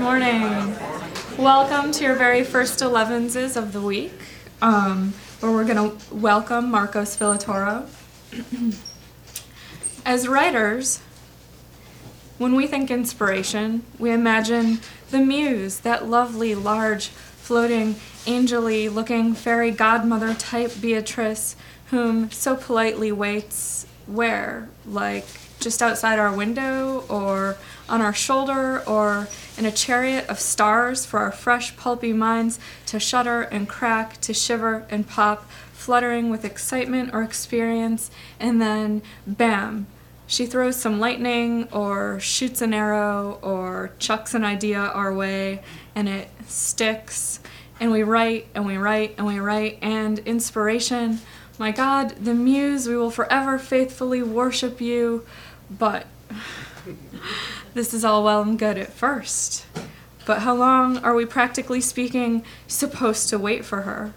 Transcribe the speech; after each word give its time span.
morning. 0.00 0.74
Welcome 1.36 1.92
to 1.92 2.04
your 2.04 2.14
very 2.14 2.42
first 2.42 2.80
11s 2.80 3.54
of 3.54 3.74
the 3.74 3.82
week, 3.82 4.14
um, 4.62 5.12
where 5.40 5.52
we're 5.52 5.66
going 5.66 5.90
to 5.90 6.14
welcome 6.14 6.70
Marcos 6.70 7.14
Villatoro. 7.18 7.86
As 10.06 10.26
writers, 10.26 11.02
when 12.38 12.54
we 12.54 12.66
think 12.66 12.90
inspiration, 12.90 13.82
we 13.98 14.10
imagine 14.10 14.80
the 15.10 15.18
muse, 15.18 15.80
that 15.80 16.08
lovely, 16.08 16.54
large, 16.54 17.08
floating, 17.08 17.96
angely 18.24 18.92
looking 18.92 19.34
fairy 19.34 19.70
godmother 19.70 20.32
type 20.32 20.80
Beatrice, 20.80 21.56
whom 21.90 22.30
so 22.30 22.56
politely 22.56 23.12
waits 23.12 23.86
where? 24.06 24.70
Like 24.86 25.26
just 25.58 25.82
outside 25.82 26.18
our 26.18 26.34
window 26.34 27.04
or 27.10 27.58
on 27.90 28.00
our 28.00 28.14
shoulder 28.14 28.82
or 28.86 29.28
in 29.58 29.66
a 29.66 29.72
chariot 29.72 30.26
of 30.28 30.40
stars 30.40 31.04
for 31.04 31.18
our 31.18 31.32
fresh, 31.32 31.76
pulpy 31.76 32.12
minds 32.12 32.58
to 32.86 32.98
shudder 32.98 33.42
and 33.42 33.68
crack, 33.68 34.20
to 34.22 34.32
shiver 34.32 34.86
and 34.88 35.06
pop, 35.06 35.50
fluttering 35.72 36.30
with 36.30 36.44
excitement 36.44 37.10
or 37.12 37.22
experience, 37.22 38.10
and 38.38 38.62
then 38.62 39.02
bam, 39.26 39.86
she 40.30 40.46
throws 40.46 40.76
some 40.76 41.00
lightning 41.00 41.68
or 41.72 42.20
shoots 42.20 42.62
an 42.62 42.72
arrow 42.72 43.40
or 43.42 43.90
chucks 43.98 44.32
an 44.32 44.44
idea 44.44 44.78
our 44.78 45.12
way 45.12 45.60
and 45.96 46.08
it 46.08 46.30
sticks. 46.46 47.40
And 47.80 47.90
we 47.90 48.04
write 48.04 48.46
and 48.54 48.64
we 48.64 48.76
write 48.76 49.16
and 49.18 49.26
we 49.26 49.40
write 49.40 49.78
and 49.82 50.20
inspiration. 50.20 51.18
My 51.58 51.72
god 51.72 52.10
the 52.10 52.32
muse 52.32 52.86
we 52.86 52.96
will 52.96 53.10
forever 53.10 53.58
faithfully 53.58 54.22
worship 54.22 54.80
you. 54.80 55.26
But 55.68 56.06
this 57.74 57.94
is 57.94 58.04
all 58.04 58.24
well 58.24 58.42
and 58.42 58.58
good 58.58 58.78
at 58.78 58.92
first. 58.92 59.66
But 60.26 60.40
how 60.40 60.54
long 60.54 60.98
are 60.98 61.14
we, 61.14 61.26
practically 61.26 61.80
speaking, 61.80 62.44
supposed 62.66 63.28
to 63.30 63.38
wait 63.38 63.64
for 63.64 63.82
her? 63.82 64.12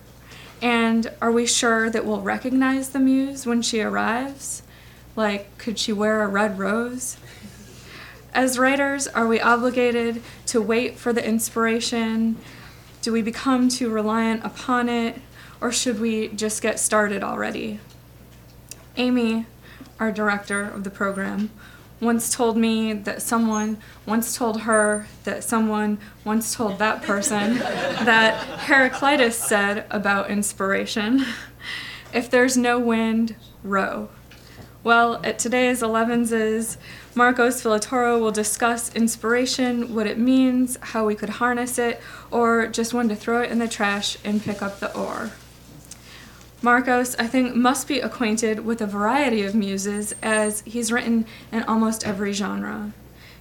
And 0.62 1.12
are 1.22 1.32
we 1.32 1.46
sure 1.46 1.90
that 1.90 2.06
we'll 2.06 2.22
recognize 2.22 2.90
the 2.90 3.00
muse 3.00 3.46
when 3.46 3.62
she 3.62 3.82
arrives? 3.82 4.64
Like, 5.16 5.58
could 5.58 5.78
she 5.78 5.94
wear 5.94 6.24
a 6.24 6.28
red 6.28 6.58
rose? 6.58 7.18
As 8.34 8.58
writers, 8.58 9.08
are 9.08 9.28
we 9.28 9.40
obligated 9.40 10.24
to 10.48 10.62
wait 10.62 10.98
for 10.98 11.14
the 11.14 11.26
inspiration? 11.26 12.38
Do 13.02 13.12
we 13.12 13.22
become 13.22 13.70
too 13.70 13.90
reliant 13.90 14.44
upon 14.44 14.90
it? 14.90 15.22
Or 15.62 15.72
should 15.72 16.00
we 16.00 16.30
just 16.30 16.62
get 16.62 16.80
started 16.80 17.24
already? 17.24 17.80
Amy, 18.98 19.46
our 20.00 20.12
director 20.12 20.64
of 20.64 20.84
the 20.84 20.90
program, 20.90 21.52
once 22.04 22.34
told 22.34 22.58
me 22.58 22.94
that 22.94 23.22
someone 23.22 23.78
once 24.06 24.36
told 24.36 24.62
her 24.62 25.08
that 25.24 25.44
someone 25.44 25.98
once 26.24 26.54
told 26.54 26.80
that 26.80 27.02
person 27.02 27.56
that 27.60 28.36
Heraclitus 28.60 29.38
said 29.38 29.86
about 29.90 30.30
inspiration 30.30 31.26
if 32.14 32.30
there's 32.30 32.56
no 32.56 32.80
wind, 32.80 33.36
row. 33.64 34.10
Well, 34.84 35.22
at 35.24 35.40
today's 35.40 35.82
11s, 35.82 36.78
Marcos 37.16 37.64
Villatoro 37.64 38.20
will 38.20 38.32
discuss 38.32 38.94
inspiration, 38.94 39.96
what 39.96 40.08
it 40.08 40.18
means, 40.18 40.78
how 40.82 41.06
we 41.06 41.16
could 41.16 41.30
harness 41.30 41.80
it, 41.80 42.02
or 42.30 42.68
just 42.68 42.94
when 42.94 43.08
to 43.10 43.16
throw 43.16 43.42
it 43.42 43.50
in 43.50 43.60
the 43.60 43.68
trash 43.68 44.18
and 44.24 44.44
pick 44.44 44.62
up 44.62 44.80
the 44.80 44.94
oar. 44.96 45.32
Marcos, 46.64 47.14
I 47.18 47.28
think, 47.28 47.58
must 47.58 47.90
be 47.90 48.00
acquainted 48.00 48.64
with 48.64 48.80
a 48.80 48.88
variety 48.88 49.42
of 49.44 49.54
muses 49.54 50.16
as 50.24 50.62
he's 50.62 50.94
written 50.94 51.26
in 51.52 51.62
almost 51.64 52.08
every 52.08 52.32
genre. 52.32 52.94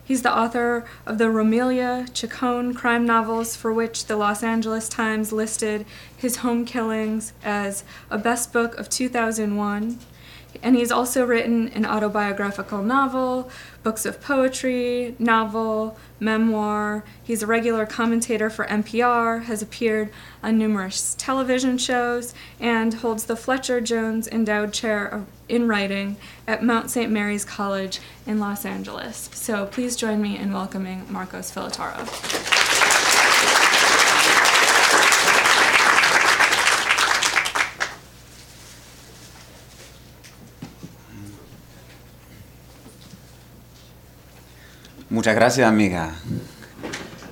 He's 0.03 0.23
the 0.23 0.37
author 0.37 0.85
of 1.07 1.19
the 1.19 1.31
Romilia 1.31 2.13
Chacon 2.13 2.75
crime 2.75 3.07
novels, 3.07 3.55
for 3.55 3.73
which 3.73 4.07
the 4.07 4.17
Los 4.17 4.43
Angeles 4.43 4.89
Times 4.89 5.31
listed 5.31 5.87
his 6.17 6.39
home 6.39 6.65
killings 6.65 7.33
as 7.45 7.85
a 8.11 8.19
best 8.19 8.53
book 8.53 8.77
of 8.77 8.89
2001 8.89 10.01
and 10.63 10.77
he's 10.77 10.93
also 10.93 11.27
written 11.27 11.69
an 11.69 11.85
autobiographical 11.85 12.83
novel, 12.83 13.51
books 13.83 14.07
of 14.07 14.21
poetry, 14.21 15.17
novel, 15.19 15.97
memoir. 16.21 17.05
He's 17.23 17.43
a 17.43 17.47
regular 17.47 17.85
commentator 17.85 18.49
for 18.49 18.65
NPR, 18.67 19.45
has 19.45 19.61
appeared 19.61 20.11
on 20.43 20.59
numerous 20.59 21.15
television 21.19 21.79
shows, 21.79 22.35
and 22.61 22.95
holds 22.95 23.25
the 23.25 23.37
Fletcher 23.37 23.81
Jones 23.81 24.29
Endowed 24.29 24.73
Chair 24.73 25.25
in 25.49 25.67
Writing 25.67 26.17
at 26.47 26.63
Mount 26.63 26.91
St. 26.91 27.11
Mary's 27.11 27.45
College 27.45 28.01
in 28.27 28.39
Los 28.39 28.65
Angeles. 28.65 29.31
So 29.33 29.67
please 29.67 29.97
join 29.97 30.23
me 30.23 30.39
in 30.39 30.53
welcoming 30.53 31.05
Marcos 31.11 31.51
Villatoro. 31.51 32.52
Muchas 45.13 45.35
gracias, 45.35 45.69
amiga. 45.69 46.13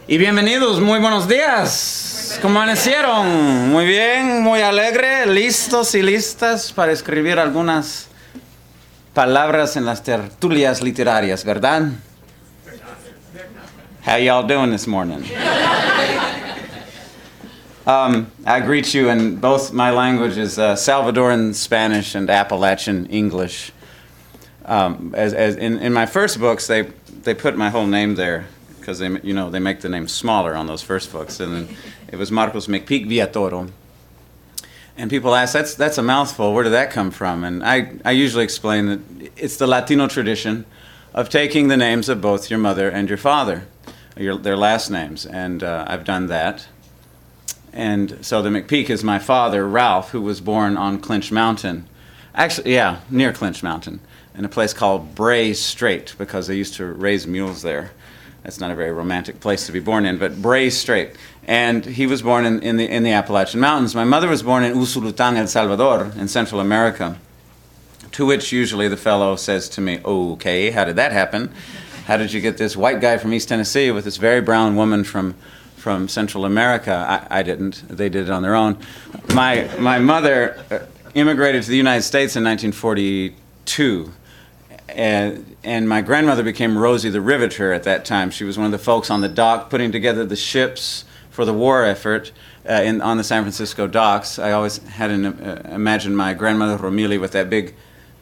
Y 0.07 0.19
bienvenidos, 0.19 0.83
muy 0.83 1.01
buenos 1.01 1.27
días. 1.27 2.39
¿Cómo 2.43 2.61
amanecieron? 2.61 3.71
Muy 3.71 3.87
bien, 3.87 4.43
muy 4.43 4.61
alegre, 4.61 5.25
listos 5.25 5.95
y 5.95 6.03
listas 6.03 6.75
para 6.75 6.93
escribir 6.93 7.39
algunas 7.39 8.09
palabras 9.15 9.79
en 9.79 9.87
las 9.87 10.03
tertulias 10.03 10.83
literarias, 10.83 11.43
¿verdad? 11.43 11.93
How 14.07 14.19
y'all 14.19 14.47
doing 14.47 14.71
this 14.71 14.87
morning? 14.87 15.25
Um, 17.87 18.27
I 18.45 18.61
greet 18.61 18.93
you 18.93 19.09
in 19.09 19.37
both 19.37 19.73
my 19.73 19.91
languages, 19.91 20.59
uh, 20.59 20.77
Salvadoran 20.77 21.55
Spanish 21.55 22.15
and 22.15 22.29
Appalachian 22.29 23.07
English. 23.07 23.73
Um, 24.67 25.15
as, 25.17 25.33
as 25.33 25.57
in, 25.57 25.79
in 25.79 25.95
my 25.95 26.05
first 26.05 26.39
books, 26.39 26.67
they 26.67 26.85
they 27.23 27.35
put 27.35 27.57
my 27.57 27.71
whole 27.71 27.87
name 27.87 28.15
there 28.15 28.47
because 28.79 28.99
they 28.99 29.09
you 29.23 29.35
know 29.35 29.51
they 29.51 29.59
make 29.59 29.81
the 29.81 29.89
name 29.89 30.09
smaller 30.09 30.55
on 30.55 30.67
those 30.67 30.83
first 30.83 31.13
books, 31.13 31.41
and 31.41 31.55
then 31.55 31.77
it 32.09 32.17
was 32.17 32.31
Marcos 32.31 32.67
McPeak 32.67 33.07
Villatoro. 33.07 33.71
And 34.97 35.09
people 35.09 35.35
ask, 35.35 35.53
that's 35.53 35.75
that's 35.75 35.99
a 35.99 36.03
mouthful. 36.03 36.53
Where 36.53 36.65
did 36.65 36.71
that 36.71 36.91
come 36.91 37.11
from? 37.11 37.45
And 37.45 37.63
I 37.65 37.93
I 38.05 38.13
usually 38.13 38.45
explain 38.45 38.87
that 38.87 39.31
it's 39.37 39.57
the 39.57 39.67
Latino 39.67 40.09
tradition 40.09 40.67
of 41.15 41.29
taking 41.29 41.69
the 41.69 41.77
names 41.77 42.09
of 42.09 42.21
both 42.21 42.51
your 42.51 42.59
mother 42.59 42.89
and 42.89 43.09
your 43.09 43.19
father, 43.19 43.67
your, 44.17 44.37
their 44.37 44.57
last 44.57 44.91
names, 44.91 45.27
and 45.27 45.63
uh, 45.63 45.85
I've 45.89 46.05
done 46.05 46.29
that. 46.29 46.67
And 47.73 48.25
so 48.25 48.43
the 48.43 48.49
McPeak 48.49 48.91
is 48.91 49.05
my 49.05 49.19
father, 49.19 49.67
Ralph, 49.67 50.11
who 50.11 50.21
was 50.21 50.41
born 50.41 50.77
on 50.77 51.01
Clinch 51.01 51.31
Mountain. 51.33 51.89
Actually, 52.35 52.75
yeah, 52.75 53.01
near 53.11 53.33
Clinch 53.33 53.63
Mountain 53.63 54.01
in 54.35 54.45
a 54.45 54.49
place 54.49 54.73
called 54.73 55.15
Bray 55.15 55.53
Strait 55.53 56.15
because 56.19 56.47
they 56.47 56.57
used 56.57 56.75
to 56.75 56.87
raise 56.87 57.27
mules 57.27 57.63
there. 57.63 57.91
That's 58.43 58.61
not 58.61 58.71
a 58.71 58.75
very 58.75 58.93
romantic 58.93 59.41
place 59.41 59.67
to 59.67 59.73
be 59.73 59.81
born 59.81 60.07
in, 60.07 60.19
but 60.19 60.41
Bray 60.41 60.71
Strait. 60.71 61.11
And 61.47 61.85
he 61.85 62.07
was 62.07 62.23
born 62.23 62.47
in, 62.47 62.63
in, 62.63 62.77
the, 62.77 62.89
in 62.89 63.03
the 63.03 63.13
Appalachian 63.13 63.61
Mountains. 63.61 63.95
My 63.95 64.05
mother 64.05 64.29
was 64.29 64.43
born 64.43 64.63
in 64.65 64.75
Usulután, 64.75 65.37
El 65.37 65.47
Salvador, 65.47 66.13
in 66.17 66.29
Central 66.29 66.61
America. 66.61 67.19
To 68.13 68.27
which 68.27 68.51
usually 68.51 68.89
the 68.89 68.97
fellow 68.97 69.37
says 69.37 69.69
to 69.71 69.81
me, 69.81 70.01
Okay, 70.05 70.71
how 70.71 70.85
did 70.85 70.97
that 70.97 71.13
happen? 71.13 71.53
How 72.07 72.17
did 72.17 72.33
you 72.33 72.41
get 72.41 72.57
this 72.57 72.77
white 72.77 73.01
guy 73.01 73.19
from 73.19 73.33
East 73.35 73.49
Tennessee 73.49 73.91
with 73.91 74.05
this 74.05 74.17
very 74.17 74.41
brown 74.41 74.75
woman 74.75 75.05
from, 75.05 75.35
from 75.77 76.09
Central 76.09 76.45
America? 76.45 77.27
I, 77.31 77.41
I 77.41 77.43
didn't. 77.43 77.85
They 77.89 78.09
did 78.09 78.25
it 78.25 78.31
on 78.31 78.43
their 78.43 78.55
own. 78.55 78.79
My, 79.35 79.71
my 79.79 79.99
mother 79.99 80.61
uh, 80.71 80.79
immigrated 81.15 81.63
to 81.63 81.71
the 81.71 81.77
United 81.77 82.03
States 82.03 82.37
in 82.37 82.45
1942 82.45 84.13
and, 84.95 85.57
and 85.63 85.89
my 85.89 86.01
grandmother 86.01 86.43
became 86.43 86.77
Rosie 86.77 87.11
the 87.11 87.21
Riveter 87.21 87.73
at 87.73 87.85
that 87.85 88.05
time. 88.05 88.31
She 88.31 88.45
was 88.45 88.57
one 88.57 88.67
of 88.67 88.73
the 88.73 88.79
folks 88.79 89.11
on 89.11 89.21
the 89.21 89.29
dock 89.29 89.71
putting 89.71 89.93
together 89.93 90.25
the 90.25 90.37
ships 90.37 91.05
for 91.31 91.45
the 91.45 91.55
war 91.55 91.85
effort 91.85 92.33
uh, 92.69 92.75
in, 92.75 93.01
on 93.01 93.17
the 93.17 93.25
San 93.25 93.43
Francisco 93.43 93.87
docks. 93.87 94.39
I 94.39 94.53
always 94.53 94.79
had 94.79 95.11
an, 95.11 95.27
uh, 95.27 95.71
imagined 95.73 96.17
my 96.17 96.35
grandmother 96.35 96.77
Romelia 96.77 97.21
with 97.21 97.33
that 97.33 97.49
big, 97.49 97.75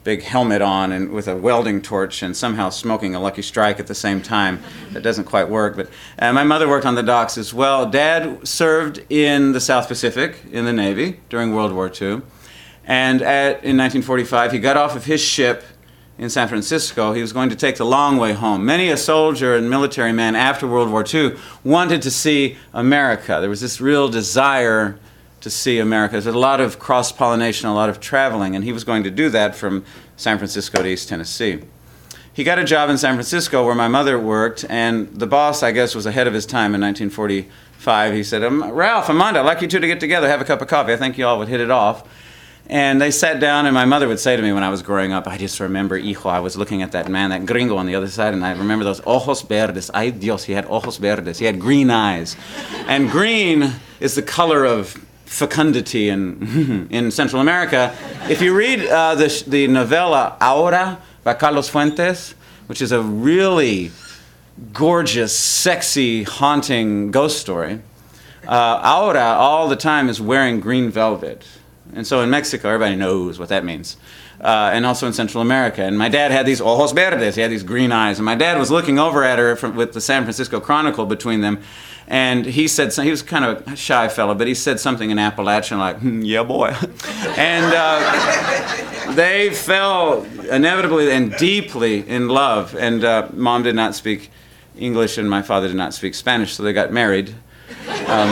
big 0.03 0.23
helmet 0.23 0.61
on 0.61 0.91
and 0.91 1.11
with 1.11 1.27
a 1.27 1.35
welding 1.35 1.81
torch 1.81 2.23
and 2.23 2.35
somehow 2.35 2.69
smoking 2.69 3.15
a 3.15 3.19
Lucky 3.19 3.41
Strike 3.41 3.79
at 3.79 3.87
the 3.87 3.95
same 3.95 4.21
time. 4.21 4.61
That 4.91 5.03
doesn't 5.03 5.25
quite 5.25 5.49
work. 5.49 5.75
But 5.75 5.89
uh, 6.17 6.31
my 6.33 6.43
mother 6.43 6.67
worked 6.67 6.85
on 6.85 6.95
the 6.95 7.03
docks 7.03 7.37
as 7.37 7.53
well. 7.53 7.89
Dad 7.89 8.47
served 8.47 9.03
in 9.09 9.51
the 9.51 9.59
South 9.59 9.87
Pacific 9.87 10.37
in 10.51 10.65
the 10.65 10.73
Navy 10.73 11.19
during 11.29 11.53
World 11.53 11.73
War 11.73 11.89
II. 11.89 12.21
And 12.85 13.21
at, 13.21 13.63
in 13.63 13.77
1945, 13.77 14.51
he 14.51 14.59
got 14.59 14.77
off 14.77 14.95
of 14.95 15.05
his 15.05 15.21
ship 15.21 15.63
in 16.19 16.29
San 16.29 16.49
Francisco, 16.49 17.13
he 17.13 17.21
was 17.21 17.31
going 17.31 17.49
to 17.49 17.55
take 17.55 17.77
the 17.77 17.85
long 17.85 18.17
way 18.17 18.33
home. 18.33 18.65
Many 18.65 18.89
a 18.89 18.97
soldier 18.97 19.55
and 19.55 19.69
military 19.69 20.11
man 20.11 20.35
after 20.35 20.67
World 20.67 20.91
War 20.91 21.05
II 21.11 21.37
wanted 21.63 22.01
to 22.01 22.11
see 22.11 22.57
America. 22.73 23.37
There 23.39 23.49
was 23.49 23.61
this 23.61 23.79
real 23.79 24.09
desire 24.09 24.99
to 25.39 25.49
see 25.49 25.79
America. 25.79 26.19
There's 26.19 26.25
a 26.25 26.37
lot 26.37 26.59
of 26.59 26.77
cross 26.77 27.13
pollination, 27.13 27.69
a 27.69 27.73
lot 27.73 27.87
of 27.89 28.01
traveling, 28.01 28.53
and 28.53 28.65
he 28.65 28.73
was 28.73 28.83
going 28.83 29.03
to 29.03 29.09
do 29.09 29.29
that 29.29 29.55
from 29.55 29.85
San 30.17 30.37
Francisco 30.37 30.83
to 30.83 30.89
East 30.89 31.07
Tennessee. 31.07 31.61
he 32.33 32.43
got 32.43 32.59
a 32.59 32.65
job 32.65 32.89
in 32.89 32.97
San 32.97 33.15
Francisco 33.15 33.65
where 33.65 33.75
my 33.75 33.87
mother 33.87 34.19
worked, 34.19 34.65
and 34.69 35.07
the 35.17 35.27
boss, 35.27 35.63
I 35.63 35.71
guess, 35.71 35.95
was 35.95 36.05
ahead 36.05 36.27
of 36.27 36.33
his 36.33 36.45
time 36.45 36.75
in 36.75 36.81
1945. 36.81 38.13
He 38.13 38.23
said, 38.23 38.43
um, 38.43 38.69
Ralph, 38.71 39.07
Amanda, 39.07 39.39
I'd 39.39 39.45
like 39.45 39.61
you 39.61 39.69
two 39.69 39.79
to 39.79 39.87
get 39.87 40.01
together, 40.01 40.27
have 40.27 40.41
a 40.41 40.45
cup 40.45 40.61
of 40.61 40.67
coffee. 40.67 40.91
I 40.91 40.97
think 40.97 41.17
you 41.17 41.25
all 41.25 41.39
would 41.39 41.47
hit 41.47 41.61
it 41.61 41.71
off. 41.71 42.05
And 42.69 43.01
they 43.01 43.09
sat 43.09 43.39
down, 43.39 43.65
and 43.65 43.73
my 43.73 43.85
mother 43.85 44.07
would 44.07 44.19
say 44.19 44.35
to 44.35 44.41
me 44.43 44.53
when 44.53 44.63
I 44.63 44.69
was 44.69 44.83
growing 44.83 45.11
up, 45.11 45.27
I 45.27 45.39
just 45.39 45.59
remember, 45.59 45.97
hijo, 45.97 46.29
I 46.29 46.39
was 46.39 46.55
looking 46.55 46.83
at 46.83 46.91
that 46.91 47.09
man, 47.09 47.31
that 47.31 47.47
gringo 47.47 47.77
on 47.77 47.87
the 47.87 47.95
other 47.95 48.07
side, 48.07 48.35
and 48.35 48.45
I 48.45 48.51
remember 48.51 48.85
those 48.85 49.01
ojos 49.07 49.41
verdes. 49.41 49.89
Ay 49.91 50.11
Dios, 50.11 50.43
he 50.43 50.53
had 50.53 50.67
ojos 50.67 50.97
verdes. 50.97 51.39
He 51.39 51.45
had 51.45 51.59
green 51.59 51.89
eyes. 51.89 52.35
And 52.87 53.09
green 53.09 53.73
is 53.99 54.13
the 54.13 54.21
color 54.21 54.65
of 54.65 54.89
fecundity 55.25 56.09
in, 56.09 56.87
in 56.91 57.09
Central 57.09 57.41
America. 57.41 57.95
If 58.29 58.39
you 58.39 58.55
read 58.55 58.85
uh, 58.85 59.15
the, 59.15 59.43
the 59.47 59.67
novella 59.67 60.37
Aura 60.39 61.01
by 61.23 61.33
Carlos 61.33 61.69
Fuentes, 61.69 62.35
which 62.67 62.83
is 62.83 62.91
a 62.91 63.01
really 63.01 63.91
gorgeous, 64.73 65.35
sexy, 65.35 66.21
haunting 66.21 67.09
ghost 67.09 67.39
story, 67.39 67.81
uh, 68.47 69.01
Aura 69.01 69.23
all 69.39 69.67
the 69.67 69.75
time 69.75 70.07
is 70.07 70.21
wearing 70.21 70.59
green 70.59 70.91
velvet. 70.91 71.47
And 71.93 72.05
so 72.05 72.21
in 72.21 72.29
Mexico, 72.29 72.69
everybody 72.69 72.95
knows 72.95 73.39
what 73.39 73.49
that 73.49 73.65
means. 73.65 73.97
Uh, 74.39 74.69
and 74.73 74.85
also 74.85 75.05
in 75.07 75.13
Central 75.13 75.41
America. 75.41 75.83
And 75.83 75.97
my 75.97 76.07
dad 76.07 76.31
had 76.31 76.45
these 76.45 76.61
ojos 76.61 76.93
verdes, 76.93 77.35
he 77.35 77.41
had 77.41 77.51
these 77.51 77.63
green 77.63 77.91
eyes. 77.91 78.19
And 78.19 78.25
my 78.25 78.35
dad 78.35 78.57
was 78.57 78.71
looking 78.71 78.97
over 78.99 79.23
at 79.23 79.37
her 79.39 79.55
from, 79.55 79.75
with 79.75 79.93
the 79.93 80.01
San 80.01 80.23
Francisco 80.23 80.59
Chronicle 80.59 81.05
between 81.05 81.41
them. 81.41 81.59
And 82.07 82.45
he 82.45 82.67
said, 82.67 82.93
he 82.93 83.11
was 83.11 83.21
kind 83.21 83.45
of 83.45 83.67
a 83.67 83.75
shy 83.75 84.07
fellow, 84.07 84.33
but 84.33 84.47
he 84.47 84.55
said 84.55 84.79
something 84.79 85.11
in 85.11 85.19
Appalachian 85.19 85.77
like, 85.77 85.97
hmm, 85.97 86.21
yeah, 86.21 86.43
boy. 86.43 86.69
and 87.37 87.73
uh, 87.75 89.13
they 89.13 89.51
fell 89.53 90.23
inevitably 90.49 91.11
and 91.11 91.35
deeply 91.37 92.07
in 92.07 92.27
love. 92.27 92.75
And 92.75 93.03
uh, 93.03 93.27
mom 93.33 93.63
did 93.63 93.75
not 93.75 93.93
speak 93.93 94.31
English, 94.77 95.17
and 95.17 95.29
my 95.29 95.41
father 95.41 95.67
did 95.67 95.75
not 95.75 95.93
speak 95.93 96.15
Spanish, 96.15 96.53
so 96.53 96.63
they 96.63 96.73
got 96.73 96.91
married. 96.91 97.35
Um, 98.07 98.29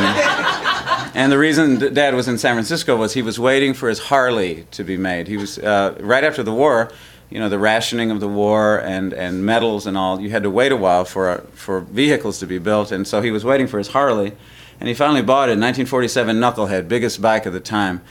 and 1.17 1.31
the 1.31 1.37
reason 1.39 1.95
Dad 1.95 2.13
was 2.13 2.27
in 2.27 2.37
San 2.37 2.53
Francisco 2.53 2.95
was 2.95 3.13
he 3.13 3.23
was 3.23 3.39
waiting 3.39 3.73
for 3.73 3.89
his 3.89 3.97
Harley 3.97 4.67
to 4.69 4.83
be 4.83 4.97
made. 4.97 5.27
He 5.27 5.35
was 5.35 5.57
uh, 5.57 5.97
right 5.99 6.23
after 6.23 6.43
the 6.43 6.53
war, 6.53 6.91
you 7.31 7.39
know, 7.39 7.49
the 7.49 7.57
rationing 7.57 8.11
of 8.11 8.19
the 8.19 8.27
war 8.27 8.79
and, 8.81 9.13
and 9.13 9.43
metals 9.43 9.87
and 9.87 9.97
all. 9.97 10.21
You 10.21 10.29
had 10.29 10.43
to 10.43 10.51
wait 10.51 10.71
a 10.71 10.77
while 10.77 11.05
for 11.05 11.39
for 11.53 11.79
vehicles 11.79 12.37
to 12.41 12.45
be 12.45 12.59
built, 12.59 12.91
and 12.91 13.07
so 13.07 13.21
he 13.21 13.31
was 13.31 13.43
waiting 13.43 13.65
for 13.65 13.79
his 13.79 13.87
Harley, 13.87 14.33
and 14.79 14.87
he 14.87 14.93
finally 14.93 15.23
bought 15.23 15.49
it 15.49 15.53
in 15.53 15.59
1947 15.59 16.35
Knucklehead, 16.35 16.87
biggest 16.87 17.19
bike 17.19 17.47
at 17.47 17.51
the 17.51 17.59
time, 17.59 18.01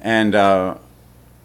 and. 0.00 0.34
Uh, 0.34 0.76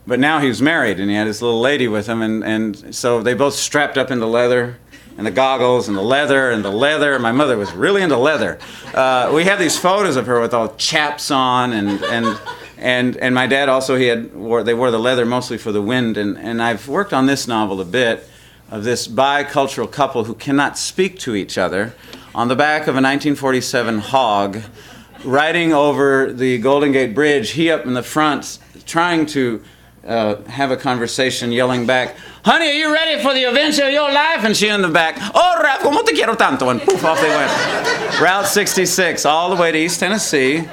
but 0.07 0.19
now 0.19 0.39
he 0.39 0.47
was 0.47 0.61
married 0.61 0.99
and 0.99 1.09
he 1.09 1.15
had 1.15 1.25
his 1.25 1.41
little 1.41 1.59
lady 1.59 1.87
with 1.87 2.05
him, 2.05 2.21
and, 2.21 2.43
and 2.43 2.93
so 2.93 3.23
they 3.23 3.33
both 3.33 3.55
strapped 3.55 3.97
up 3.97 4.11
into 4.11 4.27
leather 4.27 4.77
and 5.17 5.25
the 5.25 5.31
goggles 5.31 5.87
and 5.87 5.97
the 5.97 6.01
leather 6.01 6.51
and 6.51 6.63
the 6.63 6.71
leather. 6.71 7.17
My 7.19 7.31
mother 7.31 7.57
was 7.57 7.71
really 7.71 8.01
into 8.01 8.17
leather. 8.17 8.59
Uh, 8.93 9.31
we 9.33 9.45
have 9.45 9.59
these 9.59 9.77
photos 9.77 10.15
of 10.15 10.25
her 10.25 10.41
with 10.41 10.53
all 10.53 10.75
chaps 10.75 11.31
on 11.31 11.73
and 11.73 12.03
and 12.03 12.39
and 12.77 13.17
and 13.17 13.33
my 13.33 13.47
dad 13.47 13.69
also 13.69 13.95
he 13.95 14.07
had 14.07 14.35
wore 14.35 14.63
they 14.63 14.73
wore 14.73 14.91
the 14.91 14.99
leather 14.99 15.25
mostly 15.25 15.57
for 15.57 15.71
the 15.71 15.81
wind 15.81 16.17
and 16.17 16.37
and 16.37 16.61
I've 16.61 16.87
worked 16.87 17.13
on 17.13 17.25
this 17.25 17.47
novel 17.47 17.79
a 17.79 17.85
bit 17.85 18.27
of 18.69 18.83
this 18.83 19.07
bicultural 19.07 19.89
couple 19.91 20.25
who 20.25 20.33
cannot 20.33 20.77
speak 20.77 21.19
to 21.19 21.35
each 21.35 21.57
other 21.57 21.93
on 22.33 22.47
the 22.47 22.55
back 22.55 22.81
of 22.83 22.95
a 22.95 23.01
1947 23.01 23.99
hog 23.99 24.61
riding 25.23 25.71
over 25.71 26.33
the 26.33 26.57
Golden 26.57 26.91
Gate 26.91 27.15
Bridge 27.15 27.51
he 27.51 27.71
up 27.71 27.85
in 27.85 27.93
the 27.93 28.03
front 28.03 28.59
trying 28.85 29.25
to 29.27 29.63
uh, 30.05 30.41
have 30.43 30.71
a 30.71 30.77
conversation 30.77 31.51
yelling 31.51 31.85
back 31.85 32.15
honey, 32.45 32.69
are 32.69 32.73
you 32.73 32.93
ready 32.93 33.21
for 33.23 33.33
the 33.33 33.43
adventure 33.43 33.85
of 33.85 33.91
your 33.91 34.11
life? 34.11 34.45
And 34.45 34.55
she 34.55 34.67
in 34.67 34.83
the 34.83 34.87
back, 34.87 35.17
oh, 35.33 35.59
Ralph, 35.61 35.81
como 35.81 36.03
te 36.03 36.13
quiero 36.13 36.35
tanto. 36.35 36.69
And 36.69 36.79
poof, 36.79 37.03
off 37.03 37.19
they 37.19 37.29
went. 37.29 38.21
Route 38.21 38.45
66, 38.45 39.25
all 39.25 39.53
the 39.53 39.59
way 39.59 39.71
to 39.71 39.77
East 39.77 39.99
Tennessee. 39.99 40.69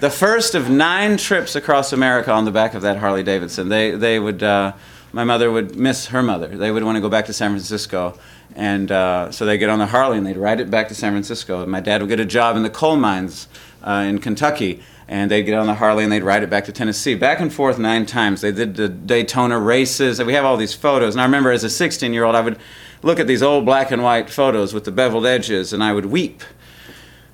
The 0.00 0.10
first 0.10 0.56
of 0.56 0.68
nine 0.68 1.16
trips 1.16 1.54
across 1.54 1.92
America 1.92 2.32
on 2.32 2.44
the 2.44 2.50
back 2.50 2.74
of 2.74 2.82
that 2.82 2.96
Harley 2.96 3.22
Davidson. 3.22 3.68
They, 3.68 3.92
they 3.92 4.18
would, 4.18 4.42
uh, 4.42 4.72
my 5.12 5.22
mother 5.22 5.52
would 5.52 5.76
miss 5.76 6.06
her 6.06 6.24
mother. 6.24 6.48
They 6.48 6.72
would 6.72 6.82
want 6.82 6.96
to 6.96 7.00
go 7.00 7.08
back 7.08 7.26
to 7.26 7.32
San 7.32 7.52
Francisco. 7.52 8.18
And 8.56 8.90
uh, 8.90 9.30
so 9.30 9.46
they'd 9.46 9.58
get 9.58 9.70
on 9.70 9.78
the 9.78 9.86
Harley 9.86 10.18
and 10.18 10.26
they'd 10.26 10.36
ride 10.36 10.58
it 10.58 10.72
back 10.72 10.88
to 10.88 10.94
San 10.96 11.12
Francisco. 11.12 11.62
And 11.62 11.70
my 11.70 11.80
dad 11.80 12.00
would 12.00 12.08
get 12.08 12.18
a 12.18 12.24
job 12.24 12.56
in 12.56 12.64
the 12.64 12.70
coal 12.70 12.96
mines 12.96 13.46
uh, 13.84 14.04
in 14.08 14.18
Kentucky 14.18 14.82
and 15.08 15.30
they'd 15.30 15.42
get 15.42 15.58
on 15.58 15.66
the 15.66 15.74
Harley 15.74 16.04
and 16.04 16.12
they'd 16.12 16.22
ride 16.22 16.42
it 16.42 16.50
back 16.50 16.64
to 16.66 16.72
Tennessee, 16.72 17.14
back 17.14 17.40
and 17.40 17.52
forth 17.52 17.78
nine 17.78 18.06
times. 18.06 18.40
They 18.40 18.52
did 18.52 18.76
the 18.76 18.88
Daytona 18.88 19.58
races. 19.58 20.22
We 20.22 20.34
have 20.34 20.44
all 20.44 20.56
these 20.56 20.74
photos, 20.74 21.14
and 21.14 21.20
I 21.20 21.24
remember 21.24 21.50
as 21.50 21.64
a 21.64 21.68
16-year-old, 21.68 22.34
I 22.34 22.40
would 22.40 22.58
look 23.02 23.18
at 23.18 23.26
these 23.26 23.42
old 23.42 23.64
black 23.64 23.90
and 23.90 24.02
white 24.02 24.30
photos 24.30 24.72
with 24.72 24.84
the 24.84 24.92
beveled 24.92 25.26
edges, 25.26 25.72
and 25.72 25.82
I 25.82 25.92
would 25.92 26.06
weep 26.06 26.42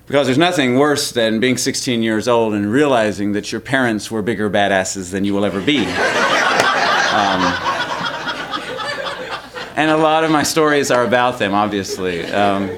because 0.09 0.25
there's 0.25 0.39
nothing 0.39 0.79
worse 0.79 1.11
than 1.11 1.39
being 1.39 1.55
16 1.55 2.01
years 2.01 2.27
old 2.27 2.55
and 2.55 2.71
realizing 2.71 3.33
that 3.33 3.51
your 3.51 3.61
parents 3.61 4.09
were 4.09 4.23
bigger 4.23 4.49
badasses 4.49 5.11
than 5.11 5.23
you 5.23 5.35
will 5.35 5.45
ever 5.45 5.61
be. 5.61 5.85
Um, 7.09 7.41
and 9.75 9.91
a 9.91 9.97
lot 9.97 10.23
of 10.23 10.31
my 10.31 10.41
stories 10.41 10.89
are 10.89 11.03
about 11.03 11.37
them, 11.37 11.53
obviously. 11.53 12.25
Um, 12.25 12.71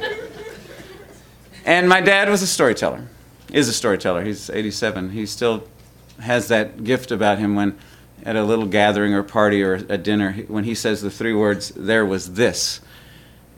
and 1.65 1.87
my 1.87 2.01
dad 2.01 2.27
was 2.27 2.41
a 2.41 2.47
storyteller 2.47 3.07
is 3.51 3.67
a 3.67 3.73
storyteller. 3.73 4.23
He's 4.23 4.49
87. 4.49 5.11
He 5.11 5.25
still 5.25 5.67
has 6.19 6.47
that 6.49 6.83
gift 6.83 7.11
about 7.11 7.39
him 7.39 7.55
when 7.55 7.77
at 8.23 8.35
a 8.35 8.43
little 8.43 8.65
gathering 8.65 9.13
or 9.13 9.23
party 9.23 9.63
or 9.63 9.73
a 9.73 9.97
dinner, 9.97 10.33
when 10.47 10.63
he 10.63 10.75
says 10.75 11.01
the 11.01 11.09
three 11.09 11.33
words, 11.33 11.69
there 11.69 12.05
was 12.05 12.33
this, 12.33 12.81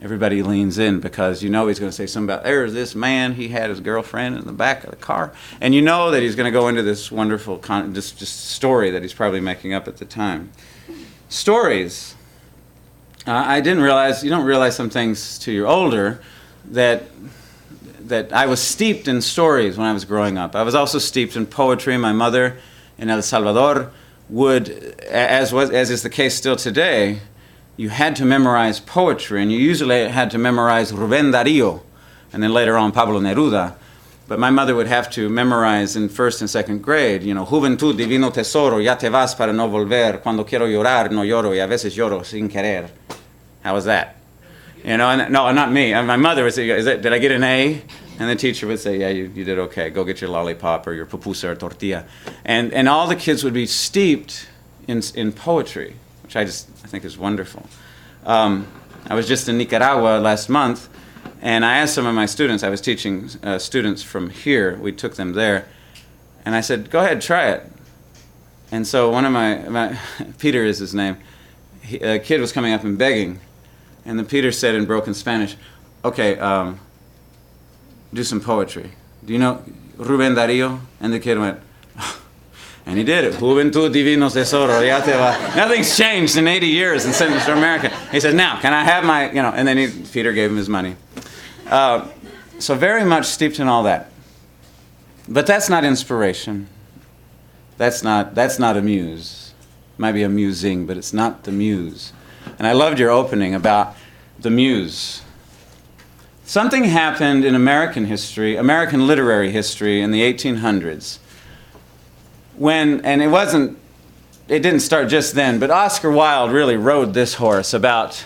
everybody 0.01 0.41
leans 0.41 0.77
in 0.77 0.99
because 0.99 1.43
you 1.43 1.49
know 1.49 1.67
he's 1.67 1.79
going 1.79 1.89
to 1.89 1.95
say 1.95 2.07
something 2.07 2.33
about, 2.33 2.43
there's 2.43 2.73
this 2.73 2.95
man, 2.95 3.33
he 3.33 3.49
had 3.49 3.69
his 3.69 3.79
girlfriend 3.79 4.37
in 4.37 4.45
the 4.45 4.53
back 4.53 4.83
of 4.83 4.89
the 4.89 4.95
car. 4.95 5.33
And 5.59 5.75
you 5.75 5.81
know 5.81 6.11
that 6.11 6.21
he's 6.21 6.35
going 6.35 6.51
to 6.51 6.57
go 6.57 6.67
into 6.67 6.81
this 6.81 7.11
wonderful 7.11 7.57
con- 7.57 7.93
just, 7.93 8.19
story 8.21 8.89
that 8.91 9.01
he's 9.01 9.13
probably 9.13 9.41
making 9.41 9.73
up 9.73 9.87
at 9.87 9.97
the 9.97 10.05
time. 10.05 10.51
Stories. 11.29 12.15
Uh, 13.25 13.31
I 13.31 13.61
didn't 13.61 13.83
realize, 13.83 14.23
you 14.23 14.29
don't 14.29 14.45
realize 14.45 14.75
some 14.75 14.89
things 14.89 15.39
till 15.39 15.53
you're 15.53 15.67
older, 15.67 16.21
that 16.65 17.03
that 18.07 18.33
I 18.33 18.45
was 18.45 18.61
steeped 18.61 19.07
in 19.07 19.21
stories 19.21 19.77
when 19.77 19.87
I 19.87 19.93
was 19.93 20.05
growing 20.05 20.37
up. 20.37 20.55
I 20.55 20.63
was 20.63 20.75
also 20.75 20.99
steeped 20.99 21.35
in 21.35 21.45
poetry. 21.45 21.97
My 21.97 22.13
mother 22.13 22.57
in 22.97 23.09
El 23.09 23.21
Salvador 23.21 23.91
would, 24.29 24.69
as, 25.09 25.53
was, 25.53 25.69
as 25.69 25.89
is 25.89 26.03
the 26.03 26.09
case 26.09 26.35
still 26.35 26.55
today, 26.55 27.19
you 27.75 27.89
had 27.89 28.15
to 28.17 28.25
memorize 28.25 28.79
poetry, 28.79 29.41
and 29.41 29.51
you 29.51 29.57
usually 29.57 30.07
had 30.07 30.29
to 30.31 30.37
memorize 30.37 30.91
Rubén 30.91 31.31
Darío, 31.31 31.81
and 32.31 32.43
then 32.43 32.53
later 32.53 32.77
on 32.77 32.91
Pablo 32.91 33.19
Neruda. 33.19 33.75
But 34.27 34.39
my 34.39 34.49
mother 34.49 34.75
would 34.75 34.87
have 34.87 35.09
to 35.11 35.27
memorize 35.27 35.95
in 35.95 36.07
first 36.07 36.41
and 36.41 36.49
second 36.49 36.81
grade, 36.81 37.23
you 37.23 37.33
know, 37.33 37.45
Juventud, 37.45 37.97
divino 37.97 38.29
tesoro, 38.29 38.77
ya 38.77 38.95
te 38.95 39.09
vas 39.09 39.35
para 39.35 39.51
no 39.51 39.67
volver, 39.67 40.21
cuando 40.21 40.43
quiero 40.45 40.67
llorar, 40.67 41.11
no 41.11 41.23
lloro, 41.23 41.49
y 41.49 41.59
a 41.59 41.67
veces 41.67 41.95
lloro 41.95 42.23
sin 42.23 42.47
querer. 42.47 42.89
How 43.63 43.73
was 43.73 43.85
that? 43.85 44.17
You 44.83 44.97
know, 44.97 45.09
and 45.09 45.31
no, 45.31 45.51
not 45.51 45.71
me. 45.71 45.93
Uh, 45.93 46.03
my 46.03 46.17
mother 46.17 46.49
say, 46.51 46.69
Is 46.69 46.85
that, 46.85 47.01
"Did 47.01 47.13
I 47.13 47.19
get 47.19 47.31
an 47.31 47.43
A?" 47.43 47.81
And 48.19 48.29
the 48.29 48.35
teacher 48.35 48.67
would 48.67 48.79
say, 48.79 48.99
"Yeah, 48.99 49.09
you, 49.09 49.31
you 49.33 49.43
did 49.43 49.59
okay. 49.59 49.89
Go 49.89 50.03
get 50.03 50.21
your 50.21 50.29
lollipop 50.29 50.85
or 50.87 50.93
your 50.93 51.05
pupusa 51.05 51.49
or 51.49 51.55
tortilla." 51.55 52.05
And 52.45 52.73
and 52.73 52.87
all 52.87 53.07
the 53.07 53.15
kids 53.15 53.43
would 53.43 53.53
be 53.53 53.65
steeped 53.65 54.47
in 54.87 55.01
in 55.15 55.31
poetry, 55.31 55.95
which 56.21 56.35
I 56.35 56.45
just 56.45 56.69
I 56.83 56.87
think 56.87 57.05
is 57.05 57.17
wonderful. 57.17 57.65
Um, 58.25 58.67
I 59.07 59.15
was 59.15 59.27
just 59.27 59.49
in 59.49 59.57
Nicaragua 59.57 60.19
last 60.19 60.47
month, 60.47 60.89
and 61.41 61.65
I 61.65 61.77
asked 61.77 61.95
some 61.95 62.05
of 62.05 62.15
my 62.15 62.25
students. 62.25 62.63
I 62.63 62.69
was 62.69 62.81
teaching 62.81 63.29
uh, 63.43 63.57
students 63.59 64.03
from 64.03 64.29
here. 64.29 64.77
We 64.77 64.91
took 64.91 65.15
them 65.15 65.33
there, 65.33 65.67
and 66.45 66.55
I 66.55 66.61
said, 66.61 66.89
"Go 66.89 66.99
ahead, 66.99 67.21
try 67.21 67.49
it." 67.49 67.69
And 68.71 68.87
so 68.87 69.11
one 69.11 69.25
of 69.25 69.31
my, 69.31 69.57
my 69.69 69.99
Peter 70.39 70.63
is 70.63 70.79
his 70.79 70.95
name. 70.95 71.17
He, 71.81 71.97
a 71.97 72.17
kid 72.17 72.41
was 72.41 72.51
coming 72.51 72.73
up 72.73 72.83
and 72.83 72.97
begging 72.97 73.39
and 74.05 74.19
then 74.19 74.25
Peter 74.25 74.51
said 74.51 74.75
in 74.75 74.85
broken 74.85 75.13
Spanish, 75.13 75.55
okay, 76.03 76.37
um, 76.37 76.79
do 78.13 78.23
some 78.23 78.39
poetry. 78.39 78.91
Do 79.25 79.33
you 79.33 79.39
know 79.39 79.63
Rubén 79.97 80.35
Darío? 80.35 80.79
And 80.99 81.11
the 81.11 81.19
kid 81.19 81.39
went, 81.39 81.59
and 82.85 82.97
he 82.97 83.03
did 83.03 83.25
it. 83.25 83.33
Juventud 83.35 83.91
Divino 83.91 84.29
Tesoro, 84.29 84.81
ya 84.81 85.01
te 85.01 85.11
va. 85.11 85.53
Nothing's 85.55 85.97
changed 85.97 86.37
in 86.37 86.47
80 86.47 86.67
years 86.67 87.05
in 87.05 87.13
Central 87.13 87.57
America. 87.57 87.89
He 88.11 88.19
said, 88.19 88.35
now, 88.35 88.59
can 88.59 88.73
I 88.73 88.83
have 88.83 89.03
my, 89.03 89.29
you 89.29 89.41
know, 89.41 89.49
and 89.49 89.67
then 89.67 89.77
he, 89.77 89.87
Peter 90.11 90.31
gave 90.33 90.51
him 90.51 90.57
his 90.57 90.69
money. 90.69 90.95
Uh, 91.67 92.07
so 92.59 92.75
very 92.75 93.03
much 93.03 93.25
steeped 93.25 93.59
in 93.59 93.67
all 93.67 93.83
that. 93.83 94.11
But 95.27 95.47
that's 95.47 95.69
not 95.69 95.83
inspiration. 95.83 96.67
That's 97.77 98.03
not, 98.03 98.35
that's 98.35 98.59
not 98.59 98.77
a 98.77 98.81
muse. 98.81 99.53
It 99.95 99.99
might 99.99 100.11
be 100.11 100.23
amusing, 100.23 100.85
but 100.85 100.97
it's 100.97 101.13
not 101.13 101.43
the 101.43 101.51
muse. 101.51 102.13
And 102.57 102.67
I 102.67 102.73
loved 102.73 102.99
your 102.99 103.09
opening 103.09 103.55
about 103.55 103.95
the 104.37 104.49
muse. 104.49 105.22
Something 106.53 106.83
happened 106.83 107.45
in 107.45 107.55
American 107.55 108.05
history, 108.05 108.57
American 108.57 109.07
literary 109.07 109.49
history 109.49 110.01
in 110.01 110.11
the 110.11 110.21
1800s, 110.21 111.17
when, 112.57 113.03
and 113.03 113.23
it 113.23 113.29
wasn't, 113.29 113.79
it 114.47 114.59
didn't 114.59 114.81
start 114.81 115.07
just 115.07 115.33
then, 115.33 115.57
but 115.57 115.71
Oscar 115.71 116.11
Wilde 116.11 116.51
really 116.51 116.77
rode 116.77 117.15
this 117.15 117.33
horse 117.33 117.73
about 117.73 118.23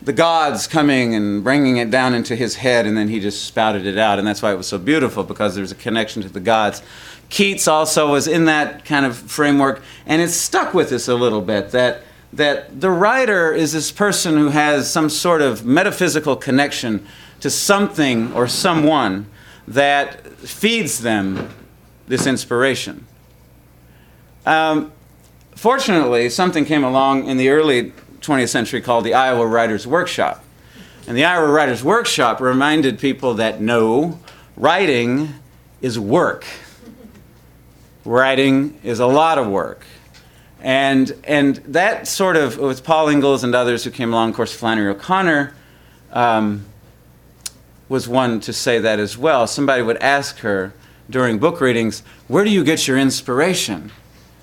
the 0.00 0.12
gods 0.12 0.68
coming 0.68 1.16
and 1.16 1.42
bringing 1.42 1.78
it 1.78 1.90
down 1.90 2.14
into 2.14 2.36
his 2.36 2.54
head, 2.54 2.86
and 2.86 2.96
then 2.96 3.08
he 3.08 3.18
just 3.18 3.44
spouted 3.44 3.86
it 3.86 3.98
out. 3.98 4.20
And 4.20 4.28
that's 4.28 4.40
why 4.40 4.52
it 4.52 4.56
was 4.56 4.68
so 4.68 4.78
beautiful, 4.78 5.24
because 5.24 5.56
there's 5.56 5.72
a 5.72 5.74
connection 5.74 6.22
to 6.22 6.28
the 6.28 6.38
gods. 6.38 6.80
Keats 7.28 7.66
also 7.66 8.08
was 8.08 8.28
in 8.28 8.44
that 8.44 8.84
kind 8.84 9.04
of 9.04 9.16
framework, 9.16 9.82
and 10.06 10.22
it 10.22 10.28
stuck 10.28 10.74
with 10.74 10.92
us 10.92 11.08
a 11.08 11.16
little 11.16 11.42
bit 11.42 11.72
that, 11.72 12.02
that 12.34 12.80
the 12.80 12.90
writer 12.90 13.52
is 13.52 13.72
this 13.72 13.90
person 13.90 14.34
who 14.34 14.50
has 14.50 14.88
some 14.88 15.10
sort 15.10 15.42
of 15.42 15.66
metaphysical 15.66 16.36
connection 16.36 17.04
to 17.44 17.50
something 17.50 18.32
or 18.32 18.48
someone 18.48 19.26
that 19.68 20.26
feeds 20.38 21.00
them 21.00 21.50
this 22.08 22.26
inspiration. 22.26 23.06
Um, 24.46 24.90
fortunately, 25.54 26.30
something 26.30 26.64
came 26.64 26.82
along 26.82 27.26
in 27.26 27.36
the 27.36 27.50
early 27.50 27.92
20th 28.22 28.48
century 28.48 28.80
called 28.80 29.04
the 29.04 29.12
Iowa 29.12 29.46
Writers 29.46 29.86
Workshop. 29.86 30.42
And 31.06 31.18
the 31.18 31.26
Iowa 31.26 31.52
Writers 31.52 31.84
Workshop 31.84 32.40
reminded 32.40 32.98
people 32.98 33.34
that 33.34 33.60
no, 33.60 34.18
writing 34.56 35.34
is 35.82 35.98
work. 35.98 36.46
Writing 38.06 38.80
is 38.82 39.00
a 39.00 39.06
lot 39.06 39.36
of 39.36 39.48
work. 39.48 39.84
And, 40.62 41.12
and 41.24 41.56
that 41.56 42.08
sort 42.08 42.36
of, 42.36 42.56
with 42.56 42.84
Paul 42.84 43.10
Engle 43.10 43.44
and 43.44 43.54
others 43.54 43.84
who 43.84 43.90
came 43.90 44.14
along, 44.14 44.30
of 44.30 44.34
course, 44.34 44.54
Flannery 44.54 44.88
O'Connor 44.88 45.54
um, 46.10 46.64
was 47.94 48.08
one 48.08 48.40
to 48.40 48.52
say 48.52 48.80
that 48.80 48.98
as 48.98 49.16
well. 49.16 49.46
Somebody 49.46 49.80
would 49.80 49.98
ask 49.98 50.38
her 50.38 50.74
during 51.08 51.38
book 51.38 51.60
readings, 51.60 52.00
Where 52.26 52.44
do 52.44 52.50
you 52.50 52.64
get 52.64 52.88
your 52.88 52.98
inspiration? 52.98 53.92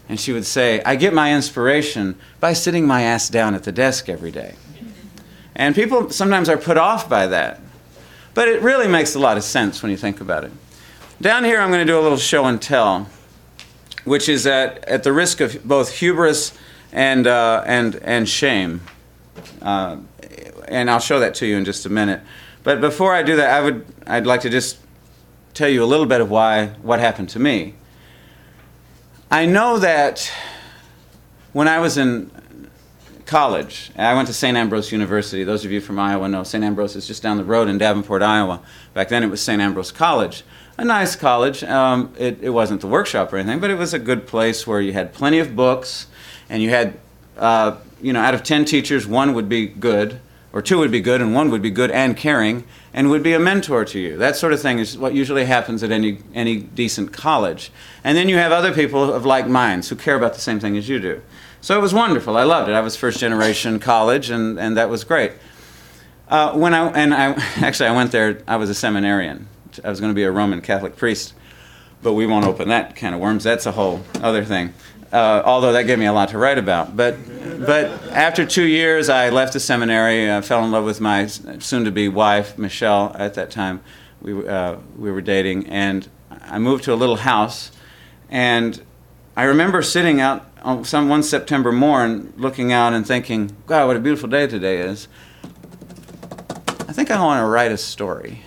And 0.08 0.18
she 0.18 0.32
would 0.32 0.46
say, 0.46 0.82
I 0.86 0.96
get 0.96 1.14
my 1.14 1.36
inspiration 1.36 2.18
by 2.40 2.54
sitting 2.54 2.88
my 2.88 3.02
ass 3.02 3.28
down 3.28 3.54
at 3.54 3.64
the 3.64 3.74
desk 3.74 4.08
every 4.08 4.32
day. 4.32 4.56
And 5.54 5.76
people 5.76 6.12
sometimes 6.12 6.48
are 6.48 6.56
put 6.56 6.78
off 6.78 7.10
by 7.10 7.28
that. 7.28 7.60
But 8.34 8.48
it 8.48 8.62
really 8.62 8.88
makes 8.88 9.16
a 9.16 9.20
lot 9.20 9.36
of 9.36 9.44
sense 9.44 9.84
when 9.84 9.92
you 9.92 9.98
think 9.98 10.22
about 10.22 10.46
it. 10.46 10.52
Down 11.20 11.44
here, 11.44 11.60
I'm 11.60 11.72
going 11.72 11.86
to 11.86 11.92
do 11.92 12.00
a 12.00 12.02
little 12.02 12.18
show 12.18 12.46
and 12.46 12.62
tell, 12.62 13.10
which 14.06 14.30
is 14.30 14.48
at, 14.48 14.86
at 14.86 15.04
the 15.04 15.12
risk 15.12 15.42
of 15.42 15.62
both 15.68 15.92
hubris 15.98 16.58
and, 16.94 17.28
uh, 17.28 17.64
and, 17.66 17.96
and 17.98 18.30
shame. 18.30 18.80
Uh, 19.62 19.98
and 20.70 20.90
I'll 20.90 21.00
show 21.00 21.20
that 21.20 21.36
to 21.36 21.46
you 21.46 21.58
in 21.58 21.66
just 21.66 21.86
a 21.86 21.90
minute. 21.90 22.22
But 22.64 22.80
before 22.80 23.14
I 23.14 23.24
do 23.24 23.36
that, 23.38 23.50
I 23.50 23.62
would, 23.62 23.86
I'd 24.06 24.28
like 24.28 24.42
to 24.42 24.50
just 24.50 24.78
tell 25.54 25.70
you 25.70 25.84
a 25.84 25.86
little 25.86 26.06
bit 26.06 26.22
of 26.22 26.30
why, 26.30 26.68
what 26.82 27.00
happened 27.00 27.30
to 27.30 27.40
me. 27.40 27.76
I 29.30 29.46
know 29.46 29.80
that 29.80 30.32
when 31.54 31.68
I 31.68 31.80
was 31.80 31.98
in 31.98 32.30
college, 33.26 33.92
I 33.98 34.14
went 34.14 34.28
to 34.28 34.34
St. 34.34 34.56
Ambrose 34.56 34.92
University. 34.92 35.44
Those 35.44 35.66
of 35.66 35.72
you 35.72 35.82
from 35.82 35.98
Iowa 35.98 36.28
know 36.28 36.44
St. 36.44 36.64
Ambrose 36.64 36.96
is 36.96 37.08
just 37.08 37.24
down 37.24 37.38
the 37.38 37.44
road 37.44 37.68
in 37.68 37.78
Davenport, 37.78 38.22
Iowa. 38.22 38.62
Back 38.94 39.10
then 39.10 39.24
it 39.24 39.28
was 39.28 39.42
St. 39.42 39.62
Ambrose 39.62 39.92
College. 39.92 40.44
A 40.78 40.86
nice 40.86 41.16
college. 41.16 41.64
Um, 41.64 42.14
it, 42.18 42.40
it 42.42 42.50
wasn't 42.50 42.82
the 42.82 42.88
workshop 42.88 43.32
or 43.34 43.38
anything, 43.38 43.60
but 43.60 43.70
it 43.70 43.78
was 43.78 43.94
a 43.94 44.00
good 44.00 44.28
place 44.28 44.68
where 44.68 44.82
you 44.82 44.94
had 44.94 45.14
plenty 45.14 45.40
of 45.40 45.56
books 45.56 46.08
and 46.50 46.62
you 46.62 46.70
had, 46.70 47.00
uh, 47.38 47.78
you 48.02 48.14
know, 48.14 48.20
out 48.20 48.34
of 48.34 48.44
10 48.44 48.66
teachers, 48.66 49.08
one 49.08 49.34
would 49.34 49.50
be 49.50 49.66
good 49.68 50.20
or 50.54 50.62
two 50.62 50.78
would 50.80 50.92
be 50.92 51.02
good, 51.02 51.22
and 51.22 51.34
one 51.34 51.50
would 51.50 51.62
be 51.62 51.70
good 51.70 51.92
and 51.92 52.18
caring, 52.18 52.66
and 52.94 53.10
would 53.10 53.24
be 53.24 53.34
a 53.34 53.40
mentor 53.40 53.86
to 53.86 54.00
you. 54.00 54.18
That 54.18 54.36
sort 54.36 54.54
of 54.54 54.62
thing 54.62 54.80
is 54.80 54.98
what 54.98 55.14
usually 55.14 55.46
happens 55.46 55.82
at 55.84 55.92
any, 55.92 56.20
any 56.34 56.58
decent 56.58 57.14
college. 57.14 57.72
And 58.04 58.18
then 58.18 58.28
you 58.28 58.38
have 58.38 58.52
other 58.52 58.74
people 58.74 59.14
of 59.14 59.26
like 59.26 59.48
minds 59.48 59.90
who 59.90 59.96
care 59.96 60.16
about 60.16 60.34
the 60.34 60.42
same 60.42 60.60
thing 60.60 60.78
as 60.78 60.90
you 60.90 61.00
do. 61.00 61.22
So 61.62 61.78
it 61.78 61.82
was 61.82 61.94
wonderful. 61.94 62.36
I 62.38 62.44
loved 62.44 62.70
it. 62.70 62.74
I 62.74 62.82
was 62.82 62.96
first 62.96 63.20
generation 63.20 63.80
college, 63.80 64.30
and, 64.30 64.60
and 64.60 64.76
that 64.78 64.90
was 64.90 65.04
great. 65.04 65.34
Uh, 66.28 66.54
when 66.54 66.74
I, 66.74 66.88
and 66.90 67.14
I, 67.14 67.34
actually, 67.58 67.90
I 67.90 67.96
went 67.96 68.12
there, 68.12 68.42
I 68.48 68.58
was 68.58 68.70
a 68.70 68.76
seminarian. 68.76 69.48
I 69.84 69.90
was 69.90 70.00
going 70.00 70.12
to 70.12 70.16
be 70.16 70.24
a 70.24 70.32
Roman 70.32 70.62
Catholic 70.62 70.98
priest, 70.98 71.34
but 72.02 72.14
we 72.14 72.26
won't 72.26 72.46
open 72.46 72.70
that 72.70 72.96
can 72.96 73.14
of 73.14 73.20
worms. 73.20 73.44
That's 73.44 73.66
a 73.66 73.72
whole 73.72 74.02
other 74.16 74.44
thing. 74.44 74.74
Uh, 75.12 75.42
although 75.44 75.74
that 75.74 75.84
gave 75.84 76.00
me 76.00 76.06
a 76.06 76.14
lot 76.14 76.30
to 76.30 76.38
write 76.38 76.58
about. 76.58 76.96
But, 76.96 77.18
but 77.60 77.86
after 78.12 78.46
two 78.46 78.64
years, 78.64 79.10
I 79.10 79.30
left 79.30 79.52
the 79.52 79.60
seminary. 79.60 80.32
I 80.32 80.40
fell 80.42 80.64
in 80.64 80.72
love 80.72 80.86
with 80.86 81.02
my 81.02 81.28
soon-to-be 81.28 82.08
wife, 82.08 82.58
Michelle. 82.58 83.14
At 83.20 83.34
that 83.34 83.52
time, 83.52 83.82
we 84.22 84.48
uh, 84.48 84.78
we 84.98 85.12
were 85.12 85.22
dating, 85.22 85.68
and 85.68 86.08
I 86.30 86.60
moved 86.60 86.86
to 86.86 86.94
a 86.94 86.96
little 86.96 87.18
house. 87.18 87.72
And 88.30 88.82
I 89.36 89.44
remember 89.44 89.82
sitting 89.82 90.22
out 90.22 90.50
on 90.62 90.86
some 90.86 91.10
one 91.10 91.24
September 91.24 91.72
morning, 91.74 92.34
looking 92.38 92.72
out 92.72 92.94
and 92.94 93.06
thinking, 93.06 93.56
"God, 93.66 93.88
what 93.88 93.98
a 93.98 94.00
beautiful 94.00 94.30
day 94.30 94.48
today 94.48 94.78
is." 94.78 95.10
I 96.88 96.94
think 96.94 97.12
I 97.12 97.22
want 97.22 97.42
to 97.42 97.46
write 97.48 97.72
a 97.72 97.78
story. 97.78 98.44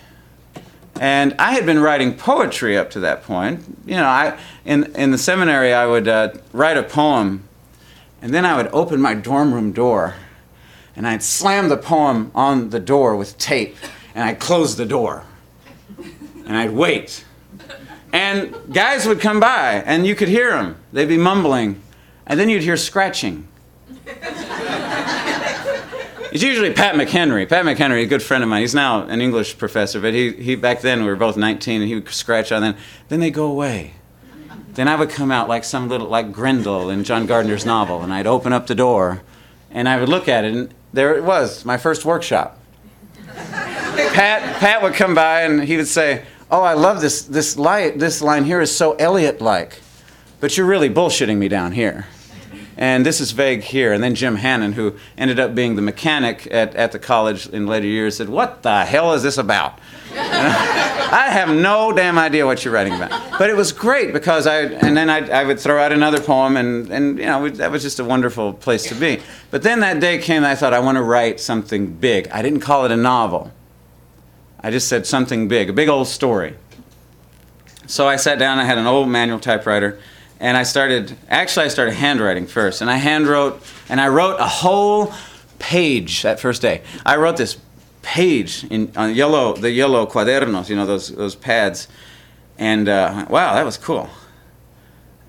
And 0.99 1.35
I 1.37 1.51
had 1.51 1.65
been 1.65 1.79
writing 1.79 2.13
poetry 2.15 2.77
up 2.77 2.89
to 2.91 3.01
that 3.01 3.23
point. 3.23 3.61
You 3.85 3.95
know, 3.95 4.05
I 4.05 4.37
in 4.63 4.95
in 4.95 5.11
the 5.11 5.17
seminary 5.17 5.73
I 5.73 5.85
would 5.85 6.07
uh, 6.07 6.33
write 6.53 6.77
a 6.77 6.83
poem, 6.83 7.43
and 8.21 8.33
then 8.33 8.45
I 8.45 8.55
would 8.55 8.67
open 8.67 9.01
my 9.01 9.13
dorm 9.13 9.53
room 9.53 9.73
door, 9.73 10.15
and 10.95 11.05
I'd 11.05 11.21
slam 11.21 11.67
the 11.67 11.77
poem 11.77 12.31
on 12.33 12.69
the 12.69 12.79
door 12.79 13.17
with 13.17 13.37
tape, 13.37 13.75
and 14.13 14.23
I'd 14.23 14.39
close 14.39 14.77
the 14.77 14.85
door, 14.85 15.25
and 16.45 16.55
I'd 16.55 16.71
wait, 16.71 17.25
and 18.13 18.55
guys 18.73 19.05
would 19.05 19.19
come 19.19 19.41
by, 19.41 19.83
and 19.85 20.07
you 20.07 20.15
could 20.15 20.29
hear 20.29 20.51
them. 20.51 20.77
They'd 20.93 21.09
be 21.09 21.17
mumbling, 21.17 21.81
and 22.25 22.39
then 22.39 22.47
you'd 22.47 22.63
hear 22.63 22.77
scratching. 22.77 23.49
It's 26.35 26.43
usually 26.43 26.73
Pat 26.73 26.95
McHenry. 26.95 27.47
Pat 27.47 27.63
McHenry, 27.63 28.03
a 28.03 28.05
good 28.05 28.21
friend 28.21 28.43
of 28.43 28.49
mine. 28.49 28.59
He's 28.59 28.75
now 28.75 29.03
an 29.03 29.21
English 29.21 29.57
professor, 29.57 30.01
but 30.01 30.13
he, 30.13 30.33
he 30.33 30.57
back 30.57 30.81
then 30.81 30.99
we 30.99 31.07
were 31.07 31.15
both 31.15 31.37
19, 31.37 31.79
and 31.79 31.87
he 31.87 31.95
would 31.95 32.09
scratch 32.09 32.51
on 32.51 32.61
them. 32.61 32.75
Then 33.07 33.21
they 33.21 33.31
go 33.31 33.45
away. 33.45 33.93
Then 34.73 34.89
I 34.89 34.97
would 34.97 35.09
come 35.09 35.31
out 35.31 35.47
like 35.47 35.63
some 35.63 35.87
little, 35.87 36.09
like 36.09 36.33
Grendel 36.33 36.89
in 36.89 37.05
John 37.05 37.25
Gardner's 37.25 37.65
novel, 37.65 38.01
and 38.01 38.13
I'd 38.13 38.27
open 38.27 38.51
up 38.51 38.67
the 38.67 38.75
door, 38.75 39.21
and 39.71 39.87
I 39.87 39.97
would 39.97 40.09
look 40.09 40.27
at 40.27 40.43
it, 40.43 40.53
and 40.53 40.73
there 40.91 41.15
it 41.15 41.23
was, 41.23 41.63
my 41.63 41.77
first 41.77 42.03
workshop. 42.03 42.59
Pat, 43.25 44.57
Pat 44.59 44.83
would 44.83 44.93
come 44.93 45.15
by, 45.15 45.43
and 45.43 45.63
he 45.63 45.77
would 45.77 45.87
say, 45.87 46.25
"Oh, 46.51 46.63
I 46.63 46.73
love 46.73 46.99
this 46.99 47.21
this 47.21 47.57
light. 47.57 47.97
This 47.97 48.21
line 48.21 48.43
here 48.43 48.59
is 48.59 48.75
so 48.75 48.95
Eliot-like, 48.95 49.79
but 50.41 50.57
you're 50.57 50.67
really 50.67 50.89
bullshitting 50.89 51.37
me 51.37 51.47
down 51.47 51.71
here." 51.71 52.07
And 52.77 53.05
this 53.05 53.21
is 53.21 53.31
vague 53.31 53.61
here. 53.61 53.93
And 53.93 54.03
then 54.03 54.15
Jim 54.15 54.35
Hannon, 54.35 54.73
who 54.73 54.95
ended 55.17 55.39
up 55.39 55.55
being 55.55 55.75
the 55.75 55.81
mechanic 55.81 56.47
at, 56.51 56.75
at 56.75 56.91
the 56.91 56.99
college 56.99 57.47
in 57.47 57.67
later 57.67 57.87
years, 57.87 58.17
said, 58.17 58.29
What 58.29 58.63
the 58.63 58.83
hell 58.85 59.13
is 59.13 59.23
this 59.23 59.37
about? 59.37 59.79
I 60.17 61.29
have 61.29 61.49
no 61.49 61.93
damn 61.93 62.17
idea 62.17 62.45
what 62.45 62.65
you're 62.65 62.73
writing 62.73 62.93
about. 62.93 63.37
But 63.37 63.49
it 63.49 63.55
was 63.55 63.71
great 63.71 64.11
because 64.11 64.47
I, 64.47 64.63
and 64.63 64.97
then 64.97 65.09
I, 65.09 65.27
I 65.29 65.43
would 65.45 65.59
throw 65.59 65.81
out 65.81 65.91
another 65.91 66.19
poem, 66.19 66.57
and, 66.57 66.89
and 66.91 67.17
you 67.17 67.25
know, 67.25 67.47
that 67.47 67.71
was 67.71 67.83
just 67.83 67.99
a 67.99 68.03
wonderful 68.03 68.53
place 68.53 68.83
to 68.89 68.95
be. 68.95 69.21
But 69.51 69.63
then 69.63 69.79
that 69.81 69.99
day 69.99 70.17
came, 70.17 70.43
I 70.43 70.55
thought, 70.55 70.73
I 70.73 70.79
want 70.79 70.97
to 70.97 71.03
write 71.03 71.39
something 71.39 71.93
big. 71.93 72.27
I 72.29 72.41
didn't 72.41 72.61
call 72.61 72.85
it 72.85 72.91
a 72.91 72.97
novel, 72.97 73.51
I 74.59 74.71
just 74.71 74.87
said 74.87 75.05
something 75.05 75.47
big, 75.47 75.69
a 75.69 75.73
big 75.73 75.89
old 75.89 76.07
story. 76.07 76.55
So 77.87 78.07
I 78.07 78.15
sat 78.15 78.39
down, 78.39 78.57
I 78.57 78.65
had 78.65 78.79
an 78.79 78.87
old 78.87 79.07
manual 79.07 79.39
typewriter 79.39 79.99
and 80.39 80.57
I 80.57 80.63
started 80.63 81.15
actually 81.29 81.65
I 81.65 81.69
started 81.69 81.93
handwriting 81.93 82.47
first, 82.47 82.81
and 82.81 82.89
I 82.89 82.99
handwrote 82.99 83.61
and 83.89 84.01
I 84.01 84.07
wrote 84.07 84.39
a 84.39 84.47
whole 84.47 85.13
page 85.59 86.23
that 86.23 86.39
first 86.39 86.61
day. 86.61 86.81
I 87.05 87.17
wrote 87.17 87.37
this 87.37 87.57
page 88.01 88.63
in 88.65 88.91
on 88.95 89.15
yellow 89.15 89.53
the 89.53 89.71
yellow 89.71 90.05
cuadernos, 90.05 90.69
you 90.69 90.75
know 90.75 90.85
those 90.85 91.09
those 91.09 91.35
pads, 91.35 91.87
and 92.57 92.87
uh, 92.87 93.25
wow, 93.29 93.55
that 93.55 93.65
was 93.65 93.77
cool. 93.77 94.09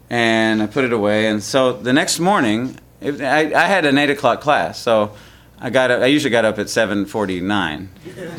And 0.08 0.62
I 0.62 0.66
put 0.66 0.84
it 0.84 0.92
away, 0.92 1.26
and 1.26 1.42
so 1.42 1.72
the 1.72 1.92
next 1.92 2.20
morning, 2.20 2.78
I, 3.02 3.52
I 3.54 3.66
had 3.66 3.84
an 3.84 3.98
eight 3.98 4.10
o'clock 4.10 4.40
class, 4.40 4.78
so 4.78 5.16
I 5.58 5.70
got 5.70 5.90
up, 5.90 6.02
I 6.02 6.06
usually 6.06 6.30
got 6.30 6.44
up 6.44 6.58
at 6.58 6.68
seven 6.68 7.06
forty 7.06 7.40
nine 7.40 7.88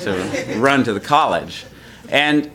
to 0.01 0.55
run 0.57 0.83
to 0.85 0.93
the 0.93 1.01
college, 1.01 1.65
and 2.09 2.49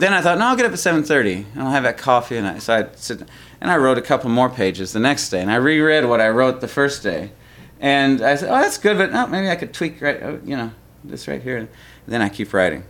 then 0.00 0.12
I 0.12 0.20
thought, 0.20 0.38
no, 0.38 0.46
I'll 0.46 0.56
get 0.56 0.66
up 0.66 0.72
at 0.72 0.78
7:30 0.78 1.46
and 1.52 1.62
I'll 1.62 1.70
have 1.70 1.84
that 1.84 1.98
coffee. 1.98 2.36
And 2.36 2.46
I, 2.46 2.58
so 2.58 2.74
I 2.74 2.86
sit, 2.96 3.22
and 3.60 3.70
I 3.70 3.76
wrote 3.76 3.98
a 3.98 4.02
couple 4.02 4.30
more 4.30 4.50
pages 4.50 4.92
the 4.92 5.00
next 5.00 5.30
day, 5.30 5.40
and 5.40 5.50
I 5.50 5.56
reread 5.56 6.04
what 6.04 6.20
I 6.20 6.28
wrote 6.28 6.60
the 6.60 6.68
first 6.68 7.02
day, 7.02 7.32
and 7.80 8.20
I 8.22 8.36
said, 8.36 8.50
oh, 8.50 8.60
that's 8.60 8.78
good, 8.78 8.98
but 8.98 9.12
no, 9.12 9.26
maybe 9.26 9.48
I 9.48 9.56
could 9.56 9.72
tweak 9.72 10.00
right, 10.00 10.22
oh, 10.22 10.40
you 10.44 10.56
know, 10.56 10.72
this 11.04 11.28
right 11.28 11.42
here. 11.42 11.56
And 11.56 11.68
then 12.06 12.22
I 12.22 12.28
keep 12.28 12.52
writing, 12.52 12.84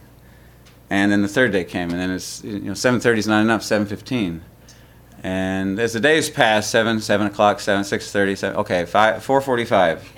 and 0.91 1.13
then 1.13 1.23
the 1.23 1.29
third 1.29 1.53
day 1.53 1.65
came, 1.65 1.91
and 1.91 2.01
then 2.01 2.11
it's 2.11 2.43
you 2.43 2.61
know 2.61 2.73
7:30 2.73 3.19
is 3.19 3.29
not 3.29 3.41
enough, 3.41 3.63
7:15. 3.63 4.41
And 5.23 5.81
as 5.81 5.95
the 5.95 6.01
days 6.01 6.31
passed, 6.31 6.71
seven, 6.71 7.01
seven 7.01 7.27
o'clock, 7.27 7.59
seven, 7.59 7.83
six 7.83 8.13
thirty, 8.13 8.37
seven. 8.37 8.57
Okay, 8.59 8.85
five, 8.85 9.23
four 9.23 9.41
forty-five. 9.41 10.09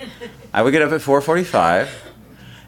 I 0.53 0.61
would 0.61 0.71
get 0.71 0.83
up 0.83 0.91
at 0.91 1.01
four 1.01 1.21
forty-five 1.21 2.10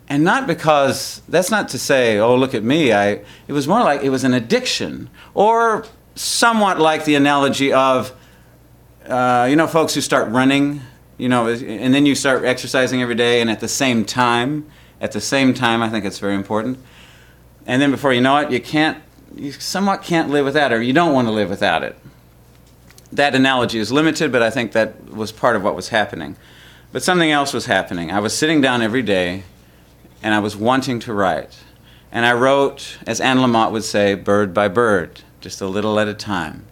and 0.10 0.24
not 0.24 0.48
because 0.48 1.22
that's 1.30 1.50
not 1.50 1.70
to 1.70 1.80
say 1.80 2.20
oh 2.20 2.36
look 2.36 2.54
at 2.54 2.64
me 2.64 2.94
i 2.94 3.12
it 3.48 3.54
was 3.54 3.68
more 3.68 3.82
like 3.82 4.02
it 4.04 4.10
was 4.10 4.24
an 4.24 4.34
addiction 4.34 5.10
or 5.34 5.86
somewhat 6.16 6.80
like 6.80 7.06
the 7.06 7.16
analogy 7.16 7.74
of 7.74 8.14
uh, 9.08 9.48
you 9.50 9.56
know 9.56 9.68
folks 9.68 9.94
who 9.94 10.02
start 10.02 10.30
running 10.32 10.82
You 11.18 11.30
know, 11.30 11.48
and 11.48 11.94
then 11.94 12.06
you 12.06 12.16
start 12.16 12.44
exercising 12.44 13.02
every 13.02 13.16
day, 13.16 13.40
and 13.40 13.50
at 13.50 13.60
the 13.60 13.68
same 13.68 14.04
time, 14.04 14.66
at 15.00 15.12
the 15.12 15.22
same 15.22 15.54
time, 15.54 15.82
I 15.82 15.90
think 15.90 16.06
it's 16.06 16.20
very 16.20 16.34
important. 16.36 16.80
And 17.66 17.82
then 17.82 17.92
before 17.92 18.14
you 18.14 18.20
know 18.20 18.38
it, 18.38 18.52
you 18.52 18.60
can't, 18.60 18.98
you 19.36 19.52
somewhat 19.52 20.02
can't 20.02 20.32
live 20.32 20.44
without 20.44 20.72
it, 20.72 20.76
or 20.76 20.82
you 20.82 20.92
don't 20.92 21.14
want 21.14 21.28
to 21.28 21.32
live 21.32 21.50
without 21.50 21.84
it. 21.84 21.96
That 23.12 23.36
analogy 23.36 23.78
is 23.78 23.92
limited, 23.92 24.32
but 24.32 24.42
I 24.42 24.50
think 24.50 24.72
that 24.72 25.12
was 25.12 25.32
part 25.32 25.56
of 25.56 25.64
what 25.64 25.76
was 25.76 25.90
happening. 25.90 26.36
But 26.92 27.04
something 27.04 27.32
else 27.32 27.54
was 27.54 27.68
happening. 27.68 28.12
I 28.12 28.20
was 28.20 28.36
sitting 28.36 28.60
down 28.60 28.82
every 28.82 29.04
day, 29.04 29.44
and 30.24 30.34
I 30.34 30.40
was 30.40 30.56
wanting 30.56 31.00
to 31.02 31.14
write. 31.14 31.60
And 32.12 32.26
I 32.26 32.34
wrote, 32.34 32.98
as 33.06 33.20
Anne 33.20 33.38
Lamott 33.38 33.72
would 33.72 33.84
say, 33.84 34.16
bird 34.16 34.54
by 34.54 34.70
bird, 34.70 35.22
just 35.42 35.62
a 35.62 35.68
little 35.68 36.00
at 36.00 36.08
a 36.08 36.14
time, 36.14 36.66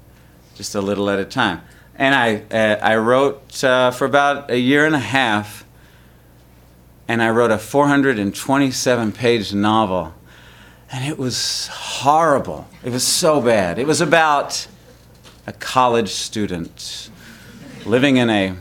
just 0.56 0.74
a 0.74 0.82
little 0.82 1.10
at 1.10 1.20
a 1.20 1.26
time. 1.26 1.62
And 1.96 2.16
I, 2.16 2.44
uh, 2.50 2.80
I 2.82 2.96
wrote 2.96 3.64
uh, 3.64 3.92
for 3.92 4.06
about 4.06 4.50
a 4.50 4.58
year 4.58 4.86
and 4.86 4.96
a 4.96 5.00
half, 5.00 5.66
and 7.08 7.22
I 7.22 7.30
wrote 7.30 7.52
a 7.52 7.58
427 7.58 9.12
page 9.12 9.54
novel. 9.54 10.14
And 10.90 11.06
it 11.06 11.18
was 11.18 11.68
horrible. 11.68 12.68
It 12.84 12.92
was 12.92 13.06
so 13.06 13.42
bad. 13.42 13.78
It 13.78 13.88
was 13.88 14.00
about 14.00 14.68
a 15.46 15.54
college 15.54 16.10
student 16.10 17.10
living 17.86 18.18
in 18.18 18.30
a 18.30 18.56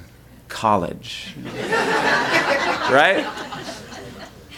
college. 0.49 1.35
right? 1.45 3.50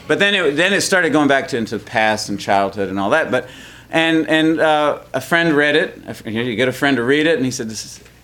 But 0.09 0.18
then 0.18 0.35
it, 0.35 0.56
then 0.56 0.73
it 0.73 0.80
started 0.80 1.12
going 1.12 1.28
back 1.28 1.49
to 1.49 1.56
into 1.56 1.78
the 1.78 1.85
past 1.85 2.28
and 2.28 2.38
childhood 2.38 2.88
and 2.88 2.99
all 2.99 3.11
that. 3.11 3.30
But 3.30 3.49
and 3.90 4.28
and 4.28 4.61
uh, 4.61 5.00
a 5.12 5.21
friend 5.21 5.54
read 5.54 5.76
it. 5.76 6.26
You 6.26 6.56
get 6.56 6.68
a 6.68 6.73
friend 6.73 6.97
to 6.97 7.02
read 7.02 7.26
it, 7.26 7.37
and 7.37 7.44
he 7.44 7.50
said 7.50 7.73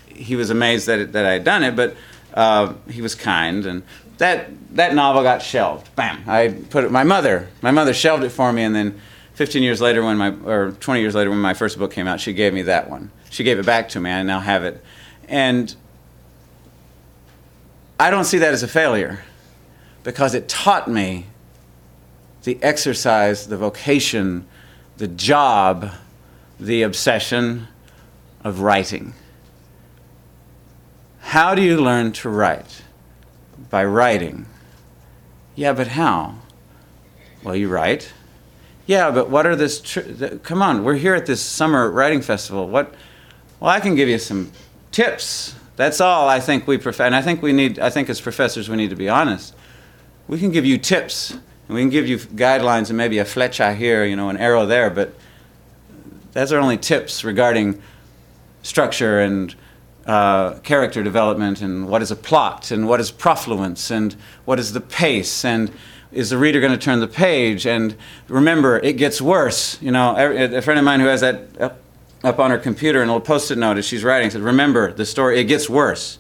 he 0.09 0.37
was 0.37 0.51
amazed 0.51 0.87
that 0.87 0.99
it, 0.99 1.13
that 1.13 1.25
I 1.25 1.33
had 1.35 1.45
done 1.45 1.63
it, 1.63 1.77
but 1.77 1.97
uh, 2.35 2.75
he 2.91 3.03
was 3.03 3.15
kind 3.15 3.67
and. 3.67 3.83
That, 4.19 4.51
that 4.75 4.97
novel 4.97 5.23
got 5.23 5.43
shelved. 5.43 5.95
Bam! 5.95 6.25
I 6.27 6.49
put 6.71 6.83
it. 6.83 6.91
My 6.91 7.05
mother, 7.05 7.49
my 7.63 7.71
mother 7.71 7.95
shelved 7.95 8.25
it 8.25 8.31
for 8.31 8.53
me, 8.53 8.65
and 8.65 8.75
then 8.75 9.01
15 9.35 9.63
years 9.63 9.81
later, 9.81 10.03
when 10.03 10.17
my 10.17 10.31
or 10.45 10.73
20 10.73 11.01
years 11.01 11.15
later, 11.15 11.31
when 11.31 11.39
my 11.39 11.55
first 11.55 11.79
book 11.79 11.93
came 11.93 12.09
out, 12.09 12.19
she 12.19 12.33
gave 12.33 12.53
me 12.53 12.63
that 12.63 12.91
one. 12.91 13.13
She 13.31 13.45
gave 13.45 13.61
it 13.61 13.65
back 13.65 13.91
to 13.91 14.01
me. 14.01 14.11
I 14.11 14.25
now 14.25 14.41
have 14.41 14.65
it, 14.65 14.83
and 15.29 15.73
I 18.01 18.11
don't 18.11 18.25
see 18.25 18.39
that 18.39 18.53
as 18.53 18.65
a 18.65 18.69
failure 18.69 19.21
because 20.03 20.35
it 20.35 20.49
taught 20.49 20.89
me 20.91 21.28
the 22.45 22.59
exercise, 22.63 23.47
the 23.47 23.57
vocation, 23.57 24.47
the 24.97 25.09
job, 25.09 25.93
the 26.59 26.83
obsession 26.83 27.69
of 28.45 28.61
writing. 28.61 29.15
How 31.21 31.55
do 31.55 31.63
you 31.63 31.81
learn 31.81 32.13
to 32.13 32.29
write? 32.29 32.83
By 33.71 33.85
writing. 33.85 34.47
Yeah, 35.55 35.73
but 35.73 35.89
how? 35.89 36.37
Well, 37.43 37.57
you 37.57 37.69
write. 37.69 38.13
Yeah, 38.87 39.11
but 39.11 39.29
what 39.29 39.45
are 39.45 39.55
this? 39.55 39.81
Tr- 39.81 40.01
th- 40.01 40.43
come 40.43 40.63
on, 40.63 40.85
we're 40.85 40.97
here 40.97 41.15
at 41.15 41.27
this 41.27 41.43
summer 41.43 41.91
writing 41.91 42.23
festival. 42.23 42.69
What? 42.69 42.95
Well, 43.61 43.71
I 43.71 43.81
can 43.81 43.95
give 43.95 44.09
you 44.09 44.19
some 44.19 44.51
tips. 44.93 45.55
That's 45.77 46.01
all 46.01 46.29
I 46.29 46.41
think 46.41 46.67
we 46.67 46.79
prefer. 46.79 47.05
And 47.05 47.15
I 47.15 47.21
think 47.21 47.43
we 47.43 47.53
need. 47.53 47.79
I 47.79 47.91
think 47.91 48.09
as 48.09 48.21
professors, 48.21 48.69
we 48.69 48.77
need 48.77 48.91
to 48.91 48.97
be 48.97 49.09
honest. 49.09 49.55
We 50.27 50.39
can 50.39 50.51
give 50.51 50.65
you 50.65 50.79
tips, 50.79 51.37
and 51.69 51.75
we 51.75 51.83
can 51.83 51.91
give 51.91 52.09
you 52.09 52.17
guidelines, 52.19 52.89
and 52.89 52.97
maybe 52.97 53.19
a 53.19 53.25
flecha 53.25 53.77
here, 53.77 54.05
you 54.05 54.17
know, 54.17 54.31
an 54.31 54.39
arrow 54.39 54.67
there. 54.67 54.89
But 54.89 55.15
those 56.33 56.51
are 56.53 56.59
only 56.59 56.79
tips 56.79 57.23
regarding 57.23 57.81
structure 58.63 59.21
and 59.21 59.55
uh, 60.07 60.55
character 60.61 61.03
development, 61.03 61.61
and 61.61 61.87
what 61.87 62.01
is 62.01 62.11
a 62.11 62.17
plot, 62.17 62.71
and 62.71 62.89
what 62.89 63.01
is 63.01 63.11
profluence, 63.11 63.91
and 63.91 64.17
what 64.47 64.59
is 64.59 64.73
the 64.73 64.81
pace, 64.81 65.45
and 65.45 65.71
is 66.11 66.31
the 66.31 66.39
reader 66.39 66.59
going 66.61 66.73
to 66.73 66.79
turn 66.79 67.01
the 67.01 67.07
page? 67.07 67.67
And 67.67 67.95
remember, 68.29 68.79
it 68.79 68.95
gets 68.95 69.21
worse. 69.21 69.81
You 69.83 69.91
know, 69.91 70.17
a 70.17 70.63
friend 70.63 70.79
of 70.79 70.85
mine 70.85 71.01
who 71.01 71.07
has 71.07 71.21
that 71.21 71.61
up, 71.61 71.81
up 72.25 72.39
on 72.39 72.51
her 72.51 72.59
computer, 72.59 73.03
and 73.03 73.11
a 73.11 73.13
little 73.13 73.27
post-it 73.27 73.59
note 73.59 73.77
as 73.77 73.85
she's 73.85 74.03
writing 74.03 74.31
said, 74.31 74.41
"Remember, 74.41 74.91
the 74.91 75.05
story 75.05 75.39
it 75.39 75.45
gets 75.45 75.69
worse. 75.69 76.19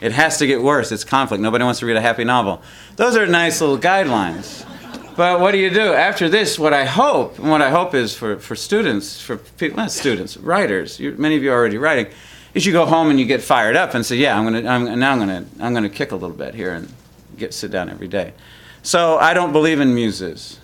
It 0.00 0.12
has 0.12 0.38
to 0.38 0.46
get 0.48 0.62
worse. 0.62 0.90
It's 0.90 1.04
conflict. 1.04 1.40
Nobody 1.40 1.62
wants 1.62 1.78
to 1.80 1.86
read 1.86 1.96
a 1.96 2.00
happy 2.00 2.24
novel." 2.24 2.60
Those 2.96 3.16
are 3.16 3.26
nice 3.26 3.60
little 3.60 3.78
guidelines. 3.78 4.66
But 5.20 5.38
what 5.38 5.52
do 5.52 5.58
you 5.58 5.68
do 5.68 5.92
after 5.92 6.30
this? 6.30 6.58
What 6.58 6.72
I 6.72 6.86
hope, 6.86 7.38
and 7.38 7.50
what 7.50 7.60
I 7.60 7.68
hope 7.68 7.94
is 7.94 8.14
for, 8.14 8.38
for 8.38 8.56
students, 8.56 9.20
for 9.20 9.36
people, 9.36 9.76
not 9.76 9.90
students, 9.90 10.38
writers. 10.38 10.98
You, 10.98 11.14
many 11.18 11.36
of 11.36 11.42
you 11.42 11.52
are 11.52 11.54
already 11.54 11.76
writing. 11.76 12.06
Is 12.54 12.64
you 12.64 12.72
go 12.72 12.86
home 12.86 13.10
and 13.10 13.20
you 13.20 13.26
get 13.26 13.42
fired 13.42 13.76
up 13.76 13.92
and 13.92 14.06
say, 14.06 14.16
"Yeah, 14.16 14.38
I'm 14.38 14.44
gonna, 14.44 14.66
I'm, 14.66 14.98
now 14.98 15.12
I'm 15.12 15.18
gonna, 15.18 15.44
I'm 15.60 15.74
gonna 15.74 15.90
kick 15.90 16.12
a 16.12 16.16
little 16.16 16.34
bit 16.34 16.54
here 16.54 16.72
and 16.72 16.90
get 17.36 17.52
sit 17.52 17.70
down 17.70 17.90
every 17.90 18.08
day." 18.08 18.32
So 18.82 19.18
I 19.18 19.34
don't 19.34 19.52
believe 19.52 19.78
in 19.78 19.94
muses. 19.94 20.58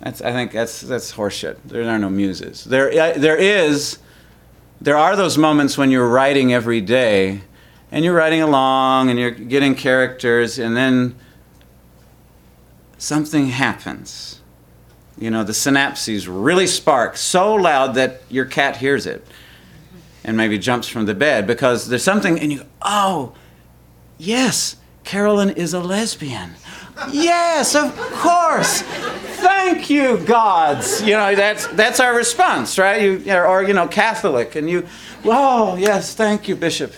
That's, 0.00 0.22
I 0.22 0.32
think 0.32 0.50
that's, 0.50 0.80
that's 0.80 1.12
horseshit. 1.12 1.58
There 1.64 1.88
are 1.88 2.00
no 2.00 2.10
muses. 2.10 2.64
There, 2.64 3.16
there 3.16 3.36
is, 3.36 4.00
there 4.80 4.96
are 4.96 5.14
those 5.14 5.38
moments 5.38 5.78
when 5.78 5.92
you're 5.92 6.08
writing 6.08 6.52
every 6.52 6.80
day 6.80 7.42
and 7.92 8.04
you're 8.04 8.16
writing 8.16 8.42
along 8.42 9.10
and 9.10 9.20
you're 9.20 9.30
getting 9.30 9.76
characters 9.76 10.58
and 10.58 10.76
then 10.76 11.14
something 12.98 13.46
happens. 13.46 14.40
You 15.18 15.30
know, 15.30 15.42
the 15.42 15.52
synapses 15.52 16.28
really 16.28 16.66
spark 16.66 17.16
so 17.16 17.54
loud 17.54 17.94
that 17.94 18.22
your 18.28 18.44
cat 18.44 18.76
hears 18.76 19.06
it 19.06 19.26
and 20.24 20.36
maybe 20.36 20.58
jumps 20.58 20.86
from 20.86 21.06
the 21.06 21.14
bed 21.14 21.46
because 21.46 21.88
there's 21.88 22.04
something 22.04 22.38
and 22.38 22.52
you 22.52 22.64
oh, 22.82 23.32
yes, 24.18 24.76
Carolyn 25.04 25.50
is 25.50 25.72
a 25.72 25.80
lesbian. 25.80 26.50
Yes, 27.10 27.74
of 27.74 27.96
course. 27.96 28.82
Thank 28.82 29.88
you, 29.88 30.18
gods. 30.18 31.00
You 31.02 31.16
know, 31.16 31.34
that's 31.34 31.66
that's 31.68 32.00
our 32.00 32.14
response, 32.14 32.78
right? 32.78 33.00
You 33.00 33.34
or 33.34 33.62
you 33.62 33.72
know, 33.72 33.86
Catholic, 33.88 34.56
and 34.56 34.68
you, 34.68 34.86
oh 35.24 35.76
yes, 35.76 36.14
thank 36.14 36.48
you, 36.48 36.56
Bishop. 36.56 36.92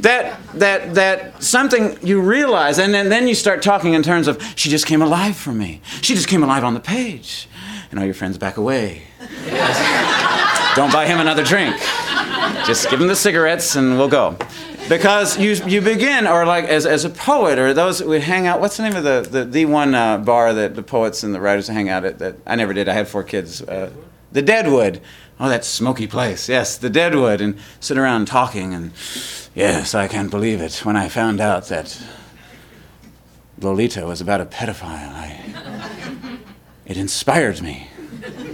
That 0.00 0.38
that 0.54 0.94
that 0.94 1.42
something 1.42 1.98
you 2.02 2.20
realize, 2.20 2.78
and 2.78 2.92
then, 2.92 3.08
then 3.08 3.28
you 3.28 3.34
start 3.34 3.62
talking 3.62 3.94
in 3.94 4.02
terms 4.02 4.28
of 4.28 4.42
she 4.56 4.68
just 4.68 4.86
came 4.86 5.02
alive 5.02 5.36
for 5.36 5.52
me. 5.52 5.80
She 6.02 6.14
just 6.14 6.28
came 6.28 6.42
alive 6.42 6.64
on 6.64 6.74
the 6.74 6.80
page, 6.80 7.48
and 7.90 7.98
all 7.98 8.04
your 8.04 8.14
friends 8.14 8.38
back 8.38 8.56
away. 8.56 9.02
Don't 10.74 10.92
buy 10.92 11.06
him 11.06 11.20
another 11.20 11.42
drink. 11.42 11.76
Just 12.66 12.90
give 12.90 13.00
him 13.00 13.08
the 13.08 13.16
cigarettes, 13.16 13.76
and 13.76 13.96
we'll 13.96 14.08
go 14.08 14.36
because 14.88 15.38
you, 15.38 15.52
you 15.66 15.80
begin, 15.80 16.26
or 16.26 16.46
like 16.46 16.64
as, 16.64 16.86
as 16.86 17.04
a 17.04 17.10
poet, 17.10 17.58
or 17.58 17.74
those 17.74 18.02
we 18.02 18.20
hang 18.20 18.46
out. 18.46 18.60
What's 18.60 18.76
the 18.76 18.84
name 18.84 18.96
of 18.96 19.04
the 19.04 19.26
the, 19.28 19.44
the 19.44 19.66
one 19.66 19.94
uh, 19.94 20.18
bar 20.18 20.54
that 20.54 20.74
the 20.74 20.82
poets 20.82 21.22
and 21.22 21.34
the 21.34 21.40
writers 21.40 21.68
hang 21.68 21.88
out 21.88 22.04
at? 22.04 22.18
That 22.18 22.36
I 22.46 22.56
never 22.56 22.72
did. 22.72 22.88
I 22.88 22.92
had 22.92 23.08
four 23.08 23.22
kids. 23.22 23.62
Uh, 23.62 23.90
the 24.32 24.42
Deadwood. 24.42 25.00
Oh, 25.38 25.48
that 25.48 25.64
smoky 25.64 26.06
place. 26.06 26.48
Yes, 26.48 26.78
the 26.78 26.88
Deadwood, 26.88 27.40
and 27.40 27.58
sit 27.80 27.98
around 27.98 28.26
talking. 28.26 28.72
And 28.72 28.92
yes, 29.54 29.94
I 29.94 30.08
can't 30.08 30.30
believe 30.30 30.60
it. 30.60 30.84
When 30.84 30.96
I 30.96 31.08
found 31.08 31.40
out 31.40 31.68
that 31.68 32.02
Lolita 33.60 34.06
was 34.06 34.20
about 34.20 34.40
a 34.40 34.46
pedophile, 34.46 35.12
I, 35.12 36.38
it 36.86 36.96
inspired 36.96 37.60
me 37.60 37.88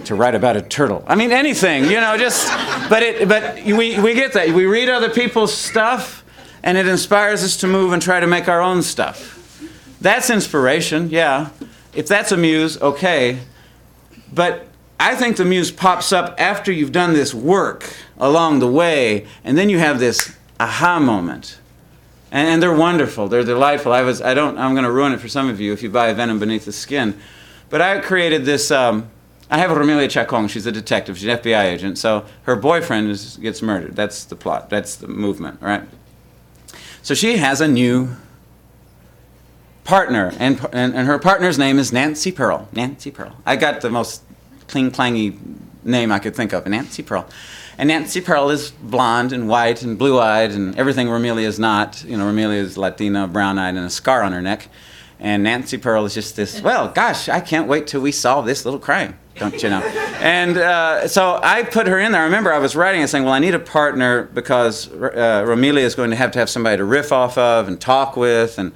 to 0.04 0.14
write 0.14 0.34
about 0.34 0.56
a 0.56 0.62
turtle. 0.62 1.04
I 1.06 1.14
mean, 1.14 1.32
anything, 1.32 1.84
you 1.84 2.00
know, 2.00 2.16
just, 2.16 2.48
but 2.88 3.02
it, 3.02 3.28
but 3.28 3.62
we, 3.64 3.98
we 4.00 4.14
get 4.14 4.32
that. 4.32 4.48
We 4.48 4.66
read 4.66 4.88
other 4.88 5.10
people's 5.10 5.54
stuff 5.54 6.24
and 6.62 6.78
it 6.78 6.86
inspires 6.86 7.42
us 7.42 7.56
to 7.58 7.66
move 7.66 7.92
and 7.92 8.02
try 8.02 8.20
to 8.20 8.26
make 8.26 8.48
our 8.48 8.60
own 8.60 8.82
stuff. 8.82 9.62
That's 10.00 10.30
inspiration, 10.30 11.10
yeah. 11.10 11.50
If 11.94 12.08
that's 12.08 12.32
a 12.32 12.36
muse, 12.36 12.80
okay. 12.80 13.38
But 14.32 14.66
I 15.02 15.16
think 15.16 15.36
the 15.36 15.44
muse 15.44 15.72
pops 15.72 16.12
up 16.12 16.36
after 16.38 16.70
you've 16.70 16.92
done 16.92 17.12
this 17.12 17.34
work 17.34 17.92
along 18.18 18.60
the 18.60 18.68
way, 18.68 19.26
and 19.42 19.58
then 19.58 19.68
you 19.68 19.80
have 19.80 19.98
this 19.98 20.36
aha 20.60 21.00
moment. 21.00 21.58
And, 22.30 22.46
and 22.46 22.62
they're 22.62 22.72
wonderful. 22.72 23.26
They're 23.26 23.42
delightful. 23.42 23.92
I 23.92 24.02
was 24.02 24.22
I 24.22 24.32
don't 24.32 24.56
I'm 24.58 24.74
going 24.74 24.84
to 24.84 24.92
ruin 24.92 25.12
it 25.12 25.18
for 25.18 25.26
some 25.26 25.48
of 25.48 25.60
you 25.60 25.72
if 25.72 25.82
you 25.82 25.90
buy 25.90 26.12
Venom 26.12 26.38
Beneath 26.38 26.66
the 26.66 26.72
Skin. 26.72 27.18
But 27.68 27.80
I 27.80 27.98
created 27.98 28.44
this 28.44 28.70
um, 28.70 29.10
I 29.50 29.58
have 29.58 29.70
Romilia 29.70 30.08
Chacon. 30.08 30.46
She's 30.46 30.66
a 30.66 30.72
detective. 30.72 31.18
She's 31.18 31.26
an 31.26 31.36
FBI 31.36 31.64
agent. 31.64 31.98
So 31.98 32.24
her 32.44 32.54
boyfriend 32.54 33.10
is, 33.10 33.38
gets 33.38 33.60
murdered. 33.60 33.96
That's 33.96 34.24
the 34.24 34.36
plot. 34.36 34.70
That's 34.70 34.94
the 34.94 35.08
movement, 35.08 35.60
right? 35.60 35.82
So 37.02 37.14
she 37.14 37.38
has 37.38 37.60
a 37.60 37.66
new 37.66 38.14
partner, 39.82 40.32
and, 40.38 40.64
and, 40.72 40.94
and 40.94 41.08
her 41.08 41.18
partner's 41.18 41.58
name 41.58 41.80
is 41.80 41.92
Nancy 41.92 42.30
Pearl. 42.30 42.68
Nancy 42.72 43.10
Pearl. 43.10 43.36
I 43.44 43.56
got 43.56 43.80
the 43.80 43.90
most 43.90 44.22
cling 44.68 44.90
clangy 44.90 45.38
name 45.84 46.12
I 46.12 46.18
could 46.18 46.34
think 46.34 46.52
of, 46.52 46.66
Nancy 46.66 47.02
Pearl. 47.02 47.26
And 47.78 47.88
Nancy 47.88 48.20
Pearl 48.20 48.50
is 48.50 48.70
blonde 48.70 49.32
and 49.32 49.48
white 49.48 49.82
and 49.82 49.98
blue 49.98 50.20
eyed 50.20 50.52
and 50.52 50.76
everything 50.78 51.08
Romilia 51.08 51.46
is 51.46 51.58
not. 51.58 52.04
You 52.04 52.16
know, 52.16 52.26
Romilia 52.26 52.58
is 52.58 52.76
Latina, 52.76 53.26
brown 53.26 53.58
eyed, 53.58 53.74
and 53.74 53.86
a 53.86 53.90
scar 53.90 54.22
on 54.22 54.32
her 54.32 54.42
neck. 54.42 54.68
And 55.18 55.42
Nancy 55.42 55.78
Pearl 55.78 56.04
is 56.04 56.14
just 56.14 56.36
this, 56.36 56.60
well, 56.60 56.88
gosh, 56.88 57.28
I 57.28 57.40
can't 57.40 57.68
wait 57.68 57.86
till 57.86 58.00
we 58.00 58.12
solve 58.12 58.44
this 58.44 58.64
little 58.64 58.80
crime. 58.80 59.18
don't 59.36 59.62
you 59.62 59.70
know? 59.70 59.80
And 60.22 60.56
uh, 60.56 61.08
so 61.08 61.40
I 61.42 61.64
put 61.64 61.88
her 61.88 61.98
in 61.98 62.12
there. 62.12 62.20
I 62.20 62.24
remember 62.26 62.52
I 62.52 62.58
was 62.58 62.76
writing 62.76 63.00
and 63.00 63.10
saying, 63.10 63.24
well, 63.24 63.32
I 63.32 63.40
need 63.40 63.56
a 63.56 63.58
partner 63.58 64.22
because 64.22 64.86
uh, 64.86 65.42
Romilia 65.44 65.82
is 65.82 65.96
going 65.96 66.10
to 66.10 66.16
have 66.16 66.30
to 66.32 66.38
have 66.38 66.48
somebody 66.48 66.76
to 66.76 66.84
riff 66.84 67.10
off 67.10 67.36
of 67.36 67.66
and 67.66 67.80
talk 67.80 68.16
with 68.16 68.56
and, 68.58 68.70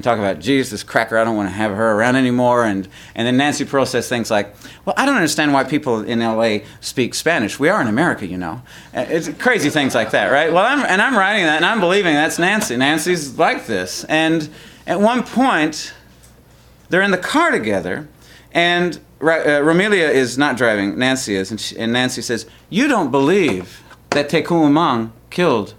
and 0.00 0.04
talk 0.04 0.18
about, 0.18 0.38
geez, 0.38 0.70
this 0.70 0.82
cracker, 0.82 1.18
I 1.18 1.24
don't 1.24 1.36
want 1.36 1.50
to 1.50 1.54
have 1.54 1.72
her 1.76 1.92
around 1.92 2.16
anymore. 2.16 2.64
And, 2.64 2.88
and 3.14 3.26
then 3.26 3.36
Nancy 3.36 3.66
Pearl 3.66 3.84
says 3.84 4.08
things 4.08 4.30
like, 4.30 4.56
well, 4.86 4.94
I 4.96 5.04
don't 5.04 5.16
understand 5.16 5.52
why 5.52 5.64
people 5.64 6.02
in 6.02 6.20
LA 6.20 6.60
speak 6.80 7.14
Spanish. 7.14 7.60
We 7.60 7.68
are 7.68 7.82
in 7.82 7.86
America, 7.86 8.26
you 8.26 8.38
know. 8.38 8.62
Uh, 8.94 9.04
it's 9.10 9.28
crazy 9.28 9.68
things 9.68 9.94
like 9.94 10.12
that, 10.12 10.28
right? 10.28 10.50
Well, 10.50 10.64
I'm, 10.64 10.86
and 10.86 11.02
I'm 11.02 11.14
writing 11.14 11.44
that 11.44 11.56
and 11.56 11.66
I'm 11.66 11.80
believing 11.80 12.14
that's 12.14 12.38
Nancy. 12.38 12.78
Nancy's 12.78 13.38
like 13.38 13.66
this. 13.66 14.04
And 14.04 14.48
at 14.86 14.98
one 14.98 15.22
point, 15.22 15.92
they're 16.88 17.02
in 17.02 17.10
the 17.10 17.18
car 17.18 17.50
together 17.50 18.08
and 18.52 18.96
uh, 19.20 19.60
Romilia 19.60 20.10
is 20.10 20.38
not 20.38 20.56
driving, 20.56 20.98
Nancy 20.98 21.34
is, 21.34 21.50
and, 21.50 21.60
she, 21.60 21.76
and 21.76 21.92
Nancy 21.92 22.22
says, 22.22 22.46
You 22.70 22.88
don't 22.88 23.10
believe 23.10 23.82
that 24.12 24.30
Tecun 24.30 24.64
Uman 24.64 25.12
killed 25.28 25.74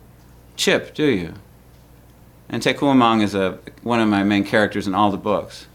Chip, 0.55 0.93
do 0.93 1.05
you? 1.05 1.33
And 2.51 2.61
Tecun 2.61 2.89
Uman 2.89 3.21
is 3.21 3.33
a, 3.33 3.57
one 3.81 4.01
of 4.01 4.09
my 4.09 4.23
main 4.23 4.43
characters 4.43 4.85
in 4.85 4.93
all 4.93 5.09
the 5.09 5.17
books. 5.17 5.67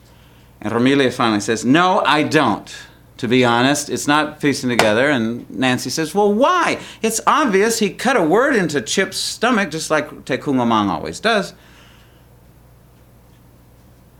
And 0.61 0.73
Romilia 0.73 1.13
finally 1.13 1.41
says, 1.41 1.65
No, 1.65 2.03
I 2.05 2.23
don't. 2.23 2.73
To 3.17 3.27
be 3.27 3.47
honest, 3.47 3.89
it's 3.89 4.07
not 4.07 4.41
piecing 4.41 4.69
together. 4.69 5.09
And 5.09 5.49
Nancy 5.49 5.89
says, 5.89 6.15
Well, 6.15 6.33
why? 6.33 6.79
It's 7.01 7.21
obvious 7.27 7.79
he 7.79 7.91
cut 7.91 8.17
a 8.17 8.23
word 8.23 8.55
into 8.55 8.83
Chip's 8.83 9.17
stomach, 9.17 9.71
just 9.71 9.91
like 9.91 10.11
Tecun 10.27 10.59
Uman 10.59 10.89
always 10.89 11.19
does. 11.19 11.55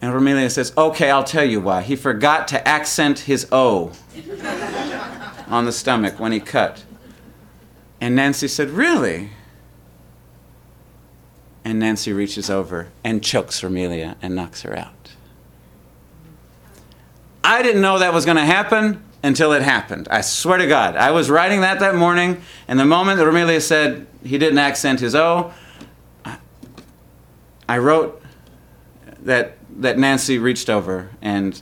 And 0.01 0.15
Romilia 0.15 0.51
says, 0.51 0.73
Okay, 0.79 1.11
I'll 1.11 1.25
tell 1.25 1.45
you 1.45 1.61
why. 1.61 1.83
He 1.83 1.95
forgot 1.95 2.49
to 2.49 2.67
accent 2.67 3.21
his 3.21 3.47
O 3.53 3.93
on 5.49 5.67
the 5.67 5.73
stomach 5.73 6.19
when 6.19 6.33
he 6.33 6.41
cut. 6.41 6.85
And 8.01 8.17
Nancy 8.17 8.49
said, 8.49 8.71
Really? 8.71 9.31
And 11.67 11.81
Nancy 11.81 12.13
reaches 12.13 12.49
over 12.49 12.91
and 13.03 13.25
chokes 13.25 13.61
Romilia 13.61 14.15
and 14.23 14.37
knocks 14.37 14.63
her 14.63 14.79
out. 14.79 15.11
I 17.43 17.61
didn't 17.61 17.83
know 17.83 17.99
that 17.99 18.15
was 18.15 18.25
going 18.25 18.37
to 18.37 18.45
happen 18.45 19.03
until 19.25 19.53
it 19.53 19.63
happened. 19.63 20.07
I 20.09 20.21
swear 20.21 20.59
to 20.59 20.69
God. 20.69 20.95
I 20.95 21.11
was 21.11 21.29
writing 21.29 21.63
that 21.63 21.81
that 21.81 21.97
morning, 21.97 22.41
and 22.69 22.79
the 22.79 22.85
moment 22.85 23.19
that 23.19 23.25
Romilia 23.25 23.61
said 23.61 24.07
he 24.23 24.39
didn't 24.39 24.59
accent 24.59 25.01
his 25.01 25.17
O, 25.17 25.53
I 27.69 27.79
wrote 27.79 28.23
that 29.23 29.59
that 29.81 29.99
Nancy 29.99 30.39
reached 30.39 30.71
over 30.71 31.11
and 31.21 31.61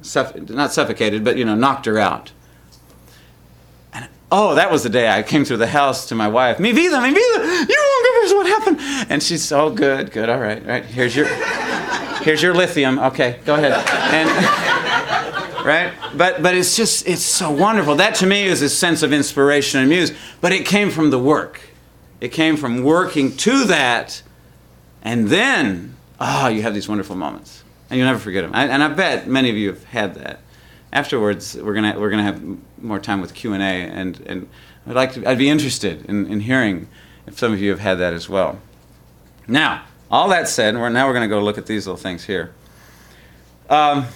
suff- 0.00 0.36
not 0.48 0.72
suffocated, 0.72 1.24
but 1.24 1.36
you 1.36 1.44
know, 1.44 1.56
knocked 1.56 1.86
her 1.86 1.98
out. 1.98 2.30
And 3.92 4.08
oh, 4.30 4.54
that 4.54 4.70
was 4.70 4.84
the 4.84 4.90
day 4.90 5.08
I 5.08 5.24
came 5.24 5.44
through 5.44 5.56
the 5.56 5.66
house 5.66 6.06
to 6.06 6.14
my 6.14 6.28
wife. 6.28 6.60
Mi 6.60 6.70
vida, 6.70 7.00
mi 7.00 7.08
vida, 7.08 7.18
you 7.18 7.76
won't 7.80 8.04
give 8.04 8.24
us 8.24 8.32
what 8.32 8.46
happened. 8.46 8.78
And 9.08 9.22
she's 9.22 9.52
oh, 9.52 9.70
good, 9.70 10.10
good, 10.10 10.28
all 10.28 10.38
right, 10.38 10.62
all 10.62 10.68
right. 10.68 10.84
Here's 10.84 11.14
your, 11.14 11.26
here's 12.22 12.42
your 12.42 12.54
lithium. 12.54 12.98
Okay, 12.98 13.40
go 13.44 13.54
ahead. 13.54 13.72
And 14.12 14.28
right, 15.64 15.92
but 16.16 16.42
but 16.42 16.54
it's 16.54 16.76
just 16.76 17.06
it's 17.06 17.22
so 17.22 17.50
wonderful. 17.50 17.96
That 17.96 18.14
to 18.16 18.26
me 18.26 18.44
is 18.44 18.62
a 18.62 18.68
sense 18.68 19.02
of 19.02 19.12
inspiration 19.12 19.80
and 19.80 19.88
muse. 19.88 20.12
But 20.40 20.52
it 20.52 20.66
came 20.66 20.90
from 20.90 21.10
the 21.10 21.18
work. 21.18 21.60
It 22.20 22.28
came 22.28 22.56
from 22.56 22.82
working 22.82 23.36
to 23.38 23.64
that, 23.64 24.22
and 25.02 25.28
then 25.28 25.96
oh, 26.20 26.48
you 26.48 26.62
have 26.62 26.74
these 26.74 26.88
wonderful 26.88 27.16
moments, 27.16 27.62
and 27.90 27.98
you'll 27.98 28.08
never 28.08 28.18
forget 28.18 28.44
them. 28.44 28.54
I, 28.54 28.66
and 28.66 28.82
I 28.82 28.88
bet 28.88 29.26
many 29.26 29.50
of 29.50 29.56
you 29.56 29.68
have 29.68 29.84
had 29.84 30.14
that. 30.14 30.40
Afterwards, 30.92 31.56
we're 31.56 31.74
gonna 31.74 31.98
we're 31.98 32.10
gonna 32.10 32.22
have 32.22 32.42
more 32.80 32.98
time 32.98 33.20
with 33.20 33.34
Q 33.34 33.52
and 33.52 33.62
A, 33.62 33.66
and 33.66 34.20
and 34.26 34.48
I'd 34.86 34.94
like 34.94 35.12
to 35.14 35.28
I'd 35.28 35.38
be 35.38 35.48
interested 35.48 36.06
in, 36.06 36.26
in 36.26 36.40
hearing 36.40 36.88
if 37.26 37.38
some 37.38 37.52
of 37.52 37.60
you 37.60 37.70
have 37.70 37.80
had 37.80 37.98
that 37.98 38.12
as 38.12 38.28
well. 38.28 38.60
Now, 39.46 39.84
all 40.10 40.28
that 40.28 40.48
said, 40.48 40.76
we're 40.76 40.88
now 40.88 41.06
we're 41.06 41.14
gonna 41.14 41.28
go 41.28 41.40
look 41.40 41.58
at 41.58 41.66
these 41.66 41.86
little 41.86 42.00
things 42.00 42.24
here. 42.24 42.52
Um, 43.68 44.06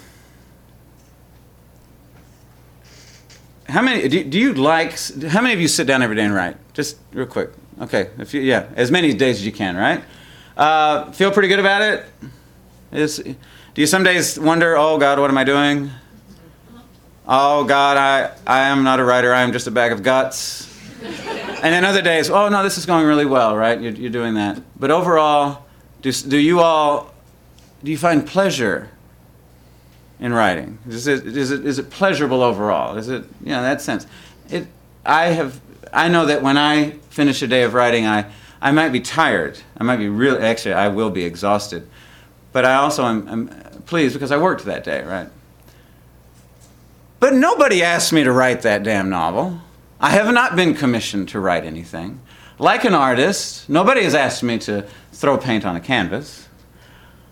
how 3.68 3.82
many 3.82 4.08
do, 4.08 4.24
do 4.24 4.38
you 4.38 4.54
like? 4.54 4.98
How 5.28 5.40
many 5.40 5.54
of 5.54 5.60
you 5.60 5.68
sit 5.68 5.86
down 5.86 6.02
every 6.02 6.16
day 6.16 6.24
and 6.24 6.34
write? 6.34 6.56
Just 6.72 6.96
real 7.12 7.26
quick. 7.26 7.50
Okay, 7.80 8.10
if 8.18 8.34
you, 8.34 8.40
yeah, 8.40 8.68
as 8.74 8.90
many 8.90 9.12
days 9.12 9.36
as 9.36 9.46
you 9.46 9.52
can, 9.52 9.76
right? 9.76 10.02
Uh, 10.56 11.12
feel 11.12 11.30
pretty 11.30 11.48
good 11.48 11.60
about 11.60 11.82
it? 11.82 12.04
Is, 12.90 13.18
do 13.18 13.36
you 13.76 13.86
some 13.86 14.02
days 14.02 14.38
wonder, 14.38 14.76
oh 14.76 14.98
God, 14.98 15.20
what 15.20 15.30
am 15.30 15.38
I 15.38 15.44
doing? 15.44 15.90
Oh 17.28 17.62
God, 17.64 17.96
I, 17.96 18.34
I 18.46 18.68
am 18.68 18.82
not 18.82 18.98
a 18.98 19.04
writer, 19.04 19.32
I 19.32 19.42
am 19.42 19.52
just 19.52 19.68
a 19.68 19.70
bag 19.70 19.92
of 19.92 20.02
guts. 20.02 20.66
And 21.62 21.72
then 21.72 21.84
other 21.84 22.02
days, 22.02 22.30
oh 22.30 22.48
no, 22.48 22.62
this 22.62 22.78
is 22.78 22.86
going 22.86 23.06
really 23.06 23.26
well, 23.26 23.56
right? 23.56 23.80
You're, 23.80 23.92
you're 23.92 24.10
doing 24.10 24.34
that. 24.34 24.60
But 24.78 24.90
overall, 24.90 25.66
do, 26.02 26.12
do 26.12 26.38
you 26.38 26.60
all, 26.60 27.12
do 27.82 27.90
you 27.90 27.98
find 27.98 28.26
pleasure 28.26 28.90
in 30.20 30.32
writing? 30.32 30.78
Is 30.88 31.06
it, 31.06 31.26
is 31.26 31.50
it, 31.50 31.66
is 31.66 31.78
it 31.78 31.90
pleasurable 31.90 32.42
overall? 32.42 32.96
Is 32.96 33.08
it, 33.08 33.24
you 33.40 33.50
know, 33.50 33.62
that 33.62 33.80
sense? 33.80 34.06
It, 34.48 34.66
I 35.04 35.26
have, 35.26 35.60
I 35.92 36.08
know 36.08 36.26
that 36.26 36.42
when 36.42 36.56
I 36.56 36.90
finish 37.10 37.42
a 37.42 37.46
day 37.46 37.62
of 37.62 37.74
writing, 37.74 38.06
I, 38.06 38.30
I 38.60 38.72
might 38.72 38.90
be 38.90 39.00
tired. 39.00 39.58
I 39.76 39.84
might 39.84 39.96
be 39.96 40.08
really, 40.08 40.40
actually, 40.40 40.74
I 40.74 40.88
will 40.88 41.10
be 41.10 41.24
exhausted. 41.24 41.88
But 42.52 42.64
I 42.64 42.74
also 42.74 43.04
am, 43.04 43.28
am 43.28 43.48
pleased 43.86 44.14
because 44.14 44.32
I 44.32 44.38
worked 44.38 44.64
that 44.64 44.84
day, 44.84 45.02
right? 45.02 45.28
But 47.20 47.34
nobody 47.34 47.82
asked 47.82 48.12
me 48.12 48.22
to 48.24 48.32
write 48.32 48.62
that 48.62 48.82
damn 48.82 49.10
novel. 49.10 49.60
I 50.00 50.10
have 50.10 50.32
not 50.32 50.54
been 50.54 50.74
commissioned 50.74 51.28
to 51.30 51.40
write 51.40 51.64
anything. 51.64 52.20
Like 52.58 52.84
an 52.84 52.94
artist, 52.94 53.68
nobody 53.68 54.04
has 54.04 54.14
asked 54.14 54.42
me 54.42 54.58
to 54.60 54.86
throw 55.12 55.38
paint 55.38 55.64
on 55.64 55.74
a 55.76 55.80
canvas. 55.80 56.48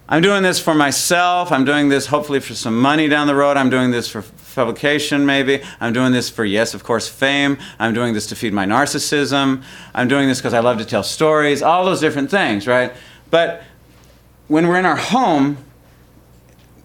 I'm 0.09 0.23
doing 0.23 0.43
this 0.43 0.61
for 0.61 0.75
myself. 0.75 1.51
I'm 1.51 1.65
doing 1.65 1.89
this 1.89 2.07
hopefully 2.07 2.39
for 2.39 2.55
some 2.55 2.81
money 2.81 3.09
down 3.09 3.27
the 3.27 3.35
road. 3.35 3.57
I'm 3.57 3.71
doing 3.71 3.91
this 3.91 4.09
for 4.09 4.23
publication, 4.55 5.27
maybe. 5.27 5.63
I'm 5.81 5.93
doing 5.93 6.13
this 6.13 6.31
for, 6.31 6.45
yes, 6.45 6.75
of 6.75 6.85
course, 6.85 7.09
fame. 7.09 7.59
I'm 7.79 7.93
doing 7.93 8.15
this 8.15 8.27
to 8.29 8.37
feed 8.37 8.53
my 8.53 8.67
narcissism. 8.67 9.63
I'm 9.95 10.09
doing 10.09 10.29
this 10.29 10.39
because 10.39 10.55
I 10.55 10.61
love 10.61 10.79
to 10.79 10.85
tell 10.85 11.03
stories, 11.03 11.61
all 11.63 11.85
those 11.85 12.01
different 12.01 12.31
things, 12.31 12.67
right? 12.67 12.93
But 13.31 13.65
when 14.47 14.69
we're 14.69 14.79
in 14.79 14.87
our 14.87 14.97
home, 14.97 15.59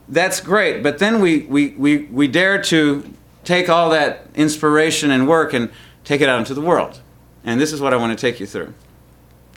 that's 0.10 0.42
great. 0.42 0.82
But 0.82 0.98
then 0.98 1.22
we, 1.22 1.44
we, 1.44 1.70
we, 1.70 1.98
we 2.06 2.28
dare 2.28 2.62
to 2.64 3.14
take 3.44 3.70
all 3.70 3.90
that 3.90 4.28
inspiration 4.36 5.12
and 5.12 5.28
work 5.28 5.54
and 5.54 5.70
take 6.04 6.22
it 6.22 6.30
out 6.30 6.40
into 6.40 6.54
the 6.54 6.62
world. 6.62 7.02
And 7.44 7.60
this 7.60 7.74
is 7.74 7.82
what 7.82 7.94
I 7.94 7.98
want 7.98 8.18
to 8.18 8.22
take 8.22 8.40
you 8.40 8.46
through. 8.46 8.74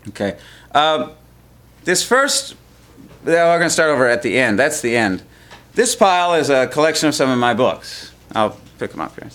Okay. 0.08 0.38
Uh, 0.74 1.10
this 1.84 2.02
first 2.02 2.56
we're 3.24 3.58
going 3.58 3.62
to 3.62 3.70
start 3.70 3.90
over 3.90 4.08
at 4.08 4.22
the 4.22 4.38
end. 4.38 4.58
That's 4.58 4.80
the 4.80 4.96
end. 4.96 5.22
This 5.74 5.96
pile 5.96 6.34
is 6.34 6.50
a 6.50 6.66
collection 6.66 7.08
of 7.08 7.14
some 7.14 7.30
of 7.30 7.38
my 7.38 7.54
books. 7.54 8.12
I'll 8.34 8.58
pick 8.78 8.90
them 8.90 9.00
up 9.00 9.14
here. 9.18 9.30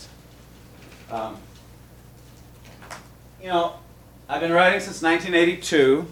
Um, 1.12 1.38
you 3.42 3.48
know, 3.48 3.74
I've 4.28 4.42
been 4.42 4.52
writing 4.52 4.80
since 4.80 5.02
1982. 5.02 6.06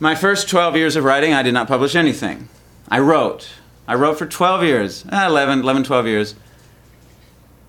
My 0.00 0.14
first 0.14 0.48
12 0.48 0.76
years 0.76 0.96
of 0.96 1.04
writing, 1.04 1.34
I 1.34 1.42
did 1.42 1.52
not 1.52 1.66
publish 1.66 1.96
anything. 1.96 2.48
I 2.88 3.00
wrote. 3.00 3.48
I 3.88 3.94
wrote 3.94 4.18
for 4.18 4.26
12 4.26 4.62
years, 4.62 5.04
eh, 5.10 5.26
11, 5.26 5.60
11, 5.60 5.82
12 5.82 6.06
years. 6.06 6.34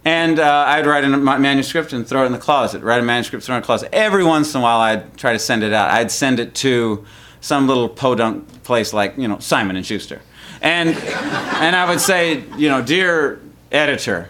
And 0.06 0.40
uh, 0.40 0.66
I'd 0.68 0.86
write 0.86 1.04
a 1.04 1.10
manuscript 1.10 1.92
and 1.92 2.08
throw 2.08 2.24
it 2.24 2.28
in 2.28 2.32
the 2.32 2.38
closet. 2.38 2.82
Write 2.82 3.02
a 3.02 3.06
manuscript, 3.06 3.44
throw 3.44 3.56
it 3.56 3.58
in 3.58 3.62
the 3.62 3.66
closet. 3.66 3.90
Every 3.94 4.24
once 4.24 4.54
in 4.54 4.62
a 4.62 4.64
while, 4.64 4.80
I'd 4.80 5.18
try 5.18 5.34
to 5.34 5.40
send 5.40 5.62
it 5.62 5.74
out. 5.74 5.92
I'd 5.92 6.10
send 6.10 6.40
it 6.40 6.56
to 6.56 7.06
some 7.42 7.68
little 7.68 7.90
podunk 7.90 8.64
place 8.64 8.94
like 8.94 9.18
you 9.18 9.28
know 9.28 9.40
Simon 9.40 9.76
and 9.76 9.86
Schuster, 9.86 10.22
and 10.62 10.90
and 10.90 11.76
I 11.76 11.90
would 11.90 12.00
say 12.00 12.44
you 12.58 12.70
know 12.70 12.82
dear 12.82 13.42
editor, 13.72 14.30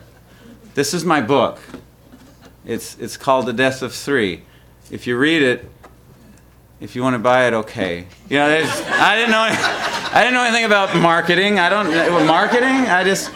this 0.76 0.94
is 0.94 1.06
my 1.06 1.22
book. 1.22 1.60
It's 2.66 2.98
it's 3.00 3.18
called 3.18 3.46
The 3.46 3.54
Death 3.54 3.82
of 3.82 3.94
Three. 3.94 4.44
If 4.92 5.06
you 5.08 5.18
read 5.18 5.42
it, 5.42 5.70
if 6.80 6.96
you 6.96 7.04
want 7.04 7.14
to 7.14 7.20
buy 7.20 7.48
it, 7.48 7.54
okay. 7.54 8.08
You 8.30 8.38
know, 8.38 8.46
I 8.46 9.16
didn't 9.16 9.32
know 9.32 9.48
I 10.12 10.22
didn't 10.22 10.34
know 10.34 10.44
anything 10.44 10.66
about 10.66 10.96
marketing. 10.96 11.60
I 11.60 11.70
don't 11.70 12.26
marketing. 12.26 12.70
I 12.70 13.04
just 13.04 13.32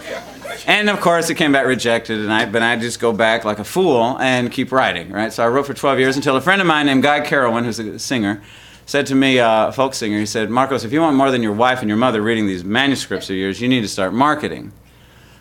and 0.67 0.89
of 0.89 0.99
course 0.99 1.29
it 1.29 1.35
came 1.35 1.51
back 1.51 1.65
rejected 1.65 2.19
and 2.19 2.31
I 2.31 2.45
but 2.45 2.61
I 2.61 2.75
just 2.75 2.99
go 2.99 3.13
back 3.13 3.45
like 3.45 3.59
a 3.59 3.63
fool 3.63 4.19
and 4.19 4.51
keep 4.51 4.71
writing, 4.71 5.11
right? 5.11 5.31
So 5.31 5.43
I 5.43 5.47
wrote 5.47 5.65
for 5.65 5.73
12 5.73 5.99
years 5.99 6.15
until 6.15 6.35
a 6.35 6.41
friend 6.41 6.61
of 6.61 6.67
mine 6.67 6.85
named 6.85 7.03
Guy 7.03 7.21
Carawan, 7.21 7.65
who's 7.65 7.79
a 7.79 7.99
singer, 7.99 8.41
said 8.85 9.05
to 9.07 9.15
me, 9.15 9.39
uh, 9.39 9.67
a 9.67 9.71
folk 9.71 9.93
singer, 9.93 10.19
he 10.19 10.25
said, 10.25 10.49
Marcos, 10.49 10.83
if 10.83 10.91
you 10.91 11.01
want 11.01 11.15
more 11.15 11.31
than 11.31 11.43
your 11.43 11.53
wife 11.53 11.79
and 11.79 11.89
your 11.89 11.97
mother 11.97 12.21
reading 12.21 12.47
these 12.47 12.63
manuscripts 12.63 13.29
of 13.29 13.35
yours, 13.35 13.61
you 13.61 13.67
need 13.67 13.81
to 13.81 13.87
start 13.87 14.13
marketing. 14.13 14.71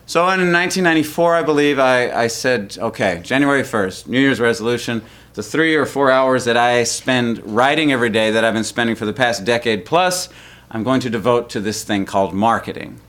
So 0.05 0.21
in 0.23 0.51
1994, 0.51 1.35
I 1.35 1.43
believe, 1.43 1.79
I, 1.79 2.11
I 2.11 2.27
said, 2.27 2.77
okay, 2.77 3.21
January 3.23 3.63
1st, 3.63 4.07
New 4.07 4.19
Year's 4.19 4.39
resolution, 4.39 5.01
the 5.33 5.43
three 5.43 5.75
or 5.75 5.85
four 5.85 6.11
hours 6.11 6.45
that 6.45 6.57
I 6.57 6.83
spend 6.83 7.39
writing 7.45 7.91
every 7.91 8.09
day 8.09 8.29
that 8.31 8.43
I've 8.43 8.53
been 8.53 8.63
spending 8.65 8.95
for 8.95 9.05
the 9.05 9.13
past 9.13 9.45
decade 9.45 9.85
plus, 9.85 10.29
I'm 10.69 10.83
going 10.83 10.99
to 11.01 11.09
devote 11.09 11.49
to 11.51 11.61
this 11.61 11.83
thing 11.83 12.05
called 12.05 12.33
marketing. 12.33 12.99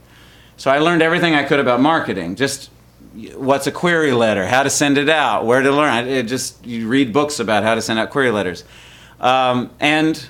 So 0.57 0.71
I 0.71 0.79
learned 0.79 1.01
everything 1.01 1.35
I 1.35 1.43
could 1.43 1.59
about 1.59 1.81
marketing, 1.81 2.35
just 2.35 2.69
what's 3.35 3.67
a 3.67 3.71
query 3.71 4.11
letter, 4.11 4.47
how 4.47 4.63
to 4.63 4.69
send 4.69 4.97
it 4.97 5.09
out, 5.09 5.45
where 5.45 5.61
to 5.61 5.71
learn. 5.71 6.07
It 6.07 6.23
just 6.23 6.65
you 6.65 6.87
read 6.87 7.13
books 7.13 7.39
about 7.39 7.63
how 7.63 7.75
to 7.75 7.81
send 7.81 7.99
out 7.99 8.09
query 8.09 8.31
letters, 8.31 8.63
um, 9.19 9.71
and 9.79 10.27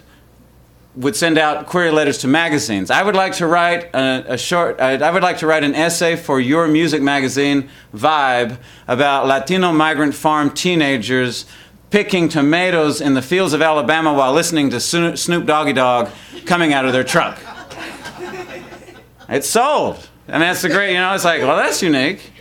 would 0.95 1.15
send 1.15 1.37
out 1.37 1.67
query 1.67 1.91
letters 1.91 2.19
to 2.19 2.27
magazines. 2.27 2.89
I 2.89 3.03
would 3.03 3.15
like 3.15 3.33
to 3.33 3.47
write 3.47 3.93
a, 3.93 4.33
a 4.33 4.37
short. 4.37 4.79
I, 4.79 4.95
I 4.95 5.11
would 5.11 5.23
like 5.23 5.39
to 5.39 5.47
write 5.47 5.63
an 5.63 5.75
essay 5.75 6.15
for 6.15 6.39
your 6.39 6.67
music 6.67 7.01
magazine, 7.01 7.69
Vibe, 7.93 8.57
about 8.87 9.27
Latino 9.27 9.71
migrant 9.71 10.15
farm 10.15 10.49
teenagers 10.49 11.45
picking 11.91 12.27
tomatoes 12.29 12.99
in 12.99 13.13
the 13.13 13.21
fields 13.21 13.53
of 13.53 13.61
Alabama 13.61 14.13
while 14.13 14.33
listening 14.33 14.69
to 14.71 14.79
Snoop 14.79 15.45
Doggy 15.45 15.73
Dogg 15.73 16.09
coming 16.45 16.73
out 16.73 16.85
of 16.85 16.93
their 16.93 17.03
truck. 17.03 17.39
It's 19.29 19.47
sold. 19.47 20.09
Mean, 20.27 20.39
that's 20.39 20.61
the 20.61 20.69
great, 20.69 20.93
you 20.93 20.97
know, 20.97 21.13
it's 21.13 21.23
like, 21.23 21.41
well, 21.41 21.55
that's 21.55 21.81
unique. 21.81 22.31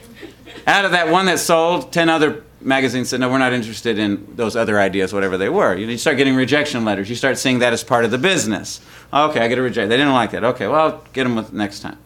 Out 0.67 0.85
of 0.85 0.93
that 0.93 1.11
one 1.11 1.27
that 1.27 1.39
sold, 1.39 1.93
10 1.93 2.09
other 2.09 2.43
magazines 2.61 3.11
said, 3.11 3.21
no, 3.21 3.31
we're 3.31 3.39
not 3.39 3.53
interested 3.53 3.99
in 3.99 4.27
those 4.37 4.57
other 4.57 4.81
ideas, 4.81 5.13
whatever 5.13 5.37
they 5.37 5.51
were. 5.51 5.77
You 5.77 5.99
start 5.99 6.17
getting 6.17 6.35
rejection 6.35 6.85
letters. 6.85 7.11
You 7.11 7.17
start 7.17 7.37
seeing 7.37 7.59
that 7.59 7.73
as 7.73 7.85
part 7.85 8.05
of 8.05 8.11
the 8.11 8.19
business. 8.19 8.81
Okay, 9.13 9.41
I 9.41 9.49
get 9.49 9.59
a 9.59 9.63
reject. 9.63 9.91
They 9.91 9.97
didn't 9.97 10.15
like 10.15 10.31
that. 10.31 10.45
Okay, 10.45 10.67
well, 10.67 10.81
I'll 10.81 11.05
get 11.13 11.25
them 11.25 11.37
with 11.37 11.53
next 11.53 11.81
time. 11.81 11.99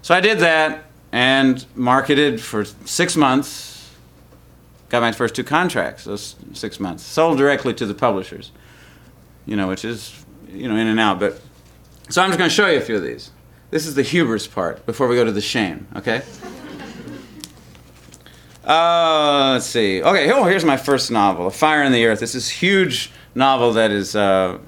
So 0.00 0.14
I 0.14 0.20
did 0.20 0.38
that 0.38 0.84
and 1.12 1.64
marketed 1.74 2.40
for 2.40 2.64
six 2.64 3.16
months. 3.16 3.90
Got 4.88 5.00
my 5.00 5.12
first 5.12 5.34
two 5.34 5.44
contracts, 5.44 6.04
those 6.04 6.36
six 6.54 6.80
months. 6.80 7.02
Sold 7.02 7.36
directly 7.36 7.74
to 7.74 7.84
the 7.84 7.94
publishers, 7.94 8.50
you 9.44 9.56
know, 9.56 9.68
which 9.68 9.84
is, 9.84 10.24
you 10.50 10.66
know, 10.66 10.76
in 10.76 10.86
and 10.86 10.98
out. 10.98 11.20
But 11.20 11.40
so 12.08 12.22
I'm 12.22 12.30
just 12.30 12.38
going 12.38 12.48
to 12.48 12.54
show 12.54 12.68
you 12.68 12.78
a 12.78 12.80
few 12.80 12.96
of 12.96 13.02
these. 13.02 13.30
This 13.70 13.86
is 13.86 13.94
the 13.94 14.02
hubris 14.02 14.46
part 14.46 14.86
before 14.86 15.08
we 15.08 15.16
go 15.16 15.24
to 15.24 15.32
the 15.32 15.42
shame, 15.42 15.86
okay? 15.94 16.22
Uh, 18.64 19.50
let's 19.52 19.66
see. 19.66 20.02
Okay, 20.02 20.32
oh, 20.32 20.44
here's 20.44 20.64
my 20.64 20.78
first 20.78 21.10
novel, 21.10 21.48
A 21.48 21.50
Fire 21.50 21.82
in 21.82 21.92
the 21.92 22.06
Earth. 22.06 22.20
This 22.20 22.34
is 22.34 22.48
huge 22.48 23.10
novel 23.34 23.72
that 23.74 23.90
is, 23.90 24.16
uh, 24.16 24.58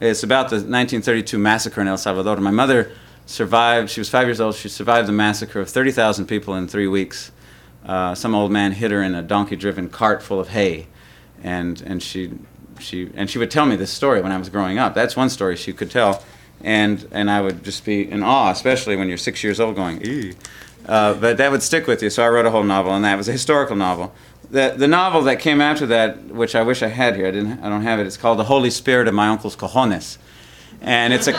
it's 0.00 0.24
about 0.24 0.48
the 0.48 0.56
1932 0.56 1.38
massacre 1.38 1.80
in 1.80 1.86
El 1.86 1.96
Salvador. 1.96 2.36
My 2.38 2.50
mother 2.50 2.90
survived, 3.26 3.90
she 3.90 4.00
was 4.00 4.08
five 4.08 4.26
years 4.26 4.40
old, 4.40 4.56
she 4.56 4.68
survived 4.68 5.06
the 5.06 5.12
massacre 5.12 5.60
of 5.60 5.68
30,000 5.68 6.26
people 6.26 6.56
in 6.56 6.66
three 6.66 6.88
weeks. 6.88 7.30
Uh, 7.86 8.14
some 8.14 8.34
old 8.34 8.50
man 8.50 8.72
hit 8.72 8.90
her 8.90 9.02
in 9.02 9.14
a 9.14 9.22
donkey-driven 9.22 9.88
cart 9.90 10.20
full 10.20 10.40
of 10.40 10.48
hay, 10.48 10.88
and, 11.44 11.80
and, 11.82 12.02
she, 12.02 12.32
she, 12.80 13.10
and 13.14 13.30
she 13.30 13.38
would 13.38 13.52
tell 13.52 13.66
me 13.66 13.76
this 13.76 13.92
story 13.92 14.20
when 14.20 14.32
I 14.32 14.38
was 14.38 14.48
growing 14.48 14.78
up. 14.78 14.94
That's 14.94 15.14
one 15.14 15.30
story 15.30 15.54
she 15.54 15.72
could 15.72 15.92
tell, 15.92 16.24
and, 16.64 17.06
and 17.12 17.30
I 17.30 17.42
would 17.42 17.62
just 17.62 17.84
be 17.84 18.10
in 18.10 18.22
awe, 18.22 18.50
especially 18.50 18.96
when 18.96 19.08
you're 19.08 19.18
six 19.18 19.44
years 19.44 19.60
old 19.60 19.76
going. 19.76 20.34
Uh, 20.86 21.14
but 21.14 21.36
that 21.36 21.50
would 21.50 21.62
stick 21.62 21.86
with 21.86 22.02
you. 22.02 22.10
So 22.10 22.24
I 22.24 22.28
wrote 22.28 22.46
a 22.46 22.50
whole 22.50 22.64
novel, 22.64 22.92
and 22.92 23.04
that 23.04 23.16
was 23.16 23.28
a 23.28 23.32
historical 23.32 23.76
novel. 23.76 24.12
The, 24.50 24.74
the 24.76 24.88
novel 24.88 25.22
that 25.22 25.40
came 25.40 25.60
after 25.60 25.86
that, 25.86 26.26
which 26.26 26.54
I 26.54 26.62
wish 26.62 26.82
I 26.82 26.88
had 26.88 27.16
here, 27.16 27.26
I, 27.26 27.30
didn't, 27.30 27.60
I 27.62 27.68
don't 27.68 27.82
have 27.82 28.00
it, 28.00 28.06
it's 28.06 28.16
called 28.16 28.38
The 28.38 28.44
Holy 28.44 28.70
Spirit 28.70 29.08
of 29.08 29.14
My 29.14 29.28
Uncle's 29.28 29.56
Cojones. 29.56 30.18
And 30.80 31.12
it's 31.12 31.28
a, 31.28 31.34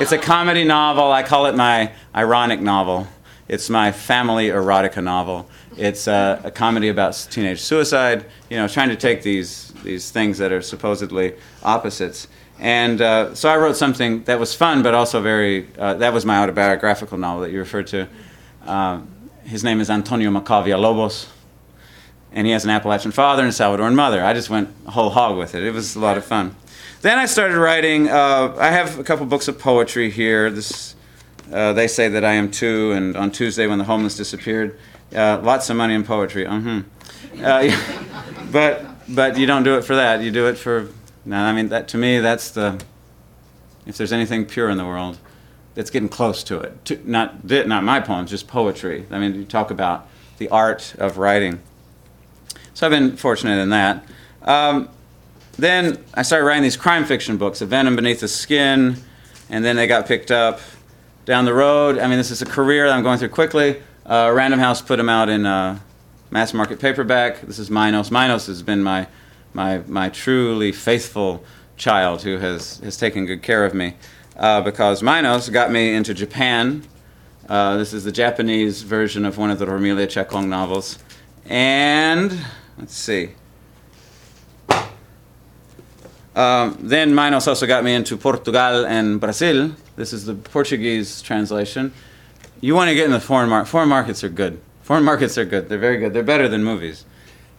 it's 0.00 0.12
a 0.12 0.18
comedy 0.18 0.64
novel. 0.64 1.10
I 1.10 1.22
call 1.22 1.46
it 1.46 1.54
my 1.54 1.92
ironic 2.14 2.60
novel. 2.60 3.06
It's 3.48 3.68
my 3.68 3.92
family 3.92 4.48
erotica 4.48 5.02
novel. 5.02 5.48
It's 5.76 6.06
a, 6.06 6.40
a 6.44 6.50
comedy 6.50 6.88
about 6.88 7.26
teenage 7.30 7.60
suicide, 7.60 8.26
you 8.48 8.56
know, 8.56 8.68
trying 8.68 8.88
to 8.88 8.96
take 8.96 9.22
these, 9.22 9.72
these 9.82 10.10
things 10.10 10.38
that 10.38 10.52
are 10.52 10.62
supposedly 10.62 11.34
opposites. 11.62 12.28
And 12.58 13.00
uh, 13.00 13.34
so 13.34 13.48
I 13.48 13.56
wrote 13.56 13.76
something 13.76 14.24
that 14.24 14.38
was 14.38 14.54
fun, 14.54 14.82
but 14.82 14.94
also 14.94 15.20
very, 15.20 15.68
uh, 15.78 15.94
that 15.94 16.12
was 16.12 16.24
my 16.24 16.38
autobiographical 16.38 17.18
novel 17.18 17.42
that 17.42 17.50
you 17.50 17.58
referred 17.58 17.88
to. 17.88 18.08
Uh, 18.64 19.00
his 19.44 19.64
name 19.64 19.80
is 19.80 19.90
Antonio 19.90 20.30
Macau 20.30 20.66
Lobos, 20.80 21.28
and 22.32 22.46
he 22.46 22.52
has 22.52 22.64
an 22.64 22.70
Appalachian 22.70 23.12
father 23.12 23.42
and 23.42 23.50
a 23.50 23.54
Salvadoran 23.54 23.94
mother. 23.94 24.24
I 24.24 24.32
just 24.32 24.50
went 24.50 24.70
whole 24.86 25.10
hog 25.10 25.36
with 25.36 25.54
it. 25.54 25.62
It 25.62 25.72
was 25.72 25.96
a 25.96 26.00
lot 26.00 26.16
of 26.16 26.24
fun. 26.24 26.56
Then 27.02 27.18
I 27.18 27.26
started 27.26 27.58
writing. 27.58 28.08
Uh, 28.08 28.56
I 28.58 28.70
have 28.70 28.98
a 28.98 29.04
couple 29.04 29.26
books 29.26 29.46
of 29.48 29.58
poetry 29.58 30.10
here. 30.10 30.50
This, 30.50 30.94
uh, 31.52 31.74
they 31.74 31.86
say 31.86 32.08
that 32.08 32.24
I 32.24 32.32
am 32.32 32.50
two, 32.50 32.92
and 32.92 33.16
on 33.16 33.30
Tuesday 33.30 33.66
when 33.66 33.78
the 33.78 33.84
homeless 33.84 34.16
disappeared, 34.16 34.78
uh, 35.14 35.40
lots 35.42 35.68
of 35.68 35.76
money 35.76 35.92
in 35.92 36.04
poetry. 36.04 36.46
Mm-hmm. 36.46 37.44
Uh, 37.44 38.46
but 38.52 38.86
but 39.08 39.36
you 39.36 39.44
don't 39.44 39.64
do 39.64 39.76
it 39.76 39.82
for 39.82 39.96
that. 39.96 40.22
You 40.22 40.30
do 40.30 40.48
it 40.48 40.56
for. 40.56 40.88
No, 41.24 41.38
I 41.38 41.52
mean 41.52 41.68
that 41.68 41.88
to 41.88 41.98
me 41.98 42.18
that's 42.18 42.50
the. 42.50 42.82
If 43.86 43.98
there's 43.98 44.12
anything 44.12 44.46
pure 44.46 44.70
in 44.70 44.78
the 44.78 44.84
world, 44.84 45.18
that's 45.74 45.90
getting 45.90 46.08
close 46.08 46.42
to 46.44 46.58
it. 46.60 46.84
To, 46.86 47.10
not 47.10 47.44
not 47.44 47.84
my 47.84 48.00
poems, 48.00 48.30
just 48.30 48.48
poetry. 48.48 49.06
I 49.10 49.18
mean, 49.18 49.34
you 49.34 49.44
talk 49.44 49.70
about 49.70 50.08
the 50.38 50.48
art 50.48 50.94
of 50.98 51.18
writing. 51.18 51.60
So 52.72 52.86
I've 52.86 52.90
been 52.90 53.16
fortunate 53.16 53.60
in 53.60 53.70
that. 53.70 54.04
Um, 54.42 54.88
then 55.56 56.02
I 56.14 56.22
started 56.22 56.44
writing 56.44 56.62
these 56.62 56.76
crime 56.76 57.04
fiction 57.04 57.36
books, 57.36 57.60
A 57.60 57.66
Venom 57.66 57.94
Beneath 57.94 58.20
the 58.20 58.28
Skin, 58.28 58.96
and 59.48 59.64
then 59.64 59.76
they 59.76 59.86
got 59.86 60.06
picked 60.06 60.30
up 60.30 60.60
down 61.24 61.44
the 61.44 61.54
road. 61.54 61.98
I 61.98 62.08
mean, 62.08 62.18
this 62.18 62.30
is 62.30 62.42
a 62.42 62.46
career 62.46 62.88
that 62.88 62.96
I'm 62.96 63.02
going 63.02 63.18
through 63.18 63.28
quickly. 63.28 63.80
Uh, 64.04 64.32
Random 64.34 64.58
House 64.58 64.82
put 64.82 64.96
them 64.96 65.08
out 65.08 65.28
in 65.28 65.46
uh, 65.46 65.78
mass 66.30 66.52
market 66.52 66.80
paperback. 66.80 67.40
This 67.42 67.58
is 67.58 67.70
Minos. 67.70 68.10
Minos 68.10 68.46
has 68.46 68.62
been 68.62 68.82
my, 68.82 69.06
my, 69.54 69.78
my 69.86 70.08
truly 70.08 70.72
faithful 70.72 71.42
child 71.76 72.22
who 72.22 72.38
has, 72.38 72.78
has 72.80 72.96
taken 72.96 73.24
good 73.24 73.42
care 73.42 73.64
of 73.64 73.72
me 73.72 73.94
uh, 74.36 74.60
because 74.60 75.02
Minos 75.02 75.48
got 75.48 75.70
me 75.70 75.94
into 75.94 76.12
Japan. 76.12 76.82
Uh, 77.48 77.76
this 77.76 77.92
is 77.92 78.04
the 78.04 78.12
Japanese 78.12 78.82
version 78.82 79.24
of 79.24 79.38
one 79.38 79.50
of 79.50 79.58
the 79.58 79.66
Romilia 79.66 80.08
Chacon 80.08 80.48
novels. 80.48 80.98
And 81.46 82.38
let's 82.78 82.94
see. 82.94 83.30
Um, 86.34 86.76
then 86.80 87.14
Minos 87.14 87.46
also 87.46 87.66
got 87.66 87.84
me 87.84 87.94
into 87.94 88.16
Portugal 88.16 88.84
and 88.86 89.20
Brazil. 89.20 89.70
This 89.94 90.12
is 90.12 90.26
the 90.26 90.34
Portuguese 90.34 91.22
translation. 91.22 91.92
You 92.60 92.74
want 92.74 92.88
to 92.88 92.94
get 92.94 93.04
in 93.04 93.12
the 93.12 93.20
foreign 93.20 93.48
market. 93.48 93.68
Foreign 93.68 93.88
markets 93.88 94.24
are 94.24 94.28
good. 94.28 94.60
Foreign 94.82 95.04
markets 95.04 95.38
are 95.38 95.44
good. 95.44 95.68
They're 95.68 95.78
very 95.78 95.98
good. 95.98 96.12
They're 96.12 96.24
better 96.24 96.48
than 96.48 96.64
movies. 96.64 97.04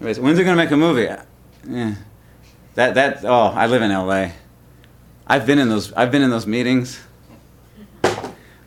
Anyways, 0.02 0.20
when's 0.20 0.38
they 0.38 0.44
going 0.44 0.58
to 0.58 0.64
make 0.64 0.72
a 0.72 0.78
movie? 0.78 1.08
Eh. 1.70 1.96
That 2.76 2.96
that 2.96 3.26
oh, 3.26 3.48
I 3.56 3.68
live 3.68 3.82
in 3.82 3.92
L.A. 3.92 4.34
I've 5.28 5.46
been 5.46 5.60
in 5.60 5.70
those. 5.70 5.94
I've 5.94 6.12
been 6.12 6.22
in 6.22 6.30
those 6.30 6.46
meetings. 6.48 7.00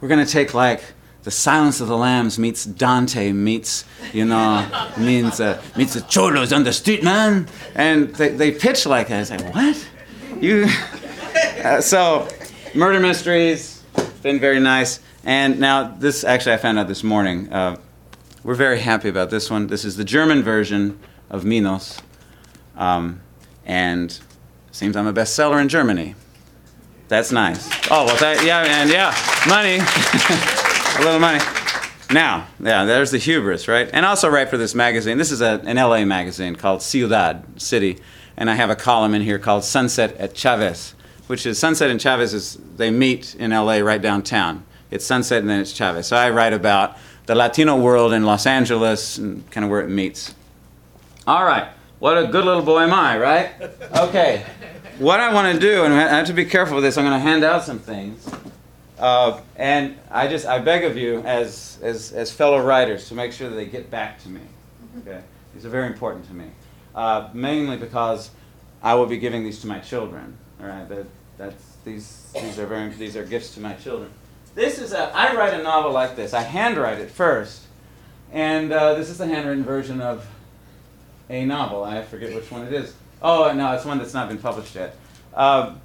We're 0.01 0.09
gonna 0.09 0.27
take 0.27 0.55
like 0.55 0.83
the 1.25 1.31
Silence 1.31 1.81
of 1.81 1.89
the 1.89 1.97
Lambs 1.97 2.39
meets 2.39 2.65
Dante 2.65 3.33
meets 3.33 3.85
you 4.13 4.25
know 4.25 4.67
means 4.99 5.41
uh, 5.41 5.63
meets 5.77 5.95
the 5.95 6.01
cholos 6.03 6.53
on 6.53 6.65
the 6.65 6.73
street, 6.73 7.03
man. 7.03 7.49
And 7.75 8.15
they, 8.15 8.31
they 8.31 8.51
pitch 8.53 8.87
like 8.87 9.09
that. 9.09 9.21
It's 9.21 9.31
like 9.31 9.55
what? 9.55 9.89
You. 10.41 10.67
Uh, 11.59 11.81
so, 11.81 12.29
murder 12.73 13.01
mysteries 13.01 13.79
been 14.23 14.39
very 14.39 14.61
nice. 14.61 15.01
And 15.25 15.59
now 15.59 15.95
this 15.99 16.25
actually 16.25 16.55
I 16.55 16.57
found 16.59 16.79
out 16.79 16.89
this 16.89 17.03
morning. 17.03 17.53
Uh, 17.53 17.81
we're 18.45 18.55
very 18.55 18.81
happy 18.81 19.09
about 19.09 19.31
this 19.31 19.51
one. 19.51 19.67
This 19.67 19.85
is 19.85 19.97
the 19.97 20.05
German 20.05 20.43
version 20.43 20.99
of 21.31 21.45
Minos, 21.45 22.01
um, 22.79 23.21
and 23.67 24.19
seems 24.73 24.97
I'm 24.97 25.07
a 25.07 25.13
bestseller 25.13 25.61
in 25.61 25.69
Germany. 25.69 26.15
That's 27.09 27.33
nice. 27.33 27.69
Oh, 27.91 28.07
well, 28.07 28.17
that, 28.19 28.45
yeah, 28.45 28.65
and 28.65 28.91
yeah, 28.91 29.15
money. 29.47 29.79
a 30.99 31.05
little 31.05 31.21
money. 31.21 31.41
Now, 32.11 32.47
yeah, 32.61 32.85
there's 32.85 33.11
the 33.11 33.19
hubris, 33.19 33.69
right? 33.69 33.89
And 33.93 34.07
also 34.07 34.29
write 34.29 34.49
for 34.49 34.57
this 34.57 34.75
magazine. 34.75 35.19
This 35.19 35.31
is 35.31 35.41
a, 35.41 35.61
an 35.65 35.77
LA 35.77 36.05
magazine 36.05 36.57
called 36.57 36.81
Ciudad, 36.81 37.61
City. 37.61 37.99
And 38.37 38.49
I 38.49 38.55
have 38.55 38.71
a 38.71 38.77
column 38.77 39.15
in 39.15 39.23
here 39.23 39.39
called 39.39 39.65
Sunset 39.65 40.17
at 40.17 40.35
Chavez, 40.35 40.95
which 41.27 41.45
is 41.45 41.59
Sunset 41.59 41.91
and 41.91 42.01
Chavez 42.01 42.33
is, 42.33 42.59
they 42.77 42.91
meet 42.91 43.35
in 43.35 43.51
LA 43.51 43.79
right 43.79 44.01
downtown. 44.01 44.65
It's 44.91 45.05
Sunset 45.05 45.41
and 45.41 45.51
then 45.51 45.61
it's 45.61 45.73
Chavez. 45.73 46.07
So 46.07 46.17
I 46.17 46.31
write 46.31 46.53
about 46.53 46.97
the 47.27 47.35
Latino 47.35 47.77
world 47.77 48.13
in 48.13 48.25
Los 48.25 48.47
Angeles 48.47 49.19
and 49.19 49.51
kind 49.51 49.65
of 49.65 49.71
where 49.71 49.81
it 49.83 49.89
meets. 49.89 50.35
All 51.27 51.45
right. 51.45 51.69
What 51.99 52.17
a 52.17 52.27
good 52.27 52.45
little 52.45 52.63
boy 52.63 52.83
am 52.83 52.93
I, 52.93 53.19
right? 53.19 53.51
Okay 53.97 54.45
what 54.99 55.21
I 55.21 55.33
want 55.33 55.55
to 55.55 55.61
do, 55.61 55.85
and 55.85 55.95
I 55.95 56.09
have 56.09 56.27
to 56.27 56.33
be 56.33 56.45
careful 56.45 56.77
with 56.77 56.85
this, 56.85 56.99
I'm 56.99 57.05
going 57.05 57.19
to 57.19 57.21
hand 57.21 57.45
out 57.45 57.63
some 57.63 57.79
things. 57.79 58.29
Uh, 58.99 59.41
and 59.55 59.97
I 60.11 60.27
just, 60.27 60.45
I 60.45 60.59
beg 60.59 60.85
of 60.85 60.97
you, 60.97 61.21
as, 61.21 61.79
as, 61.83 62.13
as 62.13 62.33
fellow 62.33 62.61
writers, 62.61 63.09
to 63.09 63.15
make 63.15 63.33
sure 63.33 63.49
that 63.49 63.55
they 63.55 63.67
get 63.67 63.91
back 63.91 64.21
to 64.23 64.29
me. 64.29 64.41
Okay? 64.99 65.21
These 65.55 65.65
are 65.65 65.69
very 65.69 65.87
important 65.87 66.27
to 66.27 66.35
me. 66.35 66.47
Uh, 66.95 67.29
mainly 67.33 67.77
because 67.77 68.31
I 68.83 68.95
will 68.95 69.07
be 69.07 69.19
giving 69.19 69.45
these 69.45 69.61
to 69.61 69.69
my 69.69 69.79
children. 69.79 70.37
All 70.61 70.67
right? 70.67 70.89
That, 70.89 71.07
that's, 71.37 71.77
these, 71.85 72.33
these, 72.35 72.59
are 72.59 72.67
very, 72.67 72.89
these 72.91 73.17
are 73.17 73.25
gifts 73.25 73.55
to 73.55 73.61
my 73.61 73.75
children. 73.75 74.11
This 74.57 74.81
is 74.81 74.93
a, 74.93 75.15
I 75.15 75.35
write 75.37 75.55
a 75.55 75.63
novel 75.63 75.93
like 75.93 76.17
this. 76.17 76.35
I 76.35 76.43
handwrite 76.43 76.99
it 76.99 77.11
first. 77.11 77.63
And 78.33 78.73
uh, 78.73 78.95
this 78.95 79.11
is 79.11 79.19
the 79.19 79.27
handwritten 79.27 79.63
version 79.63 80.01
of 80.01 80.27
a 81.31 81.45
novel. 81.45 81.85
I 81.85 82.03
forget 82.03 82.35
which 82.35 82.51
one 82.51 82.67
it 82.67 82.73
is. 82.73 82.95
Oh, 83.21 83.53
no, 83.53 83.73
it's 83.73 83.85
one 83.85 83.99
that's 83.99 84.15
not 84.15 84.29
been 84.29 84.39
published 84.39 84.75
yet. 84.75 84.97
Um, 85.35 85.81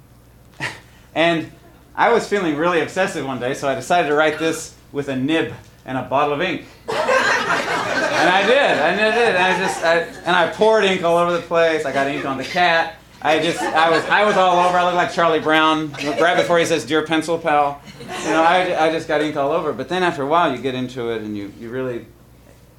and 1.14 1.50
I 1.94 2.12
was 2.12 2.26
feeling 2.26 2.56
really 2.56 2.80
obsessive 2.80 3.26
one 3.26 3.40
day, 3.40 3.54
so 3.54 3.68
I 3.68 3.74
decided 3.74 4.08
to 4.08 4.14
write 4.14 4.38
this 4.38 4.74
with 4.92 5.08
a 5.08 5.16
nib 5.16 5.52
and 5.84 5.98
a 5.98 6.02
bottle 6.02 6.34
of 6.34 6.40
ink. 6.40 6.66
and 6.88 6.98
I 6.98 8.46
did. 8.46 8.56
And 8.56 9.00
I 9.00 9.10
did. 9.14 9.34
And 9.34 9.44
I 9.44 9.58
just 9.58 9.84
I, 9.84 9.98
and 10.24 10.36
I 10.36 10.50
poured 10.50 10.84
ink 10.84 11.02
all 11.02 11.18
over 11.18 11.32
the 11.32 11.42
place. 11.42 11.84
I 11.84 11.92
got 11.92 12.06
ink 12.06 12.24
on 12.24 12.38
the 12.38 12.44
cat. 12.44 12.96
I 13.20 13.38
just 13.38 13.60
I 13.60 13.88
was 13.90 14.04
I 14.04 14.24
was 14.24 14.36
all 14.36 14.58
over. 14.66 14.76
I 14.76 14.84
looked 14.84 14.96
like 14.96 15.12
Charlie 15.12 15.40
Brown 15.40 15.90
right 15.92 16.36
before 16.36 16.58
he 16.58 16.66
says 16.66 16.84
"Dear 16.84 17.06
Pencil 17.06 17.38
Pal." 17.38 17.80
You 18.00 18.06
know, 18.30 18.42
I, 18.42 18.86
I 18.86 18.92
just 18.92 19.08
got 19.08 19.22
ink 19.22 19.36
all 19.36 19.50
over. 19.50 19.72
But 19.72 19.88
then 19.88 20.02
after 20.02 20.22
a 20.22 20.26
while, 20.26 20.54
you 20.54 20.60
get 20.60 20.74
into 20.74 21.10
it, 21.10 21.22
and 21.22 21.34
you 21.34 21.50
you 21.58 21.70
really 21.70 22.06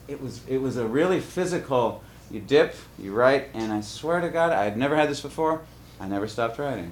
it 0.07 0.21
was 0.21 0.41
it 0.47 0.59
was 0.59 0.77
a 0.77 0.85
really 0.85 1.19
physical. 1.19 2.03
You 2.35 2.41
dip, 2.41 2.75
you 2.99 3.13
write, 3.13 3.47
and 3.53 3.71
I 3.71 3.79
swear 3.79 4.19
to 4.19 4.27
God, 4.27 4.51
I 4.51 4.65
had 4.65 4.75
never 4.75 4.97
had 4.97 5.09
this 5.09 5.21
before. 5.21 5.61
I 6.01 6.07
never 6.09 6.27
stopped 6.27 6.59
writing. 6.59 6.91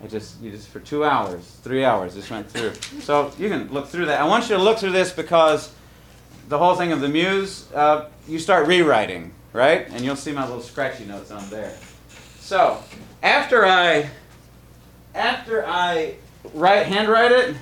I 0.00 0.06
just 0.06 0.40
you 0.40 0.52
just 0.52 0.68
for 0.68 0.78
two 0.78 1.04
hours, 1.04 1.44
three 1.64 1.84
hours, 1.84 2.14
just 2.14 2.30
went 2.30 2.48
through. 2.48 2.74
So 3.00 3.32
you 3.36 3.48
can 3.48 3.72
look 3.72 3.88
through 3.88 4.06
that. 4.06 4.20
I 4.20 4.24
want 4.28 4.48
you 4.48 4.56
to 4.56 4.62
look 4.62 4.78
through 4.78 4.92
this 4.92 5.10
because 5.10 5.74
the 6.48 6.58
whole 6.58 6.76
thing 6.76 6.92
of 6.92 7.00
the 7.00 7.08
muse, 7.08 7.68
uh, 7.72 8.08
you 8.28 8.38
start 8.38 8.68
rewriting, 8.68 9.32
right? 9.52 9.88
And 9.90 10.02
you'll 10.02 10.14
see 10.14 10.30
my 10.30 10.44
little 10.44 10.62
scratchy 10.62 11.06
notes 11.06 11.32
on 11.32 11.50
there. 11.50 11.76
So 12.38 12.80
after 13.20 13.66
I 13.66 14.08
after 15.12 15.66
I 15.66 16.14
write 16.52 16.86
handwrite 16.86 17.32
it, 17.32 17.56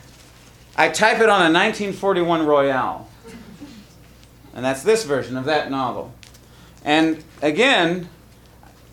I 0.76 0.90
type 0.90 1.16
it 1.16 1.30
on 1.30 1.40
a 1.40 1.50
1941 1.50 2.44
Royal. 2.44 3.08
And 4.54 4.62
that's 4.62 4.82
this 4.82 5.06
version 5.06 5.38
of 5.38 5.46
that 5.46 5.70
novel. 5.70 6.12
And 6.84 7.22
again, 7.40 8.08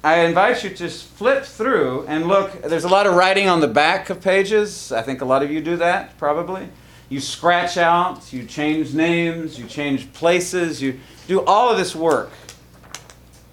I 0.03 0.21
invite 0.21 0.63
you 0.63 0.69
to 0.69 0.89
flip 0.89 1.43
through 1.43 2.05
and 2.07 2.27
look. 2.27 2.61
There's 2.61 2.83
a 2.85 2.89
lot 2.89 3.05
of 3.05 3.15
writing 3.15 3.49
on 3.49 3.59
the 3.59 3.67
back 3.67 4.09
of 4.09 4.21
pages. 4.21 4.91
I 4.91 5.01
think 5.01 5.21
a 5.21 5.25
lot 5.25 5.43
of 5.43 5.51
you 5.51 5.59
do 5.59 5.75
that, 5.77 6.17
probably. 6.17 6.69
You 7.09 7.19
scratch 7.19 7.75
out, 7.77 8.31
you 8.31 8.45
change 8.45 8.93
names, 8.93 9.57
you 9.57 9.65
change 9.65 10.13
places, 10.13 10.81
you 10.81 10.99
do 11.27 11.43
all 11.43 11.69
of 11.69 11.77
this 11.77 11.95
work. 11.95 12.29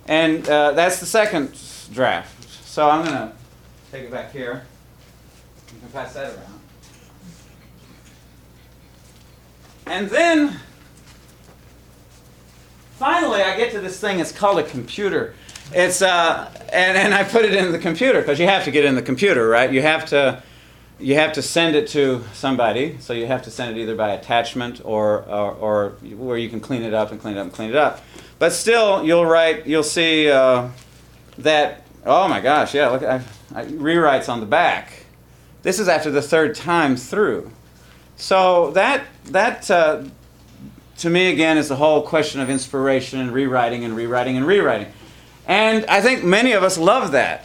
And 0.07 0.49
uh, 0.49 0.73
that's 0.73 1.01
the 1.01 1.07
second 1.07 1.59
draft. 1.93 2.49
So 2.67 2.89
I'm 2.89 3.05
going 3.05 3.17
to 3.17 3.33
take 3.91 4.05
it 4.05 4.11
back 4.11 4.31
here. 4.31 4.67
You 5.73 5.81
can 5.81 5.89
pass 5.89 6.13
that 6.15 6.35
around. 6.35 6.61
And 9.87 10.11
then, 10.11 10.61
finally, 12.99 13.43
I 13.43 13.57
get 13.57 13.73
to 13.73 13.81
this 13.81 14.01
thing. 14.01 14.21
It's 14.21 14.33
called 14.33 14.59
a 14.59 14.65
computer. 14.65 15.35
It's 15.73 16.03
uh, 16.03 16.51
and, 16.73 16.97
and 16.97 17.15
I 17.15 17.25
put 17.25 17.45
it 17.45 17.55
in 17.55 17.73
the 17.73 17.79
computer 17.79 18.21
because 18.21 18.39
you 18.39 18.47
have 18.47 18.65
to 18.65 18.71
get 18.71 18.85
in 18.85 18.95
the 18.95 19.03
computer, 19.03 19.49
right? 19.49 19.73
You 19.73 19.83
have 19.83 20.07
to 20.07 20.43
you 20.99 21.15
have 21.17 21.33
to 21.35 21.43
send 21.43 21.77
it 21.77 21.89
to 21.89 22.25
somebody, 22.33 22.97
so 23.01 23.13
you 23.13 23.27
have 23.27 23.43
to 23.43 23.51
send 23.51 23.77
it 23.77 23.81
either 23.81 23.95
by 23.95 24.13
attachment 24.13 24.81
or, 24.85 25.25
or, 25.25 25.53
or 25.53 25.91
where 26.17 26.39
you 26.39 26.49
can 26.49 26.61
clean 26.61 26.83
it 26.83 26.95
up 26.95 27.11
and 27.11 27.21
clean 27.21 27.37
it 27.37 27.39
up 27.39 27.45
and 27.45 27.53
clean 27.53 27.71
it 27.71 27.77
up. 27.77 28.03
But 28.39 28.53
still, 28.53 29.05
you'll 29.05 29.27
write, 29.27 29.67
you'll 29.67 29.83
see 29.83 30.31
uh, 30.31 30.69
that. 31.39 31.83
Oh 32.05 32.29
my 32.29 32.41
gosh, 32.41 32.73
yeah, 32.75 32.89
look, 32.89 33.03
I, 33.03 33.21
I, 33.55 33.65
rewrites 33.67 34.29
on 34.29 34.41
the 34.41 34.47
back. 34.47 35.05
This 35.63 35.81
is 35.81 35.89
after 35.89 36.11
the 36.11 36.23
third 36.23 36.55
time 36.55 36.97
through. 36.97 37.51
So 38.17 38.71
that 38.71 39.05
that 39.27 39.71
uh, 39.71 40.05
to 40.99 41.11
me 41.11 41.31
again 41.31 41.59
is 41.59 41.69
the 41.69 41.77
whole 41.77 42.03
question 42.03 42.41
of 42.41 42.49
inspiration 42.49 43.21
and 43.21 43.33
rewriting 43.33 43.85
and 43.85 43.95
rewriting 43.95 44.37
and 44.37 44.47
rewriting. 44.47 44.93
And 45.47 45.85
I 45.87 46.01
think 46.01 46.25
many 46.25 46.53
of 46.53 46.63
us 46.63 46.79
love 46.79 47.13
that. 47.13 47.45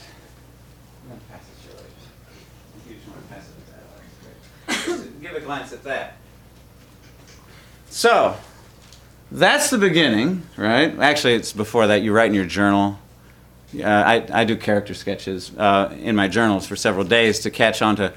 Give 5.22 5.36
a 5.36 5.40
glance 5.42 5.74
at 5.74 5.84
that. 5.84 6.18
So, 7.90 8.36
that's 9.32 9.70
the 9.70 9.78
beginning, 9.78 10.44
right? 10.58 10.98
Actually, 11.00 11.36
it's 11.36 11.54
before 11.54 11.88
that. 11.88 12.02
You 12.02 12.14
write 12.14 12.30
in 12.30 12.34
your 12.34 12.46
journal. 12.46 12.98
Uh, 13.78 13.84
I, 13.84 14.28
I 14.34 14.44
do 14.44 14.58
character 14.58 14.94
sketches 14.94 15.52
uh, 15.58 15.96
in 16.00 16.16
my 16.16 16.28
journals 16.28 16.68
for 16.68 16.76
several 16.76 17.06
days 17.06 17.40
to 17.42 17.52
catch 17.52 17.82
on 17.82 17.96
to 17.98 18.14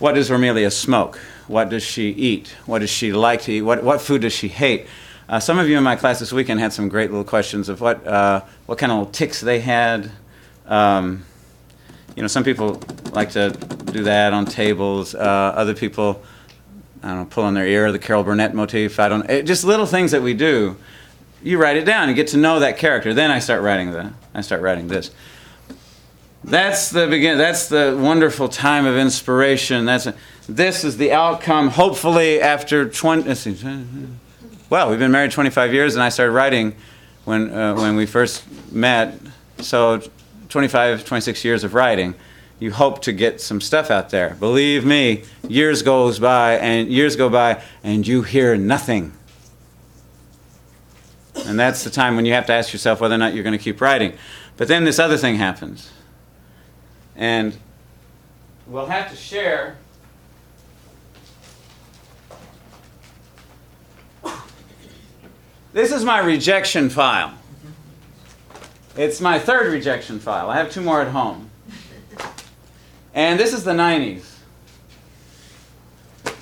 what 0.00 0.14
does 0.14 0.30
Romilia 0.30 0.72
smoke? 0.72 1.20
What 1.46 1.68
does 1.68 1.82
she 1.82 2.08
eat? 2.08 2.56
What 2.64 2.80
does 2.80 2.90
she 2.90 3.12
like 3.12 3.42
to 3.42 3.52
eat? 3.52 3.62
What, 3.62 3.84
what 3.84 4.00
food 4.00 4.22
does 4.22 4.32
she 4.32 4.48
hate? 4.48 4.86
Uh, 5.28 5.38
some 5.38 5.58
of 5.58 5.68
you 5.68 5.76
in 5.76 5.84
my 5.84 5.94
class 5.94 6.18
this 6.18 6.32
weekend 6.32 6.58
had 6.58 6.72
some 6.72 6.88
great 6.88 7.10
little 7.10 7.24
questions 7.24 7.68
of 7.68 7.80
what, 7.80 8.04
uh, 8.06 8.40
what 8.64 8.78
kind 8.78 8.90
of 8.90 8.98
little 8.98 9.12
ticks 9.12 9.40
they 9.42 9.60
had. 9.60 10.10
Um, 10.66 11.24
you 12.16 12.22
know, 12.22 12.28
some 12.28 12.44
people 12.44 12.82
like 13.12 13.30
to 13.32 13.50
do 13.50 14.04
that 14.04 14.32
on 14.32 14.46
tables. 14.46 15.14
Uh, 15.14 15.18
other 15.20 15.74
people, 15.74 16.22
I 17.02 17.08
don't 17.08 17.18
know, 17.18 17.24
pull 17.26 17.44
on 17.44 17.52
their 17.52 17.66
ear, 17.66 17.92
the 17.92 17.98
Carol 17.98 18.24
Burnett 18.24 18.54
motif. 18.54 18.98
I 18.98 19.08
don't. 19.08 19.28
It, 19.28 19.46
just 19.46 19.64
little 19.64 19.86
things 19.86 20.12
that 20.12 20.22
we 20.22 20.34
do. 20.34 20.76
You 21.42 21.58
write 21.58 21.76
it 21.76 21.84
down. 21.84 22.08
You 22.08 22.14
get 22.14 22.28
to 22.28 22.36
know 22.38 22.58
that 22.60 22.78
character. 22.78 23.14
Then 23.14 23.30
I 23.30 23.38
start 23.38 23.62
writing 23.62 23.92
the. 23.92 24.12
I 24.34 24.40
start 24.40 24.62
writing 24.62 24.88
this. 24.88 25.10
That's 26.42 26.90
the 26.90 27.06
begin. 27.06 27.36
That's 27.38 27.68
the 27.68 27.98
wonderful 28.00 28.48
time 28.48 28.86
of 28.86 28.96
inspiration. 28.96 29.84
That's 29.84 30.06
a, 30.06 30.14
this 30.48 30.84
is 30.84 30.96
the 30.96 31.12
outcome. 31.12 31.68
Hopefully, 31.68 32.40
after 32.40 32.88
twenty 32.88 33.34
well, 34.70 34.88
we've 34.88 35.00
been 35.00 35.10
married 35.10 35.32
25 35.32 35.74
years, 35.74 35.96
and 35.96 36.02
I 36.02 36.10
started 36.10 36.30
writing 36.30 36.76
when, 37.24 37.52
uh, 37.52 37.74
when 37.74 37.96
we 37.96 38.06
first 38.06 38.44
met. 38.70 39.18
So 39.58 40.00
25, 40.48 41.04
26 41.04 41.44
years 41.44 41.64
of 41.64 41.74
writing. 41.74 42.14
You 42.60 42.70
hope 42.70 43.02
to 43.02 43.12
get 43.12 43.40
some 43.40 43.60
stuff 43.60 43.90
out 43.90 44.10
there. 44.10 44.36
Believe 44.38 44.84
me, 44.84 45.24
years 45.48 45.82
goes 45.82 46.20
by 46.20 46.56
and 46.58 46.88
years 46.88 47.16
go 47.16 47.28
by 47.28 47.62
and 47.82 48.06
you 48.06 48.22
hear 48.22 48.56
nothing. 48.56 49.12
And 51.46 51.58
that's 51.58 51.82
the 51.82 51.90
time 51.90 52.14
when 52.14 52.24
you 52.24 52.34
have 52.34 52.46
to 52.46 52.52
ask 52.52 52.72
yourself 52.72 53.00
whether 53.00 53.14
or 53.14 53.18
not 53.18 53.34
you're 53.34 53.42
going 53.44 53.58
to 53.58 53.62
keep 53.62 53.80
writing. 53.80 54.12
But 54.56 54.68
then 54.68 54.84
this 54.84 54.98
other 55.00 55.16
thing 55.16 55.36
happens. 55.36 55.90
And 57.20 57.56
we'll 58.66 58.86
have 58.86 59.10
to 59.10 59.16
share 59.16 59.76
This 65.72 65.92
is 65.92 66.04
my 66.04 66.18
rejection 66.18 66.88
file. 66.88 67.34
It's 68.96 69.20
my 69.20 69.38
third 69.38 69.70
rejection 69.72 70.18
file. 70.18 70.50
I 70.50 70.56
have 70.56 70.72
two 70.72 70.80
more 70.80 71.00
at 71.00 71.08
home. 71.08 71.50
And 73.14 73.38
this 73.38 73.52
is 73.52 73.62
the 73.64 73.72
90s. 73.72 74.24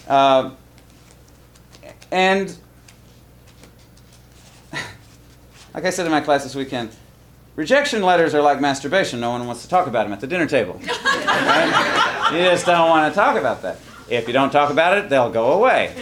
Uh, 0.07 0.53
and 2.11 2.57
like 5.75 5.85
I 5.85 5.91
said 5.91 6.07
in 6.07 6.13
my 6.13 6.21
class 6.21 6.45
this 6.45 6.55
weekend, 6.55 6.91
rejection 7.59 8.03
letters 8.03 8.37
are 8.37 8.41
like 8.41 8.61
masturbation. 8.61 9.19
No 9.19 9.31
one 9.31 9.45
wants 9.45 9.63
to 9.63 9.69
talk 9.69 9.89
about 9.89 10.05
them 10.05 10.13
at 10.13 10.21
the 10.21 10.27
dinner 10.27 10.47
table. 10.47 10.81
Right? 11.39 12.31
You 12.33 12.39
just 12.51 12.67
don't 12.67 12.89
want 12.89 13.11
to 13.11 13.15
talk 13.15 13.37
about 13.37 13.63
that. 13.63 13.79
If 14.09 14.27
you 14.27 14.33
don't 14.33 14.51
talk 14.51 14.71
about 14.71 14.99
it, 14.99 15.09
they'll 15.09 15.31
go 15.31 15.53
away. 15.53 15.95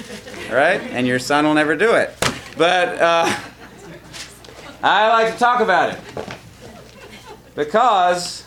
Right? 0.51 0.81
And 0.81 1.07
your 1.07 1.19
son 1.19 1.45
will 1.45 1.55
never 1.55 1.77
do 1.77 1.95
it. 1.95 2.14
But 2.57 3.01
uh, 3.01 3.33
I 4.83 5.09
like 5.09 5.33
to 5.33 5.38
talk 5.38 5.61
about 5.61 5.95
it 5.95 6.01
because, 7.55 8.45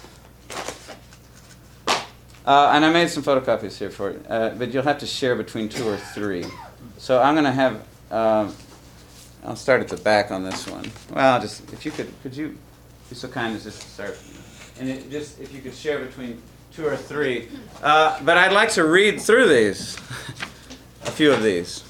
uh, 2.45 2.71
and 2.73 2.83
I 2.83 2.91
made 2.91 3.09
some 3.09 3.23
photocopies 3.23 3.77
here 3.77 3.89
for 3.89 4.11
you, 4.11 4.23
uh, 4.27 4.55
but 4.55 4.73
you'll 4.73 4.83
have 4.83 4.99
to 4.99 5.07
share 5.07 5.35
between 5.35 5.69
two 5.69 5.87
or 5.87 5.97
three. 5.97 6.45
So 6.97 7.21
I'm 7.21 7.33
going 7.33 7.45
to 7.45 7.51
have, 7.51 7.75
um, 8.11 8.55
I'll 9.45 9.55
start 9.55 9.81
at 9.81 9.87
the 9.87 9.97
back 9.97 10.31
on 10.31 10.43
this 10.43 10.67
one. 10.67 10.91
Well, 11.13 11.39
just 11.39 11.71
if 11.71 11.85
you 11.85 11.91
could, 11.91 12.11
could 12.23 12.35
you 12.35 12.57
so 13.15 13.27
kind 13.27 13.55
as 13.55 13.63
just 13.63 13.81
to 13.81 13.87
start, 13.87 14.17
and 14.79 14.89
it, 14.89 15.09
just 15.09 15.39
if 15.39 15.53
you 15.53 15.61
could 15.61 15.73
share 15.73 15.99
between 15.99 16.41
two 16.71 16.85
or 16.85 16.95
three. 16.95 17.47
Uh, 17.81 18.21
but 18.25 18.37
I'd 18.37 18.51
like 18.51 18.71
to 18.71 18.83
read 18.83 19.21
through 19.21 19.47
these, 19.47 19.95
a 21.05 21.11
few 21.11 21.31
of 21.31 21.41
these, 21.41 21.81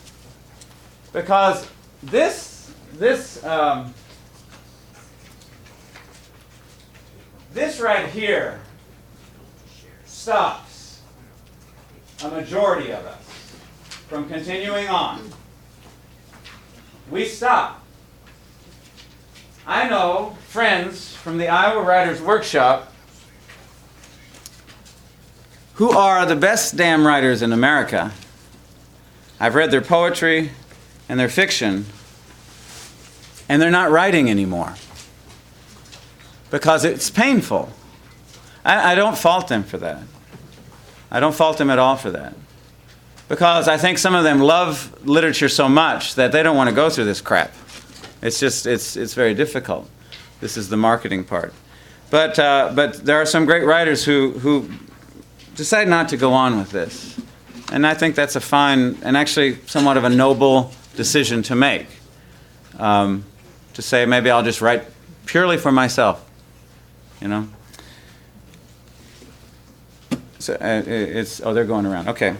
because 1.12 1.67
this 2.03 2.71
this 2.93 3.43
um, 3.43 3.91
this 7.51 7.79
right 7.79 8.08
here 8.08 8.60
stops 10.05 11.01
a 12.23 12.29
majority 12.29 12.91
of 12.91 13.04
us 13.06 13.23
from 14.08 14.29
continuing 14.29 14.87
on. 14.89 15.27
We 17.10 17.25
stop. 17.25 17.83
I 19.65 19.89
know 19.89 20.37
friends 20.50 21.15
from 21.15 21.37
the 21.37 21.47
Iowa 21.47 21.83
Writers 21.83 22.19
Workshop 22.19 22.91
who 25.75 25.91
are 25.91 26.25
the 26.25 26.35
best 26.35 26.75
damn 26.75 27.06
writers 27.06 27.43
in 27.43 27.54
America. 27.54 28.12
I've 29.39 29.54
read 29.54 29.69
their 29.69 29.79
poetry, 29.79 30.50
and 31.08 31.19
their 31.19 31.29
fiction, 31.29 31.85
and 33.47 33.62
they're 33.62 33.71
not 33.71 33.91
writing 33.91 34.29
anymore 34.29 34.73
because 36.52 36.83
it's 36.83 37.10
painful. 37.12 37.71
I, 38.65 38.93
I, 38.93 38.95
don't 38.95 39.17
fault 39.17 39.47
them 39.47 39.63
for 39.63 39.77
that. 39.77 40.02
I 41.12 41.19
don't 41.19 41.33
fault 41.33 41.60
them 41.60 41.69
at 41.69 41.79
all 41.79 41.95
for 41.95 42.12
that. 42.12 42.33
Because 43.27 43.67
I 43.67 43.77
think 43.77 44.00
some 44.00 44.15
of 44.15 44.23
them 44.23 44.39
love 44.39 45.08
literature 45.08 45.50
so 45.50 45.69
much 45.69 46.15
that 46.15 46.31
they 46.31 46.41
don't 46.41 46.58
want 46.58 46.69
to 46.69 46.75
go 46.75 46.89
through 46.89 47.06
this 47.06 47.21
crap. 47.21 47.54
It's 48.21 48.39
just 48.39 48.65
it's 48.65 48.97
it's 48.97 49.13
very 49.13 49.33
difficult. 49.33 49.87
This 50.40 50.58
is 50.58 50.69
the 50.69 50.77
marketing 50.77 51.23
part. 51.23 51.54
But 52.10 52.40
uh, 52.40 52.71
but 52.73 53.06
there 53.06 53.17
are 53.17 53.25
some 53.25 53.46
great 53.46 53.65
writers 53.65 54.04
who 54.04 54.31
who 54.31 54.69
decide 55.56 55.87
not 55.87 56.10
to 56.10 56.17
go 56.17 56.33
on 56.33 56.58
with 56.58 56.71
this, 56.71 57.19
and 57.71 57.85
I 57.85 57.94
think 57.94 58.15
that's 58.15 58.35
a 58.35 58.42
fine 58.42 58.98
and 59.04 59.15
actually 59.15 59.58
somewhat 59.67 59.98
of 59.98 60.04
a 60.04 60.10
noble 60.10 60.71
decision 60.96 61.44
to 61.44 61.56
make. 61.56 61.87
Um, 62.79 63.25
to 63.73 63.81
say 63.81 64.06
maybe 64.06 64.31
I'll 64.31 64.44
just 64.44 64.62
write 64.62 64.83
purely 65.25 65.58
for 65.58 65.71
myself, 65.71 66.25
you 67.21 67.27
know. 67.27 67.48
So 70.40 70.54
uh, 70.56 70.83
it's 70.87 71.42
oh 71.42 71.54
they're 71.54 71.65
going 71.65 71.85
around. 71.85 72.08
Okay. 72.10 72.35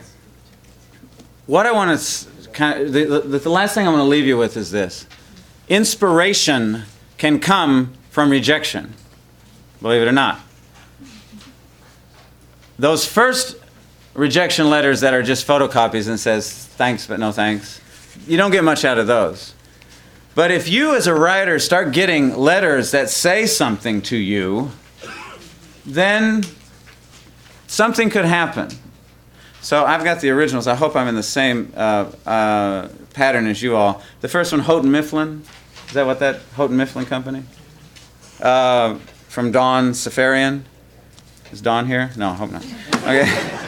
What 1.45 1.66
I 1.66 1.72
want 1.72 2.00
to 2.00 2.50
kind 2.52 2.82
of 2.82 2.93
the, 2.93 3.06
the, 3.06 3.39
the 3.39 3.50
last 3.50 3.76
thing 3.76 3.88
I 3.88 3.89
want 3.89 4.02
to 4.02 4.10
leave 4.10 4.26
you 4.26 4.38
with 4.38 4.58
is 4.58 4.72
this: 4.72 5.06
inspiration 5.68 6.86
can 7.20 7.39
come 7.39 7.93
from 8.09 8.32
rejection. 8.32 8.95
Believe 9.82 10.01
it 10.01 10.07
or 10.07 10.11
not. 10.11 10.39
Those 12.80 13.05
first 13.05 13.57
rejection 14.15 14.70
letters 14.70 15.01
that 15.01 15.13
are 15.13 15.22
just 15.22 15.45
photocopies 15.45 16.07
and 16.07 16.20
says 16.20 16.65
thanks 16.65 17.05
but 17.05 17.20
no 17.20 17.32
thanks, 17.32 17.80
you 18.26 18.38
don't 18.38 18.51
get 18.51 18.63
much 18.63 18.84
out 18.84 18.97
of 18.97 19.05
those. 19.05 19.53
But 20.34 20.51
if 20.51 20.70
you 20.70 20.95
as 20.95 21.07
a 21.07 21.13
writer 21.13 21.59
start 21.59 21.91
getting 21.91 22.36
letters 22.36 22.91
that 22.91 23.09
say 23.09 23.45
something 23.45 24.01
to 24.03 24.17
you, 24.17 24.72
then 25.86 26.43
something 27.67 28.09
could 28.09 28.26
happen. 28.26 28.70
So 29.61 29.84
I've 29.84 30.05
got 30.05 30.22
the 30.22 30.30
originals. 30.30 30.67
I 30.67 30.76
hope 30.76 30.95
I'm 30.95 31.07
in 31.07 31.15
the 31.15 31.24
same 31.24 31.74
uh, 31.76 32.11
uh, 32.26 32.88
pattern 33.13 33.47
as 33.47 33.61
you 33.61 33.76
all. 33.76 34.01
The 34.22 34.30
first 34.30 34.53
one, 34.53 34.61
Houghton 34.61 34.89
Mifflin. 34.89 35.43
Is 35.90 35.96
that 35.96 36.06
what 36.06 36.20
that 36.20 36.42
Houghton 36.56 36.78
Mifflin 36.78 37.08
Company? 37.08 37.44
Uh, 38.40 39.00
from 39.28 39.52
Don 39.52 39.92
Safarian. 39.92 40.62
Is 41.52 41.62
Don 41.62 41.88
here? 41.88 42.12
No, 42.16 42.30
I 42.30 42.34
hope 42.36 42.52
not. 42.52 42.66
Okay. 43.04 43.56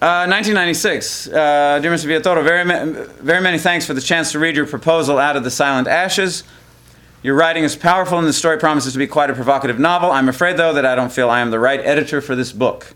Uh, 0.00 0.30
1996. 0.30 1.26
Uh, 1.26 1.80
dear 1.82 1.90
Mr. 1.90 2.06
Villatoro, 2.06 2.44
very, 2.44 2.64
ma- 2.64 2.84
very 3.20 3.40
many 3.40 3.58
thanks 3.58 3.84
for 3.84 3.94
the 3.94 4.00
chance 4.00 4.30
to 4.30 4.38
read 4.38 4.54
your 4.54 4.64
proposal 4.64 5.18
out 5.18 5.34
of 5.34 5.42
the 5.42 5.50
silent 5.50 5.88
ashes. 5.88 6.44
Your 7.24 7.34
writing 7.34 7.64
is 7.64 7.74
powerful 7.74 8.16
and 8.16 8.24
the 8.24 8.32
story 8.32 8.58
promises 8.58 8.92
to 8.92 8.98
be 9.00 9.08
quite 9.08 9.28
a 9.28 9.34
provocative 9.34 9.80
novel. 9.80 10.12
I'm 10.12 10.28
afraid, 10.28 10.56
though, 10.56 10.72
that 10.72 10.86
I 10.86 10.94
don't 10.94 11.10
feel 11.10 11.28
I 11.30 11.40
am 11.40 11.50
the 11.50 11.58
right 11.58 11.80
editor 11.80 12.20
for 12.20 12.36
this 12.36 12.52
book. 12.52 12.94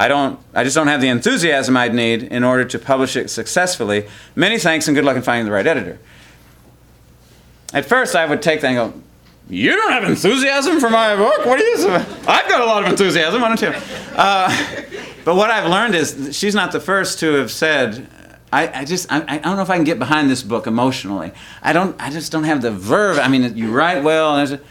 I 0.00 0.08
don't 0.08 0.40
I 0.54 0.64
just 0.64 0.74
don't 0.74 0.86
have 0.86 1.02
the 1.02 1.08
enthusiasm 1.08 1.76
I'd 1.76 1.94
need 1.94 2.22
in 2.22 2.42
order 2.42 2.64
to 2.64 2.78
publish 2.78 3.16
it 3.16 3.28
successfully. 3.28 4.08
Many 4.34 4.58
thanks 4.58 4.88
and 4.88 4.94
good 4.94 5.04
luck 5.04 5.14
in 5.14 5.20
finding 5.20 5.44
the 5.44 5.52
right 5.52 5.66
editor. 5.66 5.98
At 7.74 7.84
first 7.84 8.16
I 8.16 8.24
would 8.24 8.40
take 8.40 8.62
that 8.62 8.68
and 8.68 8.76
go, 8.94 9.02
You 9.50 9.72
don't 9.72 9.92
have 9.92 10.04
enthusiasm 10.04 10.80
for 10.80 10.88
my 10.88 11.14
book? 11.16 11.44
What 11.44 11.60
are 11.60 11.64
you 11.64 11.86
I've 12.26 12.48
got 12.48 12.62
a 12.62 12.64
lot 12.64 12.82
of 12.82 12.88
enthusiasm, 12.88 13.42
why 13.42 13.48
don't 13.48 13.60
you? 13.60 13.78
Uh, 14.16 14.82
but 15.26 15.36
what 15.36 15.50
I've 15.50 15.70
learned 15.70 15.94
is 15.94 16.34
she's 16.34 16.54
not 16.54 16.72
the 16.72 16.80
first 16.80 17.18
to 17.18 17.34
have 17.34 17.50
said, 17.50 18.08
I, 18.50 18.80
I 18.80 18.84
just 18.86 19.12
I, 19.12 19.22
I 19.28 19.36
don't 19.36 19.56
know 19.56 19.62
if 19.62 19.68
I 19.68 19.76
can 19.76 19.84
get 19.84 19.98
behind 19.98 20.30
this 20.30 20.42
book 20.42 20.66
emotionally. 20.66 21.32
I 21.62 21.74
don't 21.74 21.94
I 22.00 22.08
just 22.08 22.32
don't 22.32 22.44
have 22.44 22.62
the 22.62 22.70
verve. 22.70 23.18
I 23.18 23.28
mean, 23.28 23.54
you 23.54 23.70
write 23.70 24.02
well, 24.02 24.38
and 24.38 24.62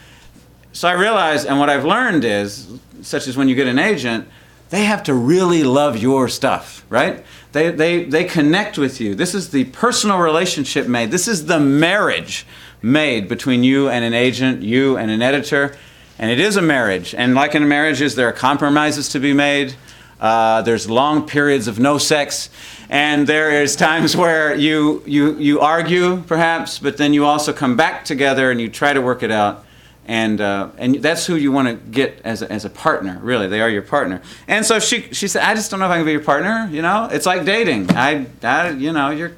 so 0.72 0.88
I 0.88 0.94
realized, 0.94 1.46
and 1.46 1.60
what 1.60 1.70
I've 1.70 1.84
learned 1.84 2.24
is, 2.24 2.66
such 3.02 3.28
as 3.28 3.36
when 3.36 3.48
you 3.48 3.54
get 3.54 3.68
an 3.68 3.78
agent, 3.78 4.26
they 4.70 4.84
have 4.84 5.02
to 5.04 5.14
really 5.14 5.64
love 5.64 5.96
your 5.96 6.28
stuff, 6.28 6.84
right? 6.88 7.24
They, 7.52 7.70
they, 7.72 8.04
they 8.04 8.24
connect 8.24 8.78
with 8.78 9.00
you. 9.00 9.16
This 9.16 9.34
is 9.34 9.50
the 9.50 9.64
personal 9.64 10.18
relationship 10.18 10.86
made. 10.86 11.10
This 11.10 11.26
is 11.26 11.46
the 11.46 11.58
marriage 11.58 12.46
made 12.80 13.28
between 13.28 13.64
you 13.64 13.88
and 13.88 14.04
an 14.04 14.14
agent, 14.14 14.62
you 14.62 14.96
and 14.96 15.10
an 15.10 15.22
editor. 15.22 15.76
And 16.18 16.30
it 16.30 16.38
is 16.38 16.56
a 16.56 16.62
marriage. 16.62 17.14
And 17.14 17.34
like 17.34 17.54
in 17.56 17.66
marriages, 17.66 18.14
there 18.14 18.28
are 18.28 18.32
compromises 18.32 19.08
to 19.10 19.18
be 19.18 19.32
made. 19.32 19.74
Uh, 20.20 20.62
there's 20.62 20.88
long 20.88 21.26
periods 21.26 21.66
of 21.66 21.80
no 21.80 21.98
sex. 21.98 22.48
And 22.88 23.26
there 23.26 23.62
is 23.62 23.74
times 23.74 24.16
where 24.16 24.54
you, 24.54 25.02
you, 25.04 25.36
you 25.38 25.60
argue, 25.60 26.22
perhaps, 26.22 26.78
but 26.78 26.96
then 26.96 27.12
you 27.12 27.24
also 27.24 27.52
come 27.52 27.76
back 27.76 28.04
together 28.04 28.52
and 28.52 28.60
you 28.60 28.68
try 28.68 28.92
to 28.92 29.00
work 29.00 29.24
it 29.24 29.32
out 29.32 29.64
and 30.10 30.40
uh, 30.40 30.70
and 30.76 30.96
that's 30.96 31.24
who 31.24 31.36
you 31.36 31.52
want 31.52 31.68
to 31.68 31.74
get 31.74 32.20
as 32.24 32.42
a, 32.42 32.50
as 32.50 32.64
a 32.64 32.68
partner. 32.68 33.20
Really, 33.22 33.46
they 33.46 33.60
are 33.60 33.70
your 33.70 33.82
partner. 33.82 34.20
And 34.48 34.66
so 34.66 34.80
she 34.80 35.02
she 35.12 35.28
said, 35.28 35.44
I 35.44 35.54
just 35.54 35.70
don't 35.70 35.78
know 35.78 35.86
if 35.86 35.92
I 35.92 35.98
can 35.98 36.04
be 36.04 36.10
your 36.10 36.20
partner. 36.20 36.68
You 36.72 36.82
know, 36.82 37.08
it's 37.12 37.26
like 37.26 37.44
dating. 37.44 37.92
I, 37.92 38.26
I 38.42 38.70
you 38.70 38.92
know 38.92 39.10
you're 39.10 39.36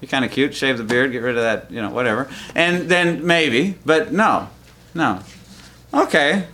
you're 0.00 0.08
kind 0.08 0.24
of 0.24 0.32
cute. 0.32 0.52
Shave 0.52 0.78
the 0.78 0.84
beard, 0.84 1.12
get 1.12 1.20
rid 1.20 1.36
of 1.36 1.44
that. 1.44 1.70
You 1.70 1.80
know, 1.80 1.90
whatever. 1.90 2.28
And 2.56 2.88
then 2.88 3.24
maybe, 3.24 3.76
but 3.86 4.12
no, 4.12 4.48
no. 4.94 5.20
Okay. 5.94 6.44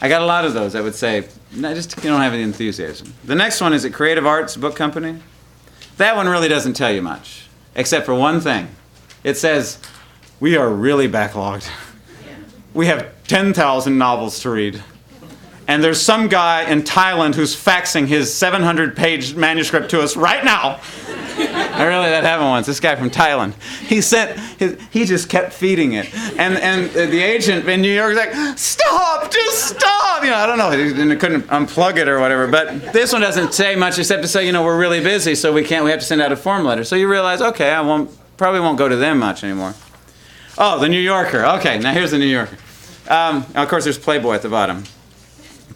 I 0.00 0.08
got 0.08 0.20
a 0.20 0.26
lot 0.26 0.44
of 0.44 0.54
those. 0.54 0.74
I 0.74 0.80
would 0.80 0.96
say, 0.96 1.18
I 1.18 1.74
just 1.74 1.96
you 1.98 2.10
don't 2.10 2.20
have 2.20 2.32
any 2.32 2.42
enthusiasm. 2.42 3.14
The 3.24 3.36
next 3.36 3.60
one 3.60 3.72
is 3.72 3.84
a 3.84 3.90
Creative 3.90 4.26
Arts 4.26 4.56
Book 4.56 4.74
Company. 4.74 5.20
That 5.98 6.16
one 6.16 6.26
really 6.26 6.48
doesn't 6.48 6.74
tell 6.74 6.90
you 6.90 7.00
much, 7.00 7.46
except 7.76 8.06
for 8.06 8.14
one 8.14 8.40
thing. 8.40 8.66
It 9.22 9.36
says, 9.36 9.78
we 10.40 10.56
are 10.56 10.68
really 10.68 11.08
backlogged 11.08 11.70
we 12.74 12.86
have 12.86 13.08
10,000 13.28 13.96
novels 13.96 14.40
to 14.40 14.50
read. 14.50 14.82
And 15.66 15.82
there's 15.82 16.00
some 16.00 16.28
guy 16.28 16.64
in 16.70 16.82
Thailand 16.82 17.34
who's 17.34 17.56
faxing 17.56 18.06
his 18.06 18.32
700 18.34 18.94
page 18.94 19.34
manuscript 19.34 19.90
to 19.90 20.02
us 20.02 20.14
right 20.14 20.44
now. 20.44 20.80
I 21.36 21.84
really 21.84 22.10
that 22.10 22.22
happened 22.22 22.48
once. 22.48 22.66
This 22.66 22.80
guy 22.80 22.94
from 22.96 23.10
Thailand, 23.10 23.54
he 23.80 24.00
sent, 24.00 24.38
his, 24.58 24.78
he 24.90 25.04
just 25.04 25.28
kept 25.28 25.52
feeding 25.52 25.94
it, 25.94 26.14
and 26.38 26.56
and 26.56 26.90
the 26.90 27.20
agent 27.20 27.68
in 27.68 27.82
New 27.82 27.92
York 27.92 28.10
was 28.10 28.18
like, 28.18 28.56
"Stop, 28.56 29.32
just 29.32 29.76
stop!" 29.76 30.22
You 30.22 30.30
know, 30.30 30.36
I 30.36 30.46
don't 30.46 30.58
know, 30.58 30.70
he 30.70 31.16
couldn't 31.16 31.42
unplug 31.48 31.96
it 31.96 32.08
or 32.08 32.20
whatever. 32.20 32.46
But 32.46 32.92
this 32.92 33.12
one 33.12 33.22
doesn't 33.22 33.52
say 33.52 33.74
much 33.74 33.98
except 33.98 34.22
to 34.22 34.28
say, 34.28 34.46
you 34.46 34.52
know, 34.52 34.62
we're 34.62 34.78
really 34.78 35.00
busy, 35.00 35.34
so 35.34 35.52
we 35.52 35.64
can't. 35.64 35.84
We 35.84 35.90
have 35.90 36.00
to 36.00 36.06
send 36.06 36.22
out 36.22 36.30
a 36.30 36.36
form 36.36 36.64
letter. 36.64 36.84
So 36.84 36.94
you 36.94 37.10
realize, 37.10 37.40
okay, 37.40 37.72
I 37.72 37.80
won't 37.80 38.10
probably 38.36 38.60
won't 38.60 38.78
go 38.78 38.88
to 38.88 38.96
them 38.96 39.18
much 39.18 39.42
anymore. 39.42 39.74
Oh, 40.56 40.78
the 40.78 40.88
New 40.88 41.00
Yorker. 41.00 41.44
Okay, 41.58 41.78
now 41.80 41.92
here's 41.92 42.12
the 42.12 42.18
New 42.18 42.26
Yorker. 42.26 42.58
Um, 43.08 43.44
of 43.54 43.68
course, 43.68 43.84
there's 43.84 43.98
Playboy 43.98 44.34
at 44.34 44.42
the 44.42 44.48
bottom. 44.48 44.84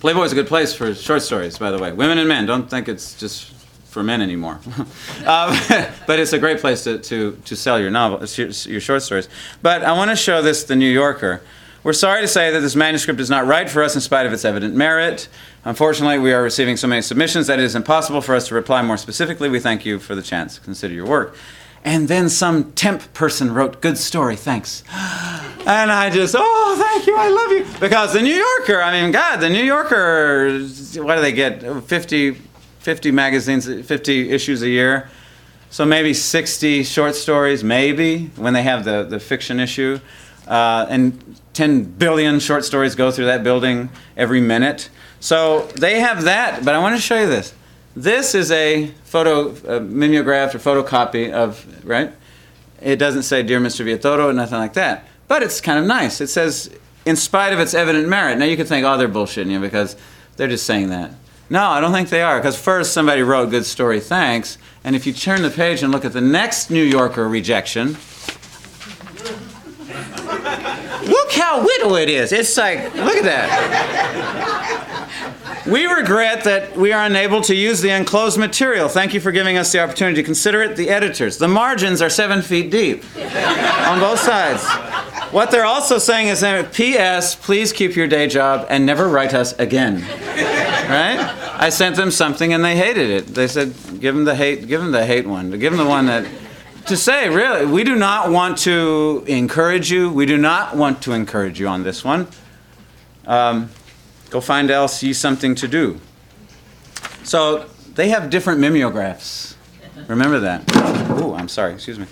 Playboy 0.00 0.22
is 0.22 0.32
a 0.32 0.34
good 0.34 0.46
place 0.46 0.72
for 0.72 0.94
short 0.94 1.22
stories, 1.22 1.58
by 1.58 1.70
the 1.70 1.78
way. 1.78 1.92
Women 1.92 2.18
and 2.18 2.28
men. 2.28 2.46
Don't 2.46 2.70
think 2.70 2.88
it's 2.88 3.18
just 3.18 3.52
for 3.86 4.02
men 4.02 4.22
anymore. 4.22 4.60
uh, 5.26 5.90
but 6.06 6.18
it's 6.18 6.32
a 6.32 6.38
great 6.38 6.60
place 6.60 6.84
to, 6.84 6.98
to, 6.98 7.36
to 7.44 7.56
sell 7.56 7.80
your 7.80 7.90
novel, 7.90 8.24
your 8.26 8.80
short 8.80 9.02
stories. 9.02 9.28
But 9.60 9.82
I 9.82 9.92
want 9.92 10.10
to 10.10 10.16
show 10.16 10.40
this, 10.40 10.64
The 10.64 10.76
New 10.76 10.90
Yorker. 10.90 11.42
We're 11.84 11.92
sorry 11.92 12.20
to 12.20 12.28
say 12.28 12.50
that 12.50 12.60
this 12.60 12.76
manuscript 12.76 13.20
is 13.20 13.30
not 13.30 13.46
right 13.46 13.70
for 13.70 13.82
us 13.82 13.94
in 13.94 14.00
spite 14.00 14.26
of 14.26 14.32
its 14.32 14.44
evident 14.44 14.74
merit. 14.74 15.28
Unfortunately, 15.64 16.18
we 16.18 16.32
are 16.32 16.42
receiving 16.42 16.76
so 16.76 16.86
many 16.86 17.02
submissions 17.02 17.46
that 17.46 17.58
it 17.58 17.64
is 17.64 17.74
impossible 17.74 18.20
for 18.20 18.34
us 18.34 18.48
to 18.48 18.54
reply 18.54 18.82
more 18.82 18.96
specifically. 18.96 19.48
We 19.48 19.60
thank 19.60 19.86
you 19.86 19.98
for 19.98 20.14
the 20.14 20.22
chance 20.22 20.56
to 20.56 20.60
consider 20.60 20.92
your 20.92 21.06
work. 21.06 21.36
And 21.84 22.08
then 22.08 22.28
some 22.28 22.72
temp 22.72 23.12
person 23.14 23.54
wrote, 23.54 23.80
Good 23.80 23.98
story, 23.98 24.36
thanks. 24.36 24.82
And 24.90 25.92
I 25.92 26.10
just, 26.10 26.34
oh, 26.38 26.76
thank 26.78 27.06
you, 27.06 27.16
I 27.16 27.28
love 27.28 27.52
you. 27.52 27.80
Because 27.80 28.12
the 28.12 28.22
New 28.22 28.34
Yorker, 28.34 28.80
I 28.80 29.00
mean, 29.00 29.12
God, 29.12 29.36
the 29.36 29.50
New 29.50 29.62
Yorker, 29.62 30.60
what 31.02 31.16
do 31.16 31.20
they 31.20 31.32
get? 31.32 31.84
50, 31.84 32.32
50 32.78 33.10
magazines, 33.10 33.66
50 33.66 34.30
issues 34.30 34.62
a 34.62 34.68
year. 34.68 35.10
So 35.70 35.84
maybe 35.84 36.14
60 36.14 36.84
short 36.84 37.14
stories, 37.14 37.62
maybe, 37.62 38.26
when 38.36 38.54
they 38.54 38.62
have 38.62 38.84
the, 38.84 39.04
the 39.04 39.20
fiction 39.20 39.60
issue. 39.60 40.00
Uh, 40.46 40.86
and 40.88 41.36
10 41.52 41.82
billion 41.82 42.40
short 42.40 42.64
stories 42.64 42.94
go 42.94 43.10
through 43.10 43.26
that 43.26 43.44
building 43.44 43.90
every 44.16 44.40
minute. 44.40 44.88
So 45.20 45.66
they 45.74 46.00
have 46.00 46.24
that, 46.24 46.64
but 46.64 46.74
I 46.74 46.78
want 46.78 46.96
to 46.96 47.02
show 47.02 47.20
you 47.20 47.26
this. 47.26 47.52
This 47.96 48.34
is 48.34 48.50
a 48.52 48.88
photo, 49.04 49.54
a 49.66 49.80
mimeographed 49.80 50.54
or 50.54 50.58
photocopy 50.58 51.32
of, 51.32 51.84
right? 51.84 52.12
It 52.80 52.96
doesn't 52.96 53.24
say 53.24 53.42
Dear 53.42 53.60
Mr. 53.60 53.84
Villatoro, 53.84 54.34
nothing 54.34 54.58
like 54.58 54.74
that. 54.74 55.06
But 55.26 55.42
it's 55.42 55.60
kind 55.60 55.78
of 55.78 55.84
nice. 55.84 56.20
It 56.20 56.28
says, 56.28 56.70
in 57.04 57.16
spite 57.16 57.52
of 57.52 57.58
its 57.58 57.74
evident 57.74 58.08
merit. 58.08 58.38
Now 58.38 58.44
you 58.44 58.56
could 58.56 58.68
think, 58.68 58.86
oh, 58.86 58.96
they're 58.96 59.08
bullshitting 59.08 59.50
you 59.50 59.60
because 59.60 59.96
they're 60.36 60.48
just 60.48 60.66
saying 60.66 60.90
that. 60.90 61.12
No, 61.50 61.64
I 61.64 61.80
don't 61.80 61.92
think 61.92 62.10
they 62.10 62.22
are. 62.22 62.38
Because 62.38 62.60
first, 62.60 62.92
somebody 62.92 63.22
wrote 63.22 63.50
good 63.50 63.64
story, 63.64 64.00
thanks. 64.00 64.58
And 64.84 64.94
if 64.94 65.06
you 65.06 65.12
turn 65.12 65.42
the 65.42 65.50
page 65.50 65.82
and 65.82 65.90
look 65.90 66.04
at 66.04 66.12
the 66.12 66.20
next 66.20 66.70
New 66.70 66.82
Yorker 66.82 67.26
rejection, 67.28 67.88
look 71.06 71.32
how 71.32 71.62
little 71.62 71.96
it 71.96 72.08
is. 72.08 72.32
It's 72.32 72.56
like, 72.56 72.94
look 72.94 73.16
at 73.16 73.24
that. 73.24 74.84
We 75.68 75.84
regret 75.84 76.44
that 76.44 76.78
we 76.78 76.92
are 76.92 77.04
unable 77.04 77.42
to 77.42 77.54
use 77.54 77.82
the 77.82 77.90
enclosed 77.90 78.38
material. 78.38 78.88
Thank 78.88 79.12
you 79.12 79.20
for 79.20 79.32
giving 79.32 79.58
us 79.58 79.70
the 79.70 79.80
opportunity 79.80 80.16
to 80.16 80.22
consider 80.22 80.62
it. 80.62 80.76
The 80.76 80.88
editors. 80.88 81.36
The 81.36 81.48
margins 81.48 82.00
are 82.00 82.08
seven 82.08 82.40
feet 82.40 82.70
deep 82.70 83.04
on 83.16 84.00
both 84.00 84.18
sides. 84.18 84.64
What 85.30 85.50
they're 85.50 85.66
also 85.66 85.98
saying 85.98 86.28
is, 86.28 86.40
P.S., 86.72 87.34
please 87.34 87.74
keep 87.74 87.96
your 87.96 88.06
day 88.06 88.28
job 88.28 88.66
and 88.70 88.86
never 88.86 89.08
write 89.08 89.34
us 89.34 89.52
again. 89.58 90.00
Right? 90.88 91.18
I 91.60 91.68
sent 91.68 91.96
them 91.96 92.10
something 92.10 92.54
and 92.54 92.64
they 92.64 92.74
hated 92.74 93.10
it. 93.10 93.26
They 93.26 93.46
said, 93.46 93.74
give 94.00 94.14
them 94.14 94.24
the 94.24 94.34
hate, 94.34 94.68
give 94.68 94.80
them 94.80 94.92
the 94.92 95.04
hate 95.04 95.26
one. 95.26 95.50
Give 95.50 95.72
them 95.72 95.84
the 95.84 95.90
one 95.90 96.06
that 96.06 96.26
to 96.86 96.96
say, 96.96 97.28
really. 97.28 97.66
We 97.66 97.84
do 97.84 97.94
not 97.94 98.30
want 98.30 98.56
to 98.58 99.22
encourage 99.26 99.90
you. 99.90 100.10
We 100.10 100.24
do 100.24 100.38
not 100.38 100.78
want 100.78 101.02
to 101.02 101.12
encourage 101.12 101.60
you 101.60 101.68
on 101.68 101.82
this 101.82 102.02
one. 102.02 102.26
Um, 103.26 103.68
go 104.30 104.40
find 104.40 104.70
else 104.70 105.04
something 105.16 105.54
to 105.56 105.68
do. 105.68 106.00
So 107.24 107.68
they 107.94 108.08
have 108.08 108.30
different 108.30 108.60
mimeographs. 108.60 109.56
Remember 110.06 110.40
that. 110.40 110.64
Oh, 111.10 111.34
I'm 111.34 111.48
sorry. 111.48 111.74
Excuse 111.74 111.98
me. 111.98 112.06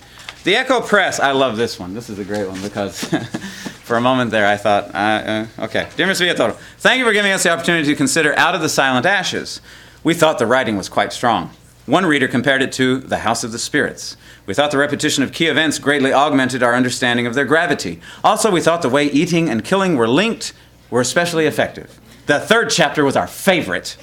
The 0.45 0.55
Ecco 0.57 0.81
Press. 0.81 1.21
I 1.21 1.33
love 1.33 1.57
this 1.57 1.79
one. 1.79 1.95
This 1.95 2.11
is 2.11 2.19
a 2.19 2.25
great 2.25 2.49
one 2.49 2.61
because 2.63 3.05
for 3.85 3.97
a 3.97 4.01
moment 4.01 4.31
there 4.31 4.47
I 4.47 4.57
thought, 4.57 4.95
uh, 4.95 4.99
uh, 4.99 5.47
okay. 5.65 5.89
Dear 5.97 6.07
Ms. 6.07 6.21
Villatoro, 6.21 6.55
thank 6.79 6.99
you 6.99 7.05
for 7.05 7.13
giving 7.13 7.33
us 7.33 7.43
the 7.43 7.51
opportunity 7.51 7.89
to 7.89 7.95
consider 7.95 8.37
Out 8.37 8.55
of 8.55 8.61
the 8.61 8.69
Silent 8.69 9.07
Ashes. 9.07 9.61
We 10.05 10.15
thought 10.15 10.39
the 10.39 10.47
writing 10.47 10.77
was 10.77 10.89
quite 10.89 11.13
strong. 11.13 11.51
One 11.87 12.05
reader 12.05 12.29
compared 12.29 12.63
it 12.63 12.73
to 12.73 12.99
The 12.99 13.19
House 13.19 13.45
of 13.45 13.53
the 13.53 13.59
Spirits. 13.59 14.17
We 14.45 14.55
thought 14.55 14.71
the 14.71 14.79
repetition 14.79 15.23
of 15.23 15.33
key 15.33 15.47
events 15.47 15.79
greatly 15.79 16.13
augmented 16.13 16.63
our 16.63 16.75
understanding 16.75 17.27
of 17.27 17.35
their 17.35 17.45
gravity. 17.45 18.01
Also, 18.23 18.51
we 18.51 18.61
thought 18.61 18.83
the 18.83 18.89
way 18.89 19.07
eating 19.07 19.49
and 19.49 19.65
killing 19.65 19.97
were 19.97 20.09
linked 20.09 20.53
were 20.91 21.01
especially 21.01 21.47
effective. 21.47 22.01
The 22.27 22.41
third 22.41 22.71
chapter 22.71 23.05
was 23.05 23.17
our 23.17 23.27
favorite. 23.27 23.97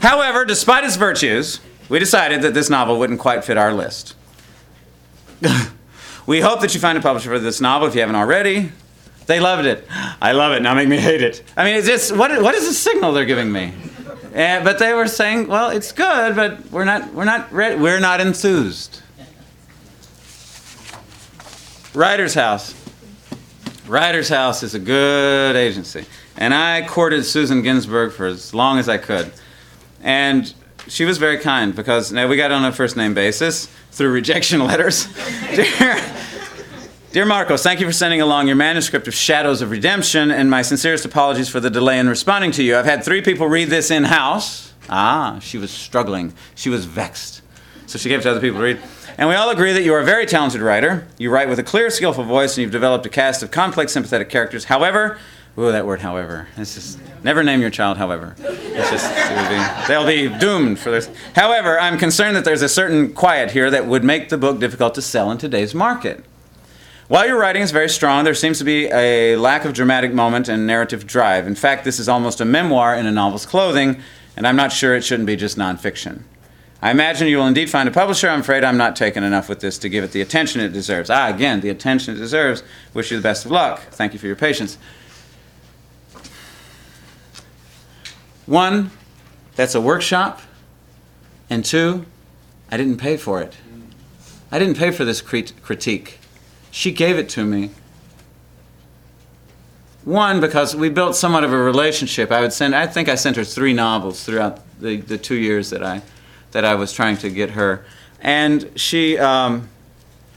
However, 0.00 0.44
despite 0.44 0.84
its 0.84 0.96
virtues, 0.96 1.60
we 1.88 1.98
decided 1.98 2.42
that 2.42 2.54
this 2.54 2.68
novel 2.68 2.98
wouldn't 2.98 3.20
quite 3.20 3.44
fit 3.44 3.56
our 3.56 3.72
list. 3.72 4.14
we 6.26 6.40
hope 6.40 6.60
that 6.60 6.74
you 6.74 6.80
find 6.80 6.98
a 6.98 7.00
publisher 7.00 7.30
for 7.30 7.38
this 7.38 7.60
novel 7.60 7.88
if 7.88 7.94
you 7.94 8.00
haven't 8.00 8.16
already. 8.16 8.70
They 9.26 9.40
loved 9.40 9.66
it. 9.66 9.86
I 10.20 10.32
love 10.32 10.52
it. 10.52 10.60
Now 10.60 10.74
make 10.74 10.88
me 10.88 10.98
hate 10.98 11.22
it. 11.22 11.42
I 11.56 11.64
mean, 11.64 11.76
it's 11.76 11.86
just, 11.86 12.14
what, 12.14 12.30
what 12.42 12.54
is 12.54 12.66
the 12.66 12.74
signal 12.74 13.12
they're 13.12 13.24
giving 13.24 13.50
me? 13.50 13.72
And, 14.34 14.64
but 14.64 14.78
they 14.78 14.92
were 14.92 15.08
saying, 15.08 15.46
well, 15.46 15.70
it's 15.70 15.92
good, 15.92 16.36
but 16.36 16.70
we're 16.70 16.84
not, 16.84 17.14
we're 17.14 17.24
not 17.24 17.50
ready, 17.52 17.80
we're 17.80 18.00
not 18.00 18.20
enthused. 18.20 19.00
Writer's 21.94 22.34
House. 22.34 22.74
Writer's 23.86 24.28
House 24.28 24.62
is 24.62 24.74
a 24.74 24.78
good 24.78 25.56
agency. 25.56 26.04
And 26.36 26.52
I 26.52 26.86
courted 26.86 27.24
Susan 27.24 27.62
Ginsburg 27.62 28.12
for 28.12 28.26
as 28.26 28.52
long 28.52 28.78
as 28.78 28.88
I 28.88 28.98
could. 28.98 29.32
And 30.02 30.52
she 30.88 31.04
was 31.04 31.18
very 31.18 31.38
kind 31.38 31.74
because 31.74 32.12
now 32.12 32.26
we 32.26 32.36
got 32.36 32.50
on 32.50 32.64
a 32.64 32.72
first 32.72 32.96
name 32.96 33.14
basis 33.14 33.66
through 33.92 34.10
rejection 34.10 34.60
letters. 34.66 35.06
dear, 35.54 36.00
dear 37.12 37.24
Marcos, 37.24 37.62
thank 37.62 37.80
you 37.80 37.86
for 37.86 37.92
sending 37.92 38.20
along 38.20 38.46
your 38.48 38.56
manuscript 38.56 39.08
of 39.08 39.14
Shadows 39.14 39.62
of 39.62 39.70
Redemption, 39.70 40.30
and 40.30 40.50
my 40.50 40.62
sincerest 40.62 41.04
apologies 41.04 41.48
for 41.48 41.60
the 41.60 41.70
delay 41.70 41.98
in 41.98 42.08
responding 42.08 42.50
to 42.52 42.62
you. 42.62 42.76
I've 42.76 42.84
had 42.84 43.04
three 43.04 43.22
people 43.22 43.46
read 43.46 43.70
this 43.70 43.90
in 43.90 44.04
house. 44.04 44.72
Ah, 44.90 45.38
she 45.40 45.56
was 45.56 45.70
struggling. 45.70 46.34
She 46.54 46.68
was 46.68 46.84
vexed. 46.84 47.40
So 47.86 47.98
she 47.98 48.08
gave 48.08 48.20
it 48.20 48.22
to 48.24 48.30
other 48.30 48.40
people 48.40 48.58
to 48.58 48.64
read. 48.64 48.80
And 49.16 49.28
we 49.28 49.36
all 49.36 49.50
agree 49.50 49.72
that 49.72 49.82
you 49.82 49.94
are 49.94 50.00
a 50.00 50.04
very 50.04 50.26
talented 50.26 50.60
writer. 50.60 51.06
You 51.18 51.30
write 51.30 51.48
with 51.48 51.58
a 51.58 51.62
clear, 51.62 51.88
skillful 51.88 52.24
voice, 52.24 52.56
and 52.56 52.62
you've 52.62 52.72
developed 52.72 53.06
a 53.06 53.08
cast 53.08 53.42
of 53.42 53.50
complex, 53.50 53.92
sympathetic 53.92 54.28
characters. 54.28 54.64
However, 54.64 55.18
Ooh, 55.56 55.70
that 55.70 55.86
word, 55.86 56.00
however. 56.00 56.48
It's 56.56 56.74
just 56.74 56.98
never 57.22 57.44
name 57.44 57.60
your 57.60 57.70
child, 57.70 57.96
however. 57.96 58.34
It's 58.38 58.90
just 58.90 59.06
it 59.08 59.48
be, 59.48 59.86
they'll 59.86 60.06
be 60.06 60.38
doomed 60.38 60.80
for 60.80 60.90
this. 60.90 61.08
However, 61.36 61.78
I'm 61.78 61.96
concerned 61.96 62.34
that 62.34 62.44
there's 62.44 62.62
a 62.62 62.68
certain 62.68 63.12
quiet 63.12 63.52
here 63.52 63.70
that 63.70 63.86
would 63.86 64.02
make 64.02 64.30
the 64.30 64.38
book 64.38 64.58
difficult 64.58 64.96
to 64.96 65.02
sell 65.02 65.30
in 65.30 65.38
today's 65.38 65.72
market. 65.72 66.24
While 67.06 67.26
your 67.28 67.38
writing 67.38 67.62
is 67.62 67.70
very 67.70 67.88
strong, 67.88 68.24
there 68.24 68.34
seems 68.34 68.58
to 68.58 68.64
be 68.64 68.86
a 68.86 69.36
lack 69.36 69.64
of 69.64 69.74
dramatic 69.74 70.12
moment 70.12 70.48
and 70.48 70.66
narrative 70.66 71.06
drive. 71.06 71.46
In 71.46 71.54
fact, 71.54 71.84
this 71.84 72.00
is 72.00 72.08
almost 72.08 72.40
a 72.40 72.44
memoir 72.44 72.96
in 72.96 73.06
a 73.06 73.12
novel's 73.12 73.46
clothing, 73.46 74.00
and 74.36 74.46
I'm 74.46 74.56
not 74.56 74.72
sure 74.72 74.96
it 74.96 75.04
shouldn't 75.04 75.26
be 75.26 75.36
just 75.36 75.56
nonfiction. 75.56 76.22
I 76.82 76.90
imagine 76.90 77.28
you 77.28 77.36
will 77.36 77.46
indeed 77.46 77.70
find 77.70 77.88
a 77.88 77.92
publisher. 77.92 78.28
I'm 78.28 78.40
afraid 78.40 78.64
I'm 78.64 78.76
not 78.76 78.96
taken 78.96 79.22
enough 79.22 79.48
with 79.48 79.60
this 79.60 79.78
to 79.78 79.88
give 79.88 80.02
it 80.02 80.12
the 80.12 80.20
attention 80.20 80.60
it 80.60 80.72
deserves. 80.72 81.10
Ah, 81.10 81.28
again, 81.28 81.60
the 81.60 81.70
attention 81.70 82.14
it 82.14 82.18
deserves. 82.18 82.62
Wish 82.92 83.10
you 83.10 83.16
the 83.16 83.22
best 83.22 83.44
of 83.44 83.50
luck. 83.50 83.80
Thank 83.90 84.12
you 84.12 84.18
for 84.18 84.26
your 84.26 84.36
patience. 84.36 84.78
One, 88.46 88.90
that's 89.56 89.74
a 89.74 89.80
workshop. 89.80 90.40
And 91.48 91.64
two, 91.64 92.06
I 92.70 92.76
didn't 92.76 92.98
pay 92.98 93.16
for 93.16 93.40
it. 93.40 93.56
I 94.50 94.58
didn't 94.58 94.76
pay 94.76 94.90
for 94.90 95.04
this 95.04 95.20
crit- 95.20 95.52
critique. 95.62 96.18
She 96.70 96.92
gave 96.92 97.18
it 97.18 97.28
to 97.30 97.44
me. 97.44 97.70
One, 100.04 100.40
because 100.40 100.76
we 100.76 100.90
built 100.90 101.16
somewhat 101.16 101.44
of 101.44 101.52
a 101.52 101.56
relationship. 101.56 102.30
I 102.30 102.40
would 102.40 102.52
send, 102.52 102.74
I 102.74 102.86
think 102.86 103.08
I 103.08 103.14
sent 103.14 103.36
her 103.36 103.44
three 103.44 103.72
novels 103.72 104.22
throughout 104.24 104.60
the, 104.78 104.96
the 104.98 105.16
two 105.16 105.36
years 105.36 105.70
that 105.70 105.82
I, 105.82 106.02
that 106.50 106.64
I 106.64 106.74
was 106.74 106.92
trying 106.92 107.16
to 107.18 107.30
get 107.30 107.50
her. 107.50 107.84
And 108.20 108.70
she, 108.78 109.18
um, 109.18 109.68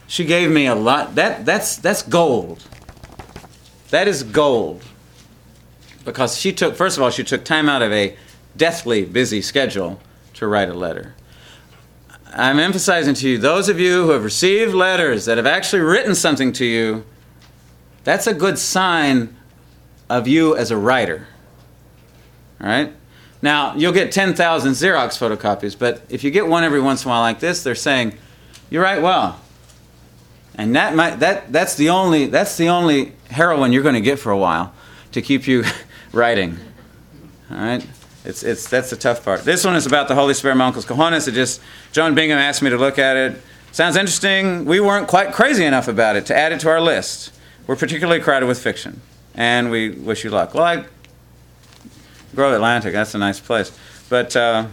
she 0.06 0.24
gave 0.24 0.50
me 0.50 0.66
a 0.66 0.74
lot. 0.74 1.16
That, 1.16 1.44
that's, 1.44 1.76
that's 1.76 2.02
gold. 2.02 2.64
That 3.90 4.08
is 4.08 4.22
gold 4.22 4.82
because 6.08 6.38
she 6.38 6.52
took, 6.52 6.74
first 6.74 6.96
of 6.96 7.02
all, 7.02 7.10
she 7.10 7.22
took 7.22 7.44
time 7.44 7.68
out 7.68 7.82
of 7.82 7.92
a 7.92 8.16
deathly 8.56 9.04
busy 9.04 9.42
schedule 9.42 10.00
to 10.34 10.46
write 10.46 10.70
a 10.70 10.74
letter. 10.74 11.14
I'm 12.32 12.58
emphasizing 12.58 13.14
to 13.14 13.28
you, 13.28 13.38
those 13.38 13.68
of 13.68 13.78
you 13.78 14.04
who 14.04 14.10
have 14.10 14.24
received 14.24 14.72
letters 14.72 15.26
that 15.26 15.36
have 15.36 15.46
actually 15.46 15.82
written 15.82 16.14
something 16.14 16.52
to 16.54 16.64
you, 16.64 17.04
that's 18.04 18.26
a 18.26 18.32
good 18.32 18.58
sign 18.58 19.36
of 20.08 20.26
you 20.26 20.56
as 20.56 20.70
a 20.70 20.76
writer. 20.76 21.28
All 22.60 22.68
right? 22.68 22.92
Now, 23.42 23.74
you'll 23.76 23.92
get 23.92 24.10
10,000 24.10 24.72
Xerox 24.72 25.18
photocopies, 25.18 25.78
but 25.78 26.02
if 26.08 26.24
you 26.24 26.30
get 26.30 26.46
one 26.46 26.64
every 26.64 26.80
once 26.80 27.04
in 27.04 27.08
a 27.08 27.10
while 27.10 27.20
like 27.20 27.38
this, 27.38 27.62
they're 27.62 27.74
saying, 27.74 28.16
you 28.70 28.80
write 28.80 29.02
well. 29.02 29.40
And 30.54 30.74
that 30.74 30.94
might, 30.94 31.20
that, 31.20 31.52
that's, 31.52 31.76
the 31.76 31.90
only, 31.90 32.26
that's 32.26 32.56
the 32.56 32.68
only 32.70 33.12
heroin 33.30 33.72
you're 33.72 33.82
going 33.82 33.94
to 33.94 34.00
get 34.00 34.18
for 34.18 34.32
a 34.32 34.38
while 34.38 34.72
to 35.12 35.22
keep 35.22 35.46
you 35.46 35.64
writing. 36.12 36.58
All 37.50 37.56
right? 37.56 37.86
It's, 38.24 38.42
it's, 38.42 38.68
that's 38.68 38.90
the 38.90 38.96
tough 38.96 39.24
part. 39.24 39.44
This 39.44 39.64
one 39.64 39.76
is 39.76 39.86
about 39.86 40.08
the 40.08 40.14
Holy 40.14 40.34
Spirit, 40.34 40.56
my 40.56 40.66
uncle's 40.66 40.84
cojones. 40.84 41.28
It 41.28 41.32
just, 41.32 41.60
Joan 41.92 42.14
Bingham 42.14 42.38
asked 42.38 42.62
me 42.62 42.70
to 42.70 42.76
look 42.76 42.98
at 42.98 43.16
it. 43.16 43.40
Sounds 43.72 43.96
interesting. 43.96 44.64
We 44.64 44.80
weren't 44.80 45.08
quite 45.08 45.32
crazy 45.32 45.64
enough 45.64 45.88
about 45.88 46.16
it 46.16 46.26
to 46.26 46.36
add 46.36 46.52
it 46.52 46.60
to 46.60 46.68
our 46.68 46.80
list. 46.80 47.32
We're 47.66 47.76
particularly 47.76 48.20
crowded 48.20 48.46
with 48.46 48.60
fiction, 48.60 49.00
and 49.34 49.70
we 49.70 49.90
wish 49.90 50.24
you 50.24 50.30
luck. 50.30 50.54
Well, 50.54 50.64
I, 50.64 50.84
Grove 52.34 52.54
Atlantic, 52.54 52.92
that's 52.92 53.14
a 53.14 53.18
nice 53.18 53.40
place. 53.40 53.76
But, 54.08 54.34
uh, 54.36 54.66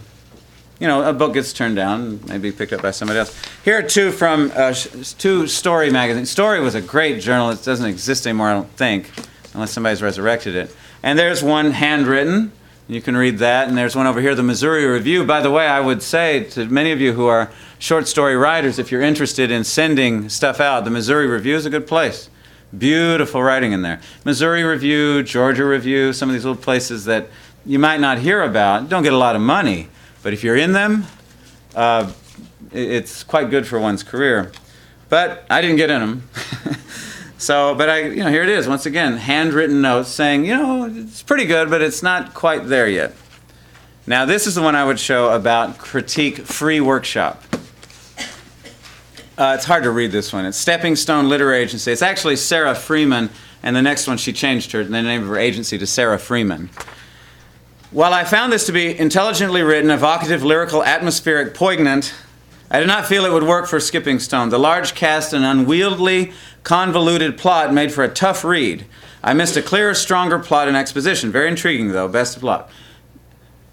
you 0.80 0.86
know, 0.86 1.08
a 1.08 1.12
book 1.12 1.34
gets 1.34 1.52
turned 1.52 1.76
down, 1.76 2.20
maybe 2.26 2.52
picked 2.52 2.72
up 2.72 2.82
by 2.82 2.90
somebody 2.90 3.20
else. 3.20 3.38
Here 3.64 3.78
are 3.78 3.82
two 3.82 4.10
from 4.10 4.50
uh, 4.54 4.72
two 4.72 5.46
Story 5.46 5.90
magazine. 5.90 6.26
Story 6.26 6.60
was 6.60 6.74
a 6.74 6.80
great 6.80 7.20
journal. 7.20 7.50
It 7.50 7.62
doesn't 7.62 7.86
exist 7.86 8.26
anymore, 8.26 8.48
I 8.48 8.54
don't 8.54 8.70
think, 8.72 9.10
unless 9.54 9.72
somebody's 9.72 10.02
resurrected 10.02 10.54
it. 10.54 10.74
And 11.02 11.18
there's 11.18 11.42
one 11.42 11.72
handwritten. 11.72 12.52
You 12.88 13.00
can 13.00 13.16
read 13.16 13.38
that. 13.38 13.68
And 13.68 13.76
there's 13.76 13.96
one 13.96 14.06
over 14.06 14.20
here, 14.20 14.34
the 14.34 14.42
Missouri 14.42 14.86
Review. 14.86 15.24
By 15.24 15.40
the 15.40 15.50
way, 15.50 15.66
I 15.66 15.80
would 15.80 16.02
say 16.02 16.44
to 16.50 16.66
many 16.66 16.92
of 16.92 17.00
you 17.00 17.12
who 17.12 17.26
are 17.26 17.50
short 17.78 18.08
story 18.08 18.36
writers, 18.36 18.78
if 18.78 18.90
you're 18.90 19.02
interested 19.02 19.50
in 19.50 19.64
sending 19.64 20.28
stuff 20.28 20.60
out, 20.60 20.84
the 20.84 20.90
Missouri 20.90 21.26
Review 21.26 21.56
is 21.56 21.66
a 21.66 21.70
good 21.70 21.86
place. 21.86 22.30
Beautiful 22.76 23.42
writing 23.42 23.72
in 23.72 23.82
there. 23.82 24.00
Missouri 24.24 24.62
Review, 24.62 25.22
Georgia 25.22 25.64
Review, 25.64 26.12
some 26.12 26.28
of 26.28 26.32
these 26.32 26.44
little 26.44 26.60
places 26.60 27.04
that 27.04 27.28
you 27.64 27.78
might 27.78 28.00
not 28.00 28.18
hear 28.18 28.42
about. 28.42 28.88
Don't 28.88 29.02
get 29.02 29.12
a 29.12 29.18
lot 29.18 29.36
of 29.36 29.42
money, 29.42 29.88
but 30.22 30.32
if 30.32 30.42
you're 30.44 30.56
in 30.56 30.72
them, 30.72 31.04
uh, 31.74 32.12
it's 32.72 33.22
quite 33.22 33.50
good 33.50 33.66
for 33.66 33.78
one's 33.78 34.02
career. 34.02 34.52
But 35.08 35.46
I 35.48 35.60
didn't 35.60 35.76
get 35.76 35.90
in 35.90 36.00
them. 36.00 36.28
So, 37.38 37.74
but 37.74 37.90
I, 37.90 38.00
you 38.00 38.24
know, 38.24 38.30
here 38.30 38.42
it 38.42 38.48
is 38.48 38.66
once 38.66 38.86
again, 38.86 39.18
handwritten 39.18 39.82
notes 39.82 40.08
saying, 40.08 40.46
you 40.46 40.56
know, 40.56 40.86
it's 40.86 41.22
pretty 41.22 41.44
good, 41.44 41.68
but 41.68 41.82
it's 41.82 42.02
not 42.02 42.32
quite 42.32 42.66
there 42.66 42.88
yet. 42.88 43.14
Now, 44.06 44.24
this 44.24 44.46
is 44.46 44.54
the 44.54 44.62
one 44.62 44.74
I 44.74 44.84
would 44.84 44.98
show 44.98 45.34
about 45.34 45.78
critique 45.78 46.38
free 46.38 46.80
workshop. 46.80 47.42
Uh, 49.36 49.52
it's 49.54 49.66
hard 49.66 49.82
to 49.82 49.90
read 49.90 50.12
this 50.12 50.32
one. 50.32 50.46
It's 50.46 50.56
Stepping 50.56 50.96
Stone 50.96 51.28
Literary 51.28 51.60
Agency. 51.62 51.92
It's 51.92 52.00
actually 52.00 52.36
Sarah 52.36 52.72
Freymann, 52.72 53.28
and 53.62 53.76
the 53.76 53.82
next 53.82 54.06
one 54.06 54.16
she 54.16 54.32
changed 54.32 54.72
her 54.72 54.82
the 54.82 55.02
name 55.02 55.22
of 55.22 55.28
her 55.28 55.36
agency 55.36 55.76
to 55.76 55.86
Sarah 55.86 56.16
Freymann. 56.16 56.70
While 57.90 58.14
I 58.14 58.24
found 58.24 58.50
this 58.50 58.64
to 58.66 58.72
be 58.72 58.98
intelligently 58.98 59.62
written, 59.62 59.90
evocative, 59.90 60.42
lyrical, 60.42 60.82
atmospheric, 60.82 61.52
poignant, 61.52 62.14
I 62.70 62.80
did 62.80 62.88
not 62.88 63.06
feel 63.06 63.24
it 63.24 63.32
would 63.32 63.44
work 63.44 63.68
for 63.68 63.78
Skipping 63.78 64.18
Stone. 64.18 64.48
The 64.48 64.58
large 64.58 64.94
cast 64.94 65.32
and 65.32 65.44
unwieldy, 65.44 66.32
convoluted 66.64 67.38
plot 67.38 67.72
made 67.72 67.92
for 67.92 68.02
a 68.02 68.08
tough 68.08 68.44
read. 68.44 68.86
I 69.22 69.34
missed 69.34 69.56
a 69.56 69.62
clearer, 69.62 69.94
stronger 69.94 70.38
plot 70.38 70.68
and 70.68 70.76
exposition. 70.76 71.30
Very 71.30 71.48
intriguing, 71.48 71.88
though. 71.88 72.08
Best 72.08 72.36
of 72.36 72.42
luck. 72.42 72.70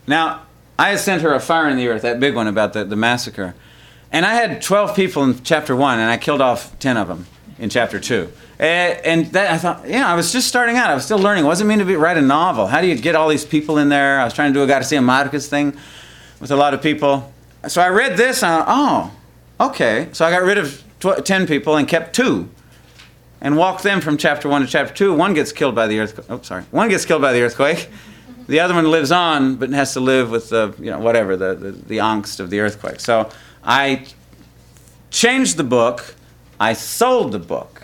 Now, 0.05 0.43
I 0.77 0.89
had 0.89 0.99
sent 0.99 1.21
her 1.23 1.33
a 1.33 1.39
fire 1.39 1.69
in 1.69 1.77
the 1.77 1.87
earth, 1.87 2.03
that 2.03 2.19
big 2.19 2.35
one 2.35 2.47
about 2.47 2.73
the, 2.73 2.83
the 2.83 2.95
massacre. 2.95 3.55
And 4.11 4.25
I 4.25 4.35
had 4.35 4.61
12 4.61 4.95
people 4.95 5.23
in 5.23 5.43
chapter 5.43 5.75
one, 5.75 5.99
and 5.99 6.09
I 6.09 6.17
killed 6.17 6.41
off 6.41 6.77
10 6.79 6.97
of 6.97 7.07
them 7.07 7.25
in 7.57 7.69
chapter 7.69 7.99
two. 7.99 8.31
And, 8.59 9.25
that, 9.33 9.51
I 9.51 9.57
thought, 9.57 9.87
yeah, 9.87 10.07
I 10.07 10.15
was 10.15 10.31
just 10.31 10.47
starting 10.47 10.77
out. 10.77 10.89
I 10.89 10.93
was 10.93 11.03
still 11.03 11.17
learning. 11.17 11.45
It 11.45 11.47
wasn't 11.47 11.69
mean 11.69 11.79
to 11.79 11.85
be, 11.85 11.95
write 11.95 12.17
a 12.17 12.21
novel. 12.21 12.67
How 12.67 12.81
do 12.81 12.87
you 12.87 12.95
get 12.95 13.15
all 13.15 13.27
these 13.27 13.43
people 13.43 13.79
in 13.79 13.89
there? 13.89 14.19
I 14.19 14.23
was 14.23 14.33
trying 14.33 14.53
to 14.53 14.59
do 14.59 14.63
a 14.63 14.67
Garcia 14.67 15.01
Marquez 15.01 15.47
thing 15.47 15.75
with 16.39 16.51
a 16.51 16.55
lot 16.55 16.75
of 16.75 16.81
people. 16.81 17.32
So 17.68 17.82
I 17.82 17.89
read 17.89 18.18
this, 18.18 18.43
and 18.43 18.51
I, 18.51 18.66
oh, 18.68 19.11
okay. 19.70 20.09
So 20.11 20.26
I 20.26 20.32
got 20.32 20.43
rid 20.43 20.57
of 20.57 20.84
tw- 20.99 21.24
10 21.24 21.47
people 21.47 21.78
and 21.78 21.88
kept 21.88 22.16
two 22.16 22.49
and 23.41 23.57
walked 23.57 23.84
them 23.84 24.01
from 24.01 24.18
chapter 24.18 24.47
1 24.47 24.61
to 24.61 24.68
chapter 24.68 24.93
2. 24.93 25.14
One 25.14 25.34
gets 25.34 25.51
killed 25.51 25.76
by 25.76 25.88
the 25.88 25.99
earthquake. 25.99 26.28
Oh, 26.30 26.41
sorry. 26.41 26.64
One 26.72 26.89
gets 26.89 27.05
killed 27.05 27.22
by 27.22 27.34
the 27.34 27.41
earthquake. 27.41 27.89
The 28.45 28.59
other 28.59 28.74
one 28.74 28.91
lives 28.91 29.09
on, 29.09 29.55
but 29.55 29.70
has 29.70 29.93
to 29.93 30.01
live 30.01 30.30
with 30.30 30.49
the, 30.49 30.76
you 30.78 30.91
know, 30.91 30.99
whatever, 30.99 31.38
the, 31.38 31.55
the, 31.55 31.72
the 31.72 31.97
angst 31.99 32.41
of 32.41 32.49
the 32.49 32.59
earthquake. 32.59 32.99
So 32.99 33.30
I 33.64 34.05
changed 35.11 35.55
the 35.55 35.64
book. 35.64 36.16
I 36.59 36.74
sold 36.74 37.32
the 37.32 37.39
book. 37.39 37.84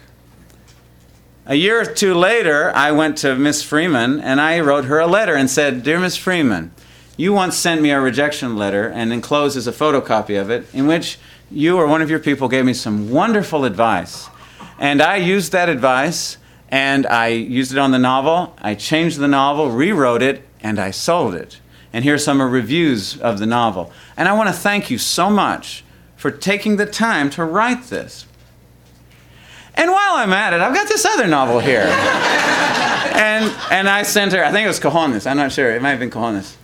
A 1.45 1.55
year 1.55 1.79
or 1.81 1.85
two 1.85 2.13
later, 2.13 2.75
I 2.75 2.91
went 2.91 3.17
to 3.19 3.35
Miss 3.35 3.63
Freymann 3.63 4.21
and 4.21 4.41
I 4.41 4.59
wrote 4.59 4.83
her 4.83 4.99
a 4.99 5.07
letter 5.07 5.33
and 5.33 5.49
said, 5.49 5.81
Dear 5.81 5.97
Miss 5.97 6.17
Freymann, 6.17 6.71
you 7.19 7.33
once 7.33 7.57
sent 7.57 7.81
me 7.81 7.91
a 7.91 7.99
rejection 7.99 8.55
letter 8.55 8.87
and 8.87 9.11
enclosed 9.11 9.57
is 9.57 9.67
a 9.67 9.73
photocopy 9.73 10.39
of 10.39 10.49
it 10.49 10.65
in 10.73 10.87
which 10.87 11.19
you 11.51 11.75
or 11.75 11.85
one 11.85 12.01
of 12.01 12.09
your 12.09 12.17
people 12.17 12.47
gave 12.47 12.63
me 12.63 12.73
some 12.73 13.09
wonderful 13.09 13.65
advice. 13.65 14.29
And 14.79 15.01
I 15.01 15.17
used 15.17 15.51
that 15.51 15.67
advice 15.67 16.37
and 16.69 17.05
I 17.05 17.27
used 17.27 17.73
it 17.73 17.77
on 17.77 17.91
the 17.91 17.99
novel. 17.99 18.55
I 18.61 18.73
changed 18.73 19.17
the 19.17 19.27
novel, 19.27 19.69
rewrote 19.69 20.21
it, 20.21 20.47
and 20.61 20.79
I 20.79 20.91
sold 20.91 21.35
it. 21.35 21.59
And 21.91 22.05
here 22.05 22.13
are 22.13 22.17
some 22.17 22.41
reviews 22.41 23.19
of 23.19 23.37
the 23.39 23.45
novel. 23.45 23.91
And 24.15 24.29
I 24.29 24.31
want 24.31 24.47
to 24.47 24.53
thank 24.53 24.89
you 24.89 24.97
so 24.97 25.29
much 25.29 25.83
for 26.15 26.31
taking 26.31 26.77
the 26.77 26.85
time 26.85 27.29
to 27.31 27.43
write 27.43 27.83
this. 27.87 28.27
And 29.75 29.91
while 29.91 30.13
I'm 30.13 30.31
at 30.31 30.53
it, 30.53 30.61
I've 30.61 30.73
got 30.73 30.87
this 30.87 31.03
other 31.03 31.27
novel 31.27 31.59
here. 31.59 31.81
and, 31.83 33.53
and 33.71 33.89
I 33.89 34.03
sent 34.03 34.31
her, 34.31 34.41
I 34.41 34.53
think 34.53 34.63
it 34.63 34.69
was 34.69 34.79
Cojones, 34.79 35.29
I'm 35.29 35.35
not 35.35 35.51
sure, 35.51 35.75
it 35.75 35.81
might 35.81 35.89
have 35.89 35.99
been 35.99 36.11
Cojones. 36.11 36.55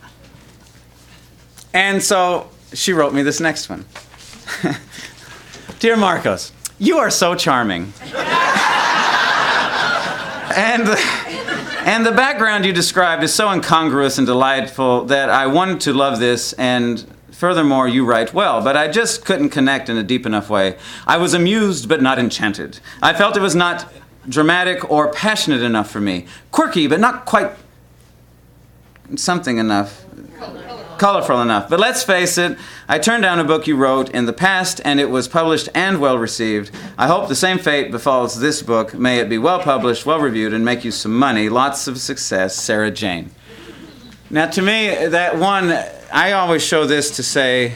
And 1.76 2.01
so 2.01 2.49
she 2.73 2.93
wrote 2.93 3.13
me 3.13 3.21
this 3.21 3.41
next 3.41 3.69
one 3.69 3.86
Dear 5.80 5.97
Marcos, 5.97 6.53
you 6.80 6.99
are 6.99 7.09
so 7.09 7.36
charming. 7.36 7.91
and, 10.55 10.88
and 11.86 12.05
the 12.05 12.13
background 12.15 12.63
you 12.65 12.71
described 12.71 13.23
is 13.23 13.34
so 13.34 13.51
incongruous 13.51 14.17
and 14.17 14.26
delightful 14.26 15.03
that 15.05 15.30
I 15.30 15.47
wanted 15.47 15.82
to 15.82 15.93
love 15.93 16.19
this 16.19 16.53
and 16.53 17.05
Furthermore, 17.32 17.86
you 17.86 18.05
write 18.05 18.34
well, 18.34 18.63
but 18.63 18.78
I 18.78 18.88
just 18.88 19.26
couldn't 19.26 19.49
connect 19.49 19.89
in 19.89 19.97
a 19.97 20.03
deep 20.03 20.26
enough 20.26 20.49
way. 20.49 20.78
I 21.05 21.17
was 21.17 21.34
amused 21.34 21.89
but 21.89 22.01
not 22.01 22.17
enchanted. 22.17 22.80
I 23.03 23.13
felt 23.13 23.36
it 23.36 23.41
was 23.41 23.55
not 23.55 23.91
dramatic 24.30 24.89
or 24.89 25.11
passionate 25.11 25.61
enough 25.61 25.91
for 25.91 25.99
me. 25.99 26.28
Quirky, 26.51 26.88
but 26.88 27.01
not 27.01 27.26
quite 27.26 27.51
something 29.17 29.57
enough. 29.57 30.05
Colorful 30.97 31.41
enough. 31.41 31.69
But 31.69 31.79
let's 31.79 32.03
face 32.03 32.37
it, 32.37 32.57
I 32.87 32.99
turned 32.99 33.23
down 33.23 33.39
a 33.39 33.43
book 33.43 33.67
you 33.67 33.75
wrote 33.75 34.09
in 34.11 34.25
the 34.25 34.33
past 34.33 34.79
and 34.85 34.99
it 34.99 35.09
was 35.09 35.27
published 35.27 35.67
and 35.75 35.99
well 35.99 36.17
received. 36.17 36.71
I 36.97 37.07
hope 37.07 37.27
the 37.27 37.35
same 37.35 37.57
fate 37.57 37.91
befalls 37.91 38.39
this 38.39 38.61
book. 38.61 38.93
May 38.93 39.19
it 39.19 39.29
be 39.29 39.37
well 39.37 39.59
published, 39.59 40.05
well 40.05 40.19
reviewed, 40.19 40.53
and 40.53 40.63
make 40.63 40.85
you 40.85 40.91
some 40.91 41.17
money. 41.17 41.49
Lots 41.49 41.87
of 41.87 41.99
success, 41.99 42.55
Sarah 42.55 42.91
Jane. 42.91 43.31
Now, 44.29 44.47
to 44.47 44.61
me, 44.61 45.07
that 45.07 45.37
one, 45.37 45.71
I 46.11 46.31
always 46.31 46.63
show 46.63 46.85
this 46.85 47.15
to 47.17 47.23
say 47.23 47.73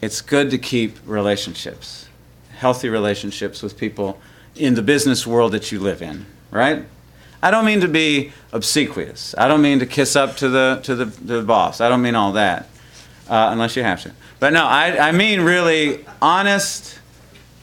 it's 0.00 0.20
good 0.20 0.50
to 0.50 0.58
keep 0.58 0.98
relationships, 1.04 2.08
healthy 2.56 2.88
relationships 2.88 3.62
with 3.62 3.76
people 3.76 4.20
in 4.54 4.74
the 4.74 4.82
business 4.82 5.26
world 5.26 5.52
that 5.52 5.72
you 5.72 5.80
live 5.80 6.00
in, 6.00 6.26
right? 6.50 6.84
I 7.42 7.50
don't 7.50 7.64
mean 7.64 7.80
to 7.80 7.88
be 7.88 8.32
obsequious. 8.52 9.34
I 9.36 9.48
don't 9.48 9.62
mean 9.62 9.80
to 9.80 9.86
kiss 9.86 10.16
up 10.16 10.36
to 10.38 10.48
the, 10.48 10.80
to 10.84 10.94
the, 10.94 11.04
the 11.04 11.42
boss. 11.42 11.80
I 11.80 11.88
don't 11.88 12.02
mean 12.02 12.14
all 12.14 12.32
that, 12.32 12.68
uh, 13.28 13.48
unless 13.52 13.76
you 13.76 13.82
have 13.82 14.02
to. 14.02 14.12
But 14.40 14.52
no, 14.52 14.64
I, 14.64 15.08
I 15.08 15.12
mean 15.12 15.40
really 15.40 16.04
honest 16.22 16.98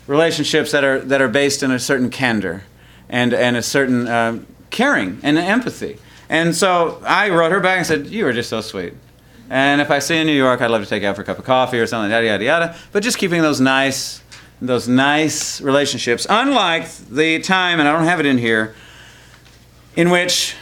relationships 0.08 0.72
that 0.72 0.84
are, 0.84 1.00
that 1.00 1.22
are 1.22 1.28
based 1.28 1.64
in 1.64 1.72
a 1.72 1.80
certain 1.80 2.10
candor 2.10 2.64
and, 3.10 3.34
and 3.34 3.58
a 3.58 3.62
certain 3.62 4.08
uh, 4.08 4.40
caring 4.70 5.20
and 5.24 5.38
empathy. 5.38 6.00
And 6.30 6.56
so 6.56 7.02
I 7.06 7.30
wrote 7.30 7.52
her 7.52 7.60
back 7.60 7.78
and 7.78 7.86
said, 7.86 8.08
You 8.08 8.26
are 8.28 8.34
just 8.34 8.50
so 8.50 8.62
sweet. 8.62 8.94
And 9.50 9.82
if 9.82 9.92
I 9.92 10.00
see 10.00 10.16
you 10.16 10.22
in 10.22 10.28
New 10.28 10.34
York, 10.34 10.62
I'd 10.62 10.72
love 10.72 10.82
to 10.82 10.88
take 10.88 11.04
you 11.04 11.10
out 11.10 11.18
for 11.18 11.24
a 11.24 11.26
cup 11.26 11.38
of 11.38 11.44
coffee 11.44 11.78
or 11.78 11.86
something, 11.86 12.10
yada, 12.10 12.26
yada, 12.26 12.44
yada. 12.44 12.76
But 12.94 13.04
just 13.04 13.18
keeping 13.18 13.42
those 13.42 13.60
nice, 13.60 14.22
those 14.62 14.88
nice 14.88 15.60
relationships. 15.60 16.26
Unlike 16.30 16.90
the 17.10 17.40
time, 17.40 17.82
and 17.82 17.90
I 17.90 17.92
don't 17.92 18.06
have 18.06 18.22
it 18.22 18.26
in 18.26 18.38
here, 18.38 18.74
in 19.96 20.10
which 20.10 20.56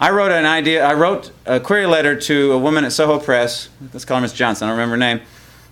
I 0.00 0.10
wrote 0.10 0.32
an 0.32 0.46
idea, 0.46 0.84
I 0.84 0.94
wrote 0.94 1.30
a 1.46 1.60
query 1.60 1.86
letter 1.86 2.18
to 2.20 2.52
a 2.52 2.58
woman 2.58 2.84
at 2.84 2.92
Soho 2.92 3.18
Press, 3.18 3.68
let's 3.92 4.04
call 4.04 4.16
her 4.16 4.22
Miss 4.22 4.32
Johnson, 4.32 4.66
I 4.66 4.70
don't 4.70 4.78
remember 4.78 4.94
her 4.94 4.98
name. 4.98 5.20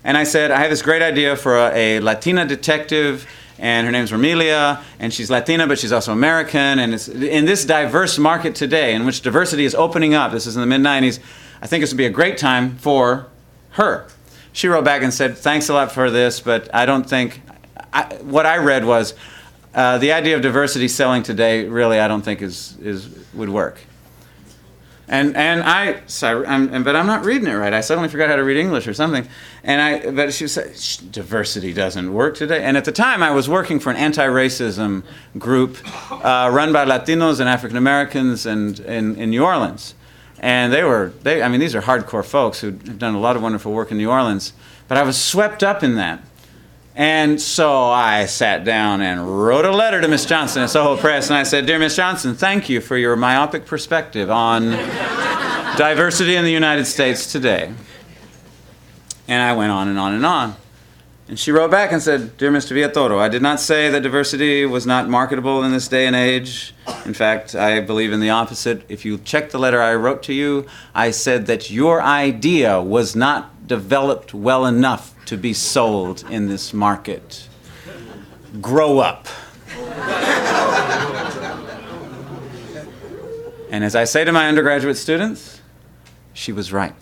And 0.04 0.16
I 0.16 0.24
said, 0.24 0.50
I 0.50 0.60
have 0.60 0.70
this 0.70 0.82
great 0.82 1.02
idea 1.02 1.36
for 1.36 1.58
a, 1.58 1.98
a 1.98 2.00
Latina 2.00 2.46
detective 2.46 3.26
and 3.60 3.86
her 3.86 3.92
name's 3.92 4.10
Romilia, 4.10 4.82
and 4.98 5.12
she's 5.12 5.30
Latina, 5.30 5.66
but 5.66 5.78
she's 5.78 5.92
also 5.92 6.12
American. 6.12 6.78
And 6.78 6.94
it's 6.94 7.08
in 7.08 7.44
this 7.44 7.64
diverse 7.64 8.18
market 8.18 8.54
today, 8.54 8.94
in 8.94 9.04
which 9.04 9.20
diversity 9.20 9.64
is 9.64 9.74
opening 9.74 10.14
up. 10.14 10.32
This 10.32 10.46
is 10.46 10.56
in 10.56 10.62
the 10.62 10.66
mid 10.66 10.80
'90s. 10.80 11.20
I 11.60 11.66
think 11.66 11.82
this 11.82 11.92
would 11.92 11.98
be 11.98 12.06
a 12.06 12.10
great 12.10 12.38
time 12.38 12.76
for 12.78 13.26
her. 13.72 14.06
She 14.52 14.66
wrote 14.66 14.84
back 14.84 15.02
and 15.02 15.12
said, 15.12 15.36
"Thanks 15.36 15.68
a 15.68 15.74
lot 15.74 15.92
for 15.92 16.10
this, 16.10 16.40
but 16.40 16.74
I 16.74 16.86
don't 16.86 17.08
think." 17.08 17.42
I, 17.92 18.04
what 18.22 18.46
I 18.46 18.56
read 18.56 18.84
was 18.84 19.14
uh, 19.74 19.98
the 19.98 20.12
idea 20.12 20.36
of 20.36 20.42
diversity 20.42 20.88
selling 20.88 21.22
today. 21.22 21.68
Really, 21.68 22.00
I 22.00 22.08
don't 22.08 22.22
think 22.22 22.42
is 22.42 22.76
is 22.80 23.08
would 23.34 23.48
work. 23.48 23.80
And 25.10 25.36
and 25.36 25.64
I 25.64 26.02
sorry, 26.06 26.46
I'm, 26.46 26.84
but 26.84 26.94
I'm 26.94 27.06
not 27.06 27.24
reading 27.24 27.48
it 27.48 27.54
right. 27.54 27.72
I 27.72 27.80
suddenly 27.80 28.08
forgot 28.08 28.30
how 28.30 28.36
to 28.36 28.44
read 28.44 28.56
English 28.56 28.86
or 28.86 28.94
something. 28.94 29.26
And 29.64 29.82
I 29.82 30.10
but 30.12 30.32
she 30.32 30.46
said 30.46 30.72
diversity 31.10 31.72
doesn't 31.72 32.12
work 32.12 32.36
today. 32.36 32.62
And 32.62 32.76
at 32.76 32.84
the 32.84 32.92
time, 32.92 33.20
I 33.20 33.32
was 33.32 33.48
working 33.48 33.80
for 33.80 33.90
an 33.90 33.96
anti-racism 33.96 35.02
group 35.36 35.78
uh, 36.12 36.48
run 36.52 36.72
by 36.72 36.84
Latinos 36.84 37.40
and 37.40 37.48
African 37.48 37.76
Americans 37.76 38.46
and 38.46 38.78
in, 38.78 39.16
in 39.16 39.30
New 39.30 39.44
Orleans. 39.44 39.96
And 40.38 40.72
they 40.72 40.84
were 40.84 41.12
they 41.22 41.42
I 41.42 41.48
mean 41.48 41.58
these 41.58 41.74
are 41.74 41.82
hardcore 41.82 42.24
folks 42.24 42.60
who 42.60 42.68
have 42.68 42.98
done 43.00 43.16
a 43.16 43.20
lot 43.20 43.34
of 43.34 43.42
wonderful 43.42 43.72
work 43.72 43.90
in 43.90 43.96
New 43.96 44.10
Orleans. 44.10 44.52
But 44.86 44.96
I 44.96 45.02
was 45.02 45.20
swept 45.20 45.64
up 45.64 45.82
in 45.82 45.96
that. 45.96 46.22
And 46.94 47.40
so 47.40 47.84
I 47.84 48.26
sat 48.26 48.64
down 48.64 49.00
and 49.00 49.44
wrote 49.44 49.64
a 49.64 49.70
letter 49.70 50.00
to 50.00 50.08
Miss 50.08 50.26
Johnson 50.26 50.62
at 50.62 50.70
Soho 50.70 50.96
Press, 50.96 51.28
and 51.28 51.36
I 51.36 51.44
said, 51.44 51.66
Dear 51.66 51.78
Miss 51.78 51.94
Johnson, 51.94 52.34
thank 52.34 52.68
you 52.68 52.80
for 52.80 52.96
your 52.96 53.14
myopic 53.14 53.64
perspective 53.64 54.30
on 54.30 54.70
diversity 55.76 56.34
in 56.34 56.44
the 56.44 56.50
United 56.50 56.86
States 56.86 57.30
today. 57.30 57.72
And 59.28 59.40
I 59.40 59.54
went 59.54 59.70
on 59.70 59.88
and 59.88 59.98
on 59.98 60.14
and 60.14 60.26
on. 60.26 60.56
And 61.28 61.38
she 61.38 61.52
wrote 61.52 61.70
back 61.70 61.92
and 61.92 62.02
said, 62.02 62.36
Dear 62.38 62.50
Mr. 62.50 62.72
Villatoro, 62.72 63.20
I 63.20 63.28
did 63.28 63.40
not 63.40 63.60
say 63.60 63.88
that 63.88 64.02
diversity 64.02 64.66
was 64.66 64.84
not 64.84 65.08
marketable 65.08 65.62
in 65.62 65.70
this 65.70 65.86
day 65.86 66.08
and 66.08 66.16
age. 66.16 66.74
In 67.06 67.14
fact, 67.14 67.54
I 67.54 67.78
believe 67.78 68.12
in 68.12 68.18
the 68.18 68.30
opposite. 68.30 68.82
If 68.88 69.04
you 69.04 69.16
check 69.18 69.50
the 69.50 69.58
letter 69.60 69.80
I 69.80 69.94
wrote 69.94 70.24
to 70.24 70.34
you, 70.34 70.66
I 70.92 71.12
said 71.12 71.46
that 71.46 71.70
your 71.70 72.02
idea 72.02 72.82
was 72.82 73.14
not 73.14 73.59
developed 73.70 74.34
well 74.34 74.66
enough 74.66 75.14
to 75.24 75.36
be 75.36 75.52
sold 75.52 76.24
in 76.28 76.48
this 76.48 76.74
market. 76.74 77.48
Grow 78.60 78.98
up. 78.98 79.28
and 83.70 83.84
as 83.84 83.94
I 83.94 84.02
say 84.02 84.24
to 84.24 84.32
my 84.32 84.48
undergraduate 84.48 84.96
students, 84.96 85.60
she 86.32 86.50
was 86.50 86.72
right. 86.72 86.96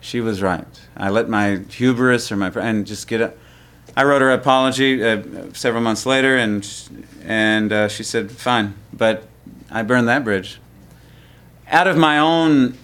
She 0.00 0.22
was 0.22 0.40
right. 0.40 0.66
I 0.96 1.10
let 1.10 1.28
my 1.28 1.58
hubris 1.68 2.32
or 2.32 2.36
my 2.36 2.48
and 2.48 2.86
just 2.86 3.06
get 3.06 3.20
up. 3.20 3.36
I 3.94 4.04
wrote 4.04 4.22
her 4.22 4.30
apology 4.30 5.04
uh, 5.04 5.52
several 5.52 5.82
months 5.82 6.06
later, 6.06 6.38
and 6.38 6.66
and 7.22 7.70
uh, 7.70 7.88
she 7.88 8.02
said, 8.02 8.32
"Fine," 8.32 8.76
but 8.94 9.28
I 9.70 9.82
burned 9.82 10.08
that 10.08 10.24
bridge. 10.24 10.58
Out 11.68 11.86
of 11.86 11.98
my 11.98 12.18
own 12.18 12.78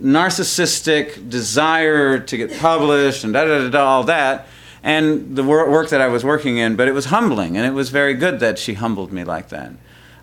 narcissistic 0.00 1.28
desire 1.28 2.18
to 2.18 2.36
get 2.36 2.58
published 2.58 3.24
and 3.24 3.32
da 3.32 3.44
da 3.44 3.62
da, 3.62 3.68
da 3.68 3.84
all 3.84 4.04
that, 4.04 4.46
and 4.82 5.36
the 5.36 5.42
wor- 5.42 5.70
work 5.70 5.90
that 5.90 6.00
I 6.00 6.08
was 6.08 6.24
working 6.24 6.58
in. 6.58 6.76
But 6.76 6.88
it 6.88 6.92
was 6.92 7.06
humbling, 7.06 7.56
and 7.56 7.66
it 7.66 7.72
was 7.72 7.90
very 7.90 8.14
good 8.14 8.40
that 8.40 8.58
she 8.58 8.74
humbled 8.74 9.12
me 9.12 9.24
like 9.24 9.48
that. 9.50 9.72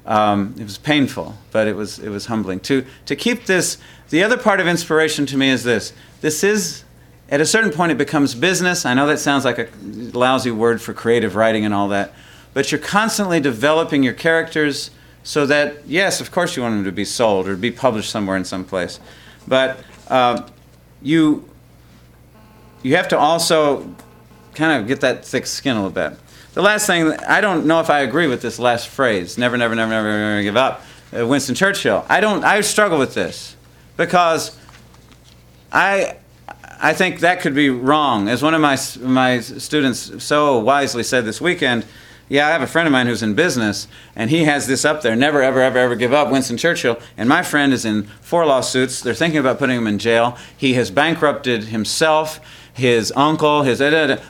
Um, 0.06 0.56
it 0.58 0.64
was 0.64 0.78
painful, 0.78 1.36
but 1.52 1.68
it 1.68 1.76
was 1.76 2.00
it 2.00 2.10
was 2.10 2.28
humbling 2.28 2.60
to 2.62 2.86
to 3.06 3.16
keep 3.16 3.46
this. 3.46 3.78
The 4.10 4.24
other 4.24 4.38
part 4.38 4.60
of 4.60 4.68
inspiration 4.68 5.26
to 5.28 5.38
me 5.38 5.50
is 5.50 5.64
this: 5.64 5.94
this 6.22 6.44
is 6.44 6.84
at 7.30 7.42
a 7.42 7.46
certain 7.46 7.72
point 7.72 7.92
it 7.92 7.98
becomes 7.98 8.34
business. 8.34 8.86
I 8.86 8.94
know 8.94 9.08
that 9.08 9.20
sounds 9.20 9.44
like 9.44 9.60
a 9.60 9.68
lousy 9.82 10.52
word 10.52 10.82
for 10.82 10.94
creative 10.94 11.36
writing 11.36 11.66
and 11.66 11.74
all 11.74 11.90
that, 11.90 12.14
but 12.54 12.72
you're 12.72 12.80
constantly 12.80 13.40
developing 13.40 14.02
your 14.02 14.14
characters 14.14 14.92
so 15.24 15.46
that 15.46 15.86
yes, 15.86 16.22
of 16.22 16.32
course 16.32 16.56
you 16.56 16.64
want 16.64 16.76
them 16.76 16.86
to 16.86 16.92
be 16.92 17.04
sold 17.04 17.50
or 17.50 17.58
be 17.58 17.70
published 17.70 18.10
somewhere 18.10 18.38
in 18.38 18.46
some 18.46 18.64
place, 18.64 19.02
but 19.48 19.80
uh, 20.10 20.48
you 21.02 21.48
you 22.84 22.96
have 22.96 23.08
to 23.10 23.18
also 23.18 23.94
kind 24.54 24.82
of 24.82 24.88
get 24.88 25.02
that 25.02 25.26
thick 25.26 25.46
skin 25.46 25.76
a 25.76 25.84
little 25.84 25.92
bit. 25.92 26.20
The 26.54 26.62
last 26.62 26.88
thing, 26.88 27.12
I 27.28 27.42
don't 27.42 27.68
know 27.68 27.80
if 27.80 27.90
I 27.90 28.00
agree 28.00 28.28
with 28.28 28.42
this 28.42 28.58
last 28.58 28.88
phrase, 28.88 29.38
never, 29.38 29.58
never, 29.58 29.76
never, 29.76 29.92
never, 29.92 30.10
never 30.10 30.42
give 30.42 30.58
up. 30.58 30.82
Uh, 31.16 31.28
Winston 31.28 31.54
Churchill. 31.54 32.04
I 32.10 32.20
don't, 32.20 32.44
I 32.44 32.62
struggle 32.62 32.98
with 32.98 33.14
this 33.14 33.56
because 33.96 34.58
I, 35.72 36.18
I 36.82 36.94
think 36.94 37.20
that 37.20 37.42
could 37.42 37.54
be 37.54 37.70
wrong. 37.70 38.28
As 38.28 38.42
one 38.42 38.56
of 38.56 38.62
my, 38.62 38.78
my 39.02 39.40
students 39.40 40.24
so 40.24 40.58
wisely 40.58 41.04
said 41.04 41.26
this 41.26 41.40
weekend, 41.40 41.86
yeah, 42.30 42.48
I 42.48 42.52
have 42.52 42.62
a 42.62 42.68
friend 42.68 42.88
of 42.88 42.92
mine 42.92 43.08
who's 43.08 43.24
in 43.24 43.36
business, 43.36 43.88
and 44.16 44.30
he 44.30 44.44
has 44.44 44.68
this 44.68 44.84
up 44.84 45.02
there 45.02 45.16
never, 45.16 45.42
ever, 45.42 45.62
ever, 45.62 45.78
ever 45.78 45.96
give 45.96 46.12
up, 46.12 46.30
Winston 46.30 46.58
Churchill. 46.58 47.00
And 47.16 47.30
my 47.30 47.42
friend 47.42 47.72
is 47.72 47.86
in 47.86 48.04
four 48.22 48.46
lawsuits. 48.46 49.00
They're 49.00 49.14
thinking 49.14 49.40
about 49.40 49.60
putting 49.60 49.78
him 49.78 49.88
in 49.88 49.98
jail. 49.98 50.38
He 50.56 50.74
has 50.74 50.92
bankrupted 50.92 51.66
himself, 51.66 52.42
his 52.74 53.14
uncle, 53.16 53.64
his, 53.64 53.80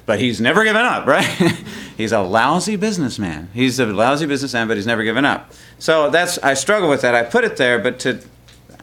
but 0.06 0.20
he's 0.20 0.40
never 0.40 0.64
given 0.64 0.84
up, 0.84 1.08
right? 1.08 1.26
he's 1.98 2.12
a 2.12 2.22
lousy 2.22 2.76
businessman. 2.76 3.50
He's 3.54 3.80
a 3.80 3.88
lousy 3.88 4.28
businessman, 4.28 4.68
but 4.68 4.78
he's 4.78 4.88
never 4.88 5.04
given 5.04 5.26
up. 5.26 5.52
So 5.80 6.12
that's, 6.12 6.38
I 6.40 6.54
struggle 6.54 6.90
with 6.90 7.02
that. 7.02 7.16
I 7.16 7.24
put 7.24 7.44
it 7.44 7.58
there, 7.58 7.80
but 7.80 8.00
to, 8.02 8.22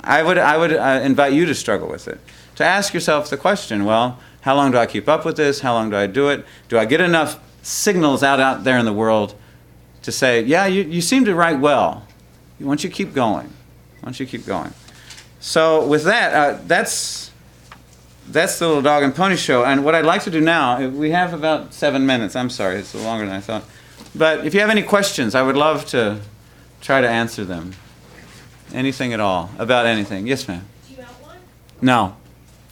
I 0.02 0.24
would, 0.24 0.38
I 0.38 0.56
would 0.56 0.72
uh, 0.72 1.00
invite 1.04 1.32
you 1.32 1.46
to 1.46 1.54
struggle 1.54 1.88
with 1.88 2.08
it. 2.08 2.20
To 2.56 2.64
ask 2.64 2.92
yourself 2.92 3.30
the 3.30 3.36
question 3.36 3.84
well, 3.84 4.18
how 4.40 4.56
long 4.56 4.72
do 4.72 4.78
I 4.78 4.86
keep 4.86 5.08
up 5.08 5.24
with 5.24 5.36
this? 5.36 5.60
How 5.60 5.72
long 5.72 5.90
do 5.90 5.96
I 5.96 6.06
do 6.06 6.28
it? 6.28 6.44
Do 6.68 6.78
I 6.78 6.84
get 6.84 7.00
enough 7.00 7.40
signals 7.64 8.22
out, 8.22 8.38
out 8.38 8.62
there 8.62 8.78
in 8.78 8.84
the 8.84 8.92
world 8.92 9.34
to 10.02 10.12
say, 10.12 10.42
yeah, 10.42 10.66
you, 10.66 10.82
you 10.82 11.00
seem 11.00 11.24
to 11.24 11.34
write 11.34 11.58
well? 11.58 12.06
Why 12.58 12.66
don't 12.66 12.84
you 12.84 12.90
keep 12.90 13.14
going? 13.14 13.46
Why 13.46 14.04
don't 14.04 14.20
you 14.20 14.26
keep 14.26 14.46
going? 14.46 14.72
So, 15.40 15.86
with 15.86 16.04
that, 16.04 16.32
uh, 16.34 16.58
that's, 16.66 17.30
that's 18.28 18.58
the 18.58 18.66
little 18.66 18.82
dog 18.82 19.02
and 19.02 19.14
pony 19.14 19.36
show. 19.36 19.64
And 19.64 19.84
what 19.84 19.94
I'd 19.94 20.04
like 20.04 20.22
to 20.24 20.30
do 20.30 20.40
now, 20.40 20.86
we 20.88 21.10
have 21.10 21.34
about 21.34 21.74
seven 21.74 22.06
minutes. 22.06 22.36
I'm 22.36 22.50
sorry, 22.50 22.76
it's 22.76 22.94
longer 22.94 23.26
than 23.26 23.34
I 23.34 23.40
thought. 23.40 23.64
But 24.14 24.46
if 24.46 24.54
you 24.54 24.60
have 24.60 24.70
any 24.70 24.82
questions, 24.82 25.34
I 25.34 25.42
would 25.42 25.56
love 25.56 25.86
to 25.86 26.20
try 26.80 27.00
to 27.00 27.08
answer 27.08 27.44
them. 27.44 27.74
Anything 28.72 29.12
at 29.12 29.20
all 29.20 29.50
about 29.58 29.86
anything. 29.86 30.26
Yes, 30.26 30.48
ma'am. 30.48 30.64
Do 30.88 30.94
you 30.94 31.02
outline? 31.02 31.38
No. 31.80 32.16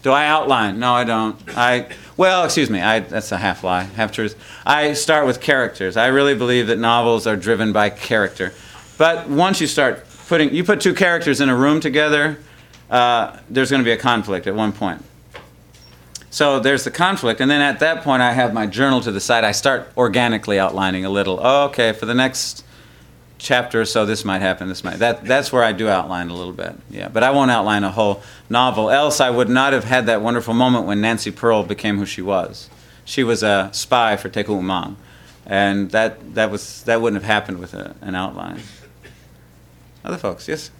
Do 0.02 0.10
I 0.10 0.26
outline? 0.26 0.78
No, 0.78 0.94
I 0.94 1.04
don't. 1.04 1.40
I 1.56 1.88
well, 2.16 2.44
excuse 2.44 2.70
me. 2.70 2.80
I 2.80 3.00
that's 3.00 3.32
a 3.32 3.38
half 3.38 3.64
lie, 3.64 3.84
half 3.84 4.12
truth. 4.12 4.38
I 4.66 4.92
start 4.92 5.26
with 5.26 5.40
characters. 5.40 5.96
I 5.96 6.08
really 6.08 6.34
believe 6.34 6.66
that 6.66 6.78
novels 6.78 7.26
are 7.26 7.36
driven 7.36 7.72
by 7.72 7.90
character. 7.90 8.52
But 8.98 9.28
once 9.28 9.60
you 9.60 9.66
start 9.66 10.04
putting, 10.28 10.54
you 10.54 10.64
put 10.64 10.80
two 10.80 10.94
characters 10.94 11.40
in 11.40 11.48
a 11.48 11.56
room 11.56 11.80
together, 11.80 12.38
uh, 12.90 13.38
there's 13.48 13.70
going 13.70 13.80
to 13.80 13.84
be 13.84 13.92
a 13.92 13.96
conflict 13.96 14.46
at 14.46 14.54
one 14.54 14.72
point. 14.72 15.02
So 16.30 16.60
there's 16.60 16.84
the 16.84 16.90
conflict, 16.90 17.40
and 17.40 17.50
then 17.50 17.60
at 17.60 17.80
that 17.80 18.02
point, 18.02 18.22
I 18.22 18.32
have 18.32 18.54
my 18.54 18.66
journal 18.66 19.02
to 19.02 19.12
the 19.12 19.20
side. 19.20 19.44
I 19.44 19.52
start 19.52 19.92
organically 19.98 20.58
outlining 20.58 21.04
a 21.04 21.10
little. 21.10 21.38
Okay, 21.40 21.92
for 21.92 22.06
the 22.06 22.14
next 22.14 22.64
chapter 23.42 23.80
or 23.80 23.84
so, 23.84 24.06
this 24.06 24.24
might 24.24 24.40
happen. 24.40 24.68
This 24.68 24.84
might. 24.84 24.98
That 24.98 25.24
that's 25.24 25.52
where 25.52 25.64
I 25.64 25.72
do 25.72 25.88
outline 25.88 26.30
a 26.30 26.34
little 26.34 26.52
bit. 26.52 26.74
Yeah, 26.90 27.08
but 27.08 27.22
I 27.22 27.30
won't 27.30 27.50
outline 27.50 27.84
a 27.84 27.90
whole 27.90 28.22
novel. 28.48 28.90
Else, 28.90 29.20
I 29.20 29.30
would 29.30 29.48
not 29.48 29.72
have 29.72 29.84
had 29.84 30.06
that 30.06 30.22
wonderful 30.22 30.54
moment 30.54 30.86
when 30.86 31.00
Nancy 31.00 31.30
Pearl 31.30 31.62
became 31.62 31.98
who 31.98 32.06
she 32.06 32.22
was. 32.22 32.70
She 33.04 33.24
was 33.24 33.42
a 33.42 33.68
spy 33.72 34.16
for 34.16 34.28
Tecun 34.28 34.56
Uman, 34.56 34.96
and 35.44 35.90
that 35.90 36.34
that 36.34 36.50
was 36.50 36.82
that 36.84 37.02
wouldn't 37.02 37.20
have 37.22 37.30
happened 37.30 37.58
with 37.58 37.74
a, 37.74 37.96
an 38.00 38.14
outline. 38.14 38.60
Other 40.04 40.18
folks, 40.18 40.48
yes. 40.48 40.70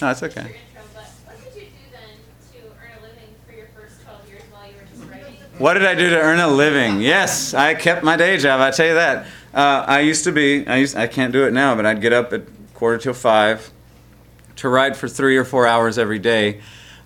No, 0.00 0.08
missed 0.08 0.22
okay. 0.24 0.40
your 0.40 0.50
intro, 0.50 0.82
but 0.92 1.04
what 1.24 1.36
did 1.44 1.62
you 1.62 1.68
do 1.68 1.76
then 1.92 2.18
to 2.52 2.58
earn 2.82 2.98
a 2.98 3.06
living 3.06 3.34
for 3.46 3.54
your 3.54 3.68
first 3.74 4.02
12 4.02 4.28
years 4.28 4.42
while 4.50 4.66
you 4.66 4.74
were 4.74 4.84
just 4.90 5.10
writing? 5.10 5.36
What 5.58 5.74
did 5.74 5.86
I 5.86 5.94
do 5.94 6.10
to 6.10 6.20
earn 6.20 6.40
a 6.40 6.48
living? 6.48 7.00
Yes, 7.00 7.54
I 7.54 7.74
kept 7.74 8.02
my 8.02 8.16
day 8.16 8.36
job. 8.36 8.60
I 8.60 8.70
tell 8.70 8.86
you 8.86 8.94
that. 8.94 9.26
Uh, 9.54 9.84
I 9.86 10.00
used 10.00 10.24
to 10.24 10.32
be. 10.32 10.66
I 10.66 10.76
used. 10.76 10.96
I 10.96 11.06
can't 11.06 11.32
do 11.32 11.46
it 11.46 11.52
now, 11.52 11.76
but 11.76 11.86
I'd 11.86 12.00
get 12.00 12.12
up 12.12 12.32
at 12.32 12.42
quarter 12.74 12.98
till 12.98 13.14
five 13.14 13.70
to 14.56 14.68
write 14.68 14.96
for 14.96 15.08
three 15.08 15.36
or 15.36 15.44
four 15.44 15.66
hours 15.66 15.96
every 15.96 16.18
day 16.18 16.60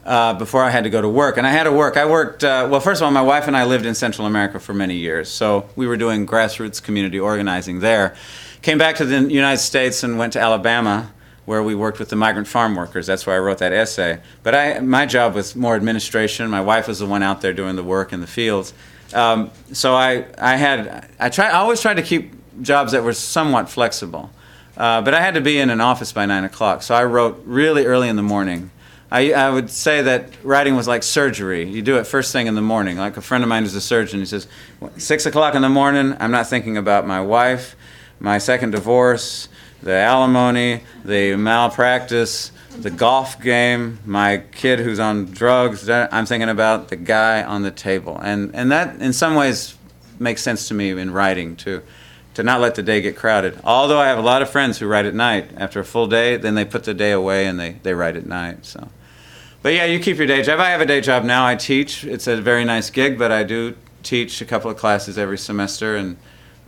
uh, 0.04 0.32
before 0.34 0.64
I 0.64 0.70
had 0.70 0.84
to 0.84 0.90
go 0.90 1.02
to 1.02 1.08
work. 1.08 1.36
And 1.36 1.46
I 1.46 1.50
had 1.50 1.64
to 1.64 1.72
work. 1.72 1.98
I 1.98 2.06
worked. 2.06 2.42
Uh, 2.42 2.66
well, 2.70 2.80
first 2.80 3.02
of 3.02 3.04
all, 3.04 3.10
my 3.10 3.22
wife 3.22 3.46
and 3.46 3.56
I 3.56 3.64
lived 3.64 3.84
in 3.84 3.94
Central 3.94 4.26
America 4.26 4.58
for 4.58 4.72
many 4.72 4.96
years, 4.96 5.28
so 5.28 5.68
we 5.76 5.86
were 5.86 5.98
doing 5.98 6.26
grassroots 6.26 6.82
community 6.82 7.20
organizing 7.20 7.80
there. 7.80 8.16
Came 8.62 8.78
back 8.78 8.96
to 8.96 9.04
the 9.04 9.20
United 9.30 9.62
States 9.62 10.02
and 10.02 10.18
went 10.18 10.32
to 10.32 10.40
Alabama 10.40 11.12
where 11.44 11.62
we 11.62 11.74
worked 11.74 11.98
with 11.98 12.10
the 12.10 12.16
migrant 12.16 12.46
farm 12.46 12.76
workers. 12.76 13.06
That's 13.06 13.26
why 13.26 13.34
I 13.34 13.38
wrote 13.38 13.58
that 13.58 13.72
essay. 13.72 14.20
But 14.42 14.54
I, 14.54 14.80
my 14.80 15.06
job 15.06 15.34
was 15.34 15.56
more 15.56 15.76
administration. 15.76 16.50
My 16.50 16.60
wife 16.60 16.88
was 16.88 16.98
the 16.98 17.06
one 17.06 17.22
out 17.22 17.40
there 17.40 17.54
doing 17.54 17.74
the 17.74 17.82
work 17.82 18.12
in 18.12 18.20
the 18.20 18.26
fields. 18.26 18.74
Um, 19.14 19.50
so 19.72 19.94
I, 19.94 20.26
I 20.36 20.56
had, 20.56 21.08
I 21.18 21.30
try, 21.30 21.46
I 21.46 21.54
always 21.54 21.80
tried 21.80 21.94
to 21.94 22.02
keep 22.02 22.32
jobs 22.62 22.92
that 22.92 23.02
were 23.02 23.12
somewhat 23.12 23.68
flexible. 23.68 24.30
Uh, 24.76 25.02
but 25.02 25.14
I 25.14 25.20
had 25.20 25.34
to 25.34 25.40
be 25.40 25.58
in 25.58 25.70
an 25.70 25.80
office 25.80 26.12
by 26.12 26.26
nine 26.26 26.44
o'clock, 26.44 26.82
so 26.82 26.94
I 26.94 27.04
wrote 27.04 27.42
really 27.44 27.84
early 27.84 28.08
in 28.08 28.16
the 28.16 28.22
morning. 28.22 28.70
I, 29.10 29.32
I 29.32 29.50
would 29.50 29.70
say 29.70 30.02
that 30.02 30.30
writing 30.44 30.76
was 30.76 30.86
like 30.86 31.02
surgery. 31.02 31.68
You 31.68 31.82
do 31.82 31.96
it 31.96 32.06
first 32.06 32.30
thing 32.30 32.46
in 32.46 32.54
the 32.54 32.60
morning. 32.60 32.98
Like 32.98 33.16
a 33.16 33.22
friend 33.22 33.42
of 33.42 33.48
mine 33.48 33.62
who's 33.62 33.74
a 33.74 33.80
surgeon, 33.80 34.20
he 34.20 34.26
says, 34.26 34.46
six 34.98 35.24
o'clock 35.26 35.54
in 35.54 35.62
the 35.62 35.68
morning, 35.68 36.14
I'm 36.20 36.30
not 36.30 36.46
thinking 36.46 36.76
about 36.76 37.06
my 37.06 37.20
wife, 37.20 37.74
my 38.20 38.38
second 38.38 38.72
divorce, 38.72 39.48
the 39.82 39.94
alimony, 39.94 40.82
the 41.04 41.36
malpractice, 41.36 42.52
the 42.76 42.90
golf 42.90 43.40
game, 43.40 43.98
my 44.04 44.42
kid 44.52 44.78
who's 44.78 45.00
on 45.00 45.24
drugs. 45.26 45.88
I'm 45.88 46.26
thinking 46.26 46.50
about 46.50 46.88
the 46.88 46.96
guy 46.96 47.42
on 47.42 47.62
the 47.62 47.70
table. 47.70 48.18
And, 48.18 48.54
and 48.54 48.70
that, 48.70 49.00
in 49.00 49.12
some 49.12 49.34
ways, 49.34 49.74
makes 50.18 50.42
sense 50.42 50.68
to 50.68 50.74
me 50.74 50.90
in 50.90 51.10
writing, 51.12 51.56
too, 51.56 51.82
to 52.38 52.44
not 52.44 52.60
let 52.60 52.76
the 52.76 52.84
day 52.84 53.00
get 53.00 53.16
crowded. 53.16 53.58
Although 53.64 53.98
I 53.98 54.06
have 54.06 54.18
a 54.18 54.22
lot 54.22 54.42
of 54.42 54.48
friends 54.48 54.78
who 54.78 54.86
write 54.86 55.06
at 55.06 55.14
night. 55.14 55.50
After 55.56 55.80
a 55.80 55.84
full 55.84 56.06
day, 56.06 56.36
then 56.36 56.54
they 56.54 56.64
put 56.64 56.84
the 56.84 56.94
day 56.94 57.10
away 57.10 57.46
and 57.46 57.58
they, 57.58 57.72
they 57.82 57.94
write 57.94 58.14
at 58.14 58.26
night. 58.26 58.64
So. 58.64 58.88
But 59.60 59.70
yeah, 59.70 59.86
you 59.86 59.98
keep 59.98 60.18
your 60.18 60.28
day 60.28 60.44
job. 60.44 60.60
I 60.60 60.70
have 60.70 60.80
a 60.80 60.86
day 60.86 61.00
job 61.00 61.24
now. 61.24 61.44
I 61.44 61.56
teach. 61.56 62.04
It's 62.04 62.28
a 62.28 62.40
very 62.40 62.64
nice 62.64 62.90
gig, 62.90 63.18
but 63.18 63.32
I 63.32 63.42
do 63.42 63.74
teach 64.04 64.40
a 64.40 64.44
couple 64.44 64.70
of 64.70 64.76
classes 64.76 65.18
every 65.18 65.36
semester 65.36 65.96
and 65.96 66.16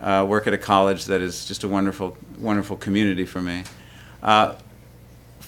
uh, 0.00 0.26
work 0.28 0.48
at 0.48 0.54
a 0.54 0.58
college 0.58 1.04
that 1.04 1.20
is 1.20 1.44
just 1.44 1.62
a 1.62 1.68
wonderful, 1.68 2.16
wonderful 2.40 2.76
community 2.76 3.24
for 3.24 3.40
me. 3.40 3.62
Uh, 4.24 4.56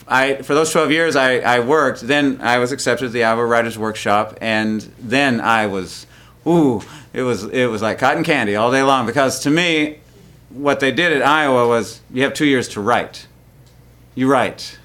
I, 0.06 0.36
for 0.36 0.54
those 0.54 0.70
12 0.70 0.92
years 0.92 1.16
I, 1.16 1.38
I 1.38 1.58
worked, 1.58 2.02
then 2.02 2.40
I 2.40 2.58
was 2.58 2.70
accepted 2.70 3.06
to 3.06 3.08
the 3.10 3.24
Iowa 3.24 3.44
Writers 3.44 3.76
Workshop, 3.76 4.38
and 4.40 4.82
then 5.00 5.40
I 5.40 5.66
was, 5.66 6.06
ooh, 6.46 6.80
it 7.12 7.22
was, 7.22 7.42
it 7.42 7.66
was 7.66 7.82
like 7.82 7.98
cotton 7.98 8.22
candy 8.22 8.54
all 8.54 8.70
day 8.70 8.84
long 8.84 9.04
because 9.04 9.40
to 9.40 9.50
me, 9.50 9.98
what 10.52 10.80
they 10.80 10.92
did 10.92 11.12
at 11.12 11.22
Iowa 11.22 11.66
was 11.66 12.00
you 12.10 12.22
have 12.22 12.34
two 12.34 12.46
years 12.46 12.68
to 12.68 12.80
write. 12.80 13.26
You 14.14 14.30
write. 14.30 14.78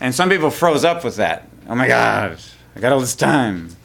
And 0.00 0.14
some 0.14 0.28
people 0.28 0.50
froze 0.50 0.84
up 0.84 1.04
with 1.04 1.16
that. 1.16 1.48
Oh 1.68 1.74
my 1.74 1.88
God, 1.88 2.38
I 2.74 2.80
got 2.80 2.92
all 2.92 3.00
this 3.00 3.14
time. 3.16 3.76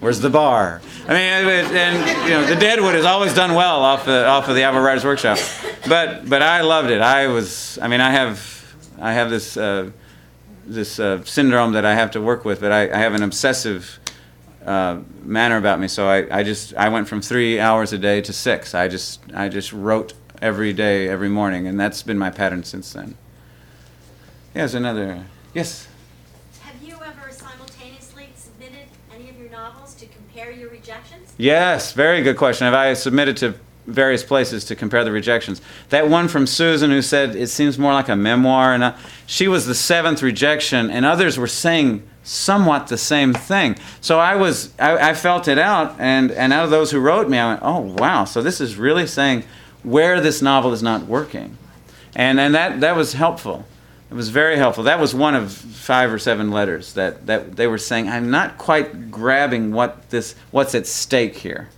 Where's 0.00 0.20
the 0.20 0.30
bar? 0.30 0.80
I 1.06 1.12
mean, 1.12 1.74
and 1.76 2.24
you 2.24 2.30
know, 2.30 2.46
the 2.46 2.56
Deadwood 2.56 2.94
has 2.94 3.04
always 3.04 3.34
done 3.34 3.54
well 3.54 3.80
off 3.80 4.06
the 4.06 4.26
off 4.26 4.48
of 4.48 4.54
the 4.54 4.64
Iowa 4.64 4.80
Writers 4.80 5.04
Workshop, 5.04 5.38
but 5.86 6.28
but 6.28 6.42
I 6.42 6.62
loved 6.62 6.90
it. 6.90 7.00
I 7.00 7.26
was, 7.26 7.78
I 7.82 7.88
mean, 7.88 8.00
I 8.00 8.10
have 8.10 8.74
I 8.98 9.12
have 9.12 9.30
this 9.30 9.56
uh, 9.56 9.90
this 10.66 10.98
uh, 10.98 11.22
syndrome 11.24 11.72
that 11.72 11.84
I 11.84 11.94
have 11.94 12.12
to 12.12 12.20
work 12.20 12.44
with, 12.44 12.60
but 12.60 12.72
I, 12.72 12.90
I 12.90 12.96
have 12.96 13.14
an 13.14 13.22
obsessive 13.22 14.00
uh, 14.64 15.00
manner 15.22 15.56
about 15.56 15.80
me. 15.80 15.88
So 15.88 16.08
I, 16.08 16.38
I 16.38 16.42
just 16.44 16.74
I 16.74 16.88
went 16.88 17.08
from 17.08 17.20
three 17.20 17.60
hours 17.60 17.92
a 17.92 17.98
day 17.98 18.20
to 18.22 18.32
six. 18.32 18.74
I 18.74 18.88
just 18.88 19.20
I 19.34 19.48
just 19.48 19.72
wrote 19.72 20.14
every 20.40 20.72
day, 20.72 21.08
every 21.08 21.28
morning, 21.28 21.66
and 21.66 21.78
that's 21.78 22.02
been 22.02 22.18
my 22.18 22.30
pattern 22.30 22.64
since 22.64 22.92
then. 22.92 23.16
Yes, 24.54 24.74
another 24.74 25.26
yes. 25.54 25.86
Have 26.62 26.82
you 26.82 26.94
ever 26.94 27.30
simultaneously 27.30 28.28
submitted 28.34 28.86
any 29.14 29.30
of 29.30 29.38
your 29.38 29.50
novels 29.50 29.94
to 29.94 30.06
compare 30.06 30.50
your 30.50 30.70
rejections? 30.70 31.32
Yes, 31.36 31.92
very 31.92 32.22
good 32.22 32.36
question. 32.36 32.64
Have 32.64 32.74
I 32.74 32.94
submitted 32.94 33.36
to 33.38 33.54
various 33.86 34.22
places 34.22 34.64
to 34.66 34.76
compare 34.76 35.04
the 35.04 35.12
rejections? 35.12 35.60
That 35.90 36.08
one 36.08 36.26
from 36.26 36.46
Susan 36.46 36.90
who 36.90 37.02
said 37.02 37.36
it 37.36 37.48
seems 37.48 37.78
more 37.78 37.92
like 37.92 38.08
a 38.08 38.16
memoir, 38.16 38.74
and 38.74 38.82
uh, 38.82 38.96
she 39.26 39.46
was 39.46 39.66
the 39.66 39.74
seventh 39.74 40.22
rejection, 40.22 40.90
and 40.90 41.04
others 41.04 41.38
were 41.38 41.46
saying 41.46 42.02
somewhat 42.22 42.88
the 42.88 42.98
same 42.98 43.32
thing. 43.32 43.76
So 44.00 44.18
I 44.18 44.36
was, 44.36 44.74
I, 44.78 45.10
I 45.10 45.14
felt 45.14 45.48
it 45.48 45.58
out, 45.58 45.94
and 46.00 46.32
and 46.32 46.52
out 46.52 46.64
of 46.64 46.70
those 46.70 46.90
who 46.90 46.98
wrote 46.98 47.28
me, 47.28 47.38
I 47.38 47.50
went, 47.50 47.60
oh 47.62 47.80
wow, 47.80 48.24
so 48.24 48.42
this 48.42 48.60
is 48.60 48.76
really 48.76 49.06
saying 49.06 49.44
where 49.82 50.20
this 50.20 50.42
novel 50.42 50.72
is 50.72 50.82
not 50.82 51.06
working, 51.06 51.56
and 52.14 52.38
and 52.40 52.54
that 52.54 52.80
that 52.80 52.96
was 52.96 53.14
helpful. 53.14 53.64
It 54.10 54.14
was 54.14 54.28
very 54.28 54.56
helpful. 54.56 54.84
That 54.84 54.98
was 54.98 55.14
one 55.14 55.36
of 55.36 55.52
five 55.52 56.12
or 56.12 56.18
seven 56.18 56.50
letters 56.50 56.94
that, 56.94 57.26
that 57.26 57.54
they 57.54 57.68
were 57.68 57.78
saying, 57.78 58.08
I'm 58.08 58.28
not 58.28 58.58
quite 58.58 59.08
grabbing 59.12 59.70
what 59.70 60.10
this, 60.10 60.34
what's 60.50 60.74
at 60.74 60.88
stake 60.88 61.36
here. 61.36 61.68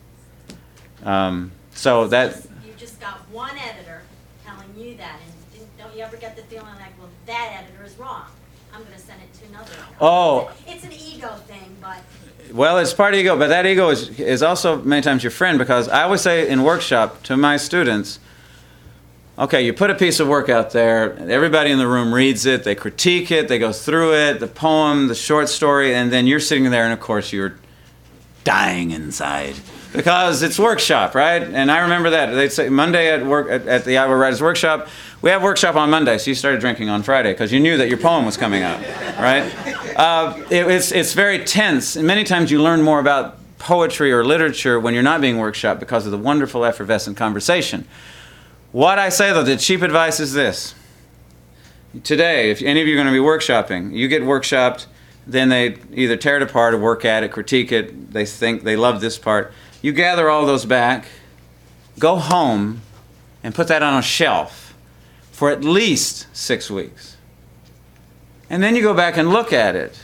Um, 1.04 1.52
so 1.74 2.08
that, 2.08 2.42
You 2.66 2.72
just 2.78 2.98
got 3.00 3.28
one 3.28 3.54
editor 3.58 4.00
telling 4.46 4.74
you 4.78 4.96
that, 4.96 5.20
and 5.54 5.68
don't 5.76 5.94
you 5.94 6.02
ever 6.02 6.16
get 6.16 6.34
the 6.34 6.42
feeling 6.44 6.74
like, 6.76 6.98
well, 6.98 7.10
that 7.26 7.64
editor 7.64 7.84
is 7.84 7.98
wrong? 7.98 8.24
I'm 8.72 8.82
gonna 8.82 8.98
send 8.98 9.20
it 9.20 9.38
to 9.40 9.46
another. 9.48 9.70
editor." 9.70 9.96
Oh. 10.00 10.50
It's 10.66 10.84
an 10.84 10.92
ego 10.92 11.34
thing, 11.46 11.76
but 11.82 11.98
well, 12.52 12.78
it's 12.78 12.92
part 12.92 13.14
of 13.14 13.20
ego, 13.20 13.38
but 13.38 13.48
that 13.48 13.66
ego 13.66 13.88
is, 13.90 14.20
is 14.20 14.42
also 14.42 14.80
many 14.82 15.02
times 15.02 15.22
your 15.24 15.30
friend 15.30 15.58
because 15.58 15.88
I 15.88 16.02
always 16.02 16.20
say 16.20 16.48
in 16.48 16.62
workshop 16.62 17.22
to 17.24 17.36
my 17.36 17.56
students, 17.56 18.18
Okay, 19.38 19.64
you 19.64 19.72
put 19.72 19.88
a 19.88 19.94
piece 19.94 20.20
of 20.20 20.28
work 20.28 20.50
out 20.50 20.72
there, 20.72 21.16
everybody 21.18 21.70
in 21.70 21.78
the 21.78 21.86
room 21.88 22.12
reads 22.12 22.44
it, 22.44 22.64
they 22.64 22.74
critique 22.74 23.30
it, 23.30 23.48
they 23.48 23.58
go 23.58 23.72
through 23.72 24.14
it, 24.14 24.40
the 24.40 24.46
poem, 24.46 25.08
the 25.08 25.14
short 25.14 25.48
story, 25.48 25.94
and 25.94 26.12
then 26.12 26.26
you're 26.26 26.38
sitting 26.38 26.70
there, 26.70 26.84
and 26.84 26.92
of 26.92 27.00
course, 27.00 27.32
you're 27.32 27.54
dying 28.44 28.90
inside 28.90 29.54
because 29.94 30.42
it's 30.42 30.58
workshop, 30.58 31.14
right? 31.14 31.42
And 31.42 31.70
I 31.70 31.78
remember 31.80 32.10
that 32.10 32.26
they'd 32.34 32.52
say 32.52 32.68
Monday 32.68 33.10
at 33.10 33.24
work 33.24 33.50
at, 33.50 33.66
at 33.66 33.84
the 33.86 33.96
Iowa 33.96 34.16
Writers 34.16 34.42
Workshop, 34.42 34.88
we 35.22 35.30
have 35.30 35.40
workshop 35.40 35.76
on 35.76 35.88
Monday, 35.88 36.18
so 36.18 36.30
you 36.30 36.34
started 36.34 36.60
drinking 36.60 36.88
on 36.88 37.04
Friday 37.04 37.32
because 37.32 37.52
you 37.52 37.60
knew 37.60 37.76
that 37.76 37.88
your 37.88 37.98
poem 37.98 38.26
was 38.26 38.36
coming 38.36 38.64
out, 38.64 38.80
right? 39.18 39.44
Uh, 39.96 40.36
it, 40.50 40.66
it's 40.66 40.90
it's 40.90 41.14
very 41.14 41.44
tense, 41.44 41.94
and 41.94 42.06
many 42.06 42.24
times 42.24 42.50
you 42.50 42.60
learn 42.60 42.82
more 42.82 42.98
about 42.98 43.38
poetry 43.58 44.12
or 44.12 44.24
literature 44.24 44.80
when 44.80 44.94
you're 44.94 45.02
not 45.04 45.20
being 45.20 45.38
workshop 45.38 45.78
because 45.78 46.04
of 46.06 46.10
the 46.10 46.18
wonderful 46.18 46.64
effervescent 46.64 47.16
conversation. 47.16 47.86
What 48.72 48.98
I 48.98 49.10
say 49.10 49.32
though, 49.32 49.44
the 49.44 49.56
cheap 49.56 49.82
advice 49.82 50.18
is 50.18 50.32
this. 50.32 50.74
Today, 52.02 52.50
if 52.50 52.60
any 52.60 52.80
of 52.80 52.88
you 52.88 52.94
are 52.94 52.96
going 52.96 53.06
to 53.06 53.12
be 53.12 53.24
workshopping, 53.24 53.94
you 53.94 54.08
get 54.08 54.22
workshopped, 54.22 54.86
then 55.26 55.50
they 55.50 55.76
either 55.92 56.16
tear 56.16 56.36
it 56.36 56.42
apart 56.42 56.74
or 56.74 56.78
work 56.78 57.04
at 57.04 57.22
it, 57.22 57.30
critique 57.30 57.70
it, 57.70 58.12
they 58.12 58.24
think 58.24 58.64
they 58.64 58.74
love 58.74 59.00
this 59.00 59.18
part. 59.18 59.52
You 59.82 59.92
gather 59.92 60.28
all 60.28 60.46
those 60.46 60.64
back, 60.64 61.04
go 61.98 62.16
home, 62.16 62.80
and 63.44 63.54
put 63.54 63.68
that 63.68 63.82
on 63.82 63.98
a 63.98 64.02
shelf 64.02 64.71
for 65.42 65.50
at 65.50 65.64
least 65.64 66.28
six 66.32 66.70
weeks. 66.70 67.16
And 68.48 68.62
then 68.62 68.76
you 68.76 68.82
go 68.82 68.94
back 68.94 69.16
and 69.16 69.28
look 69.28 69.52
at 69.52 69.74
it, 69.74 69.98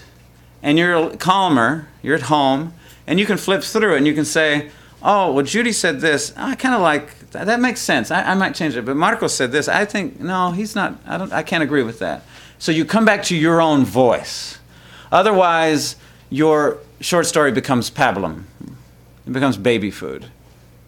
and 0.65 0.77
you're 0.77 1.17
calmer, 1.17 1.87
you're 2.03 2.17
at 2.17 2.23
home, 2.23 2.75
and 3.07 3.21
you 3.21 3.25
can 3.25 3.37
flip 3.37 3.63
through 3.63 3.95
it 3.95 3.99
and 3.99 4.05
you 4.05 4.15
can 4.15 4.25
say, 4.25 4.71
oh, 5.01 5.33
well, 5.33 5.45
Judy 5.45 5.71
said 5.71 6.01
this. 6.01 6.33
I 6.37 6.57
kind 6.57 6.75
of 6.75 6.81
like 6.81 7.31
that. 7.31 7.47
That 7.47 7.61
makes 7.61 7.81
sense. 7.81 8.11
I, 8.11 8.33
I 8.33 8.35
might 8.35 8.57
change 8.57 8.75
it. 8.75 8.85
But 8.85 8.97
Marco 8.97 9.29
said 9.29 9.53
this. 9.53 9.69
I 9.69 9.85
think, 9.85 10.19
no, 10.19 10.51
he's 10.51 10.75
not, 10.75 10.99
I, 11.07 11.17
don't, 11.17 11.33
I 11.33 11.45
can't 11.45 11.63
agree 11.63 11.85
with 11.85 12.01
that. 12.01 12.25
So 12.59 12.73
you 12.73 12.85
come 12.85 13.05
back 13.05 13.23
to 13.27 13.37
your 13.37 13.61
own 13.61 13.85
voice. 13.85 14.59
Otherwise, 15.13 15.95
your 16.31 16.79
short 17.01 17.27
story 17.27 17.53
becomes 17.53 17.93
pablum. 17.93 18.43
It 19.25 19.33
becomes 19.33 19.57
baby 19.57 19.93
food. 19.93 20.27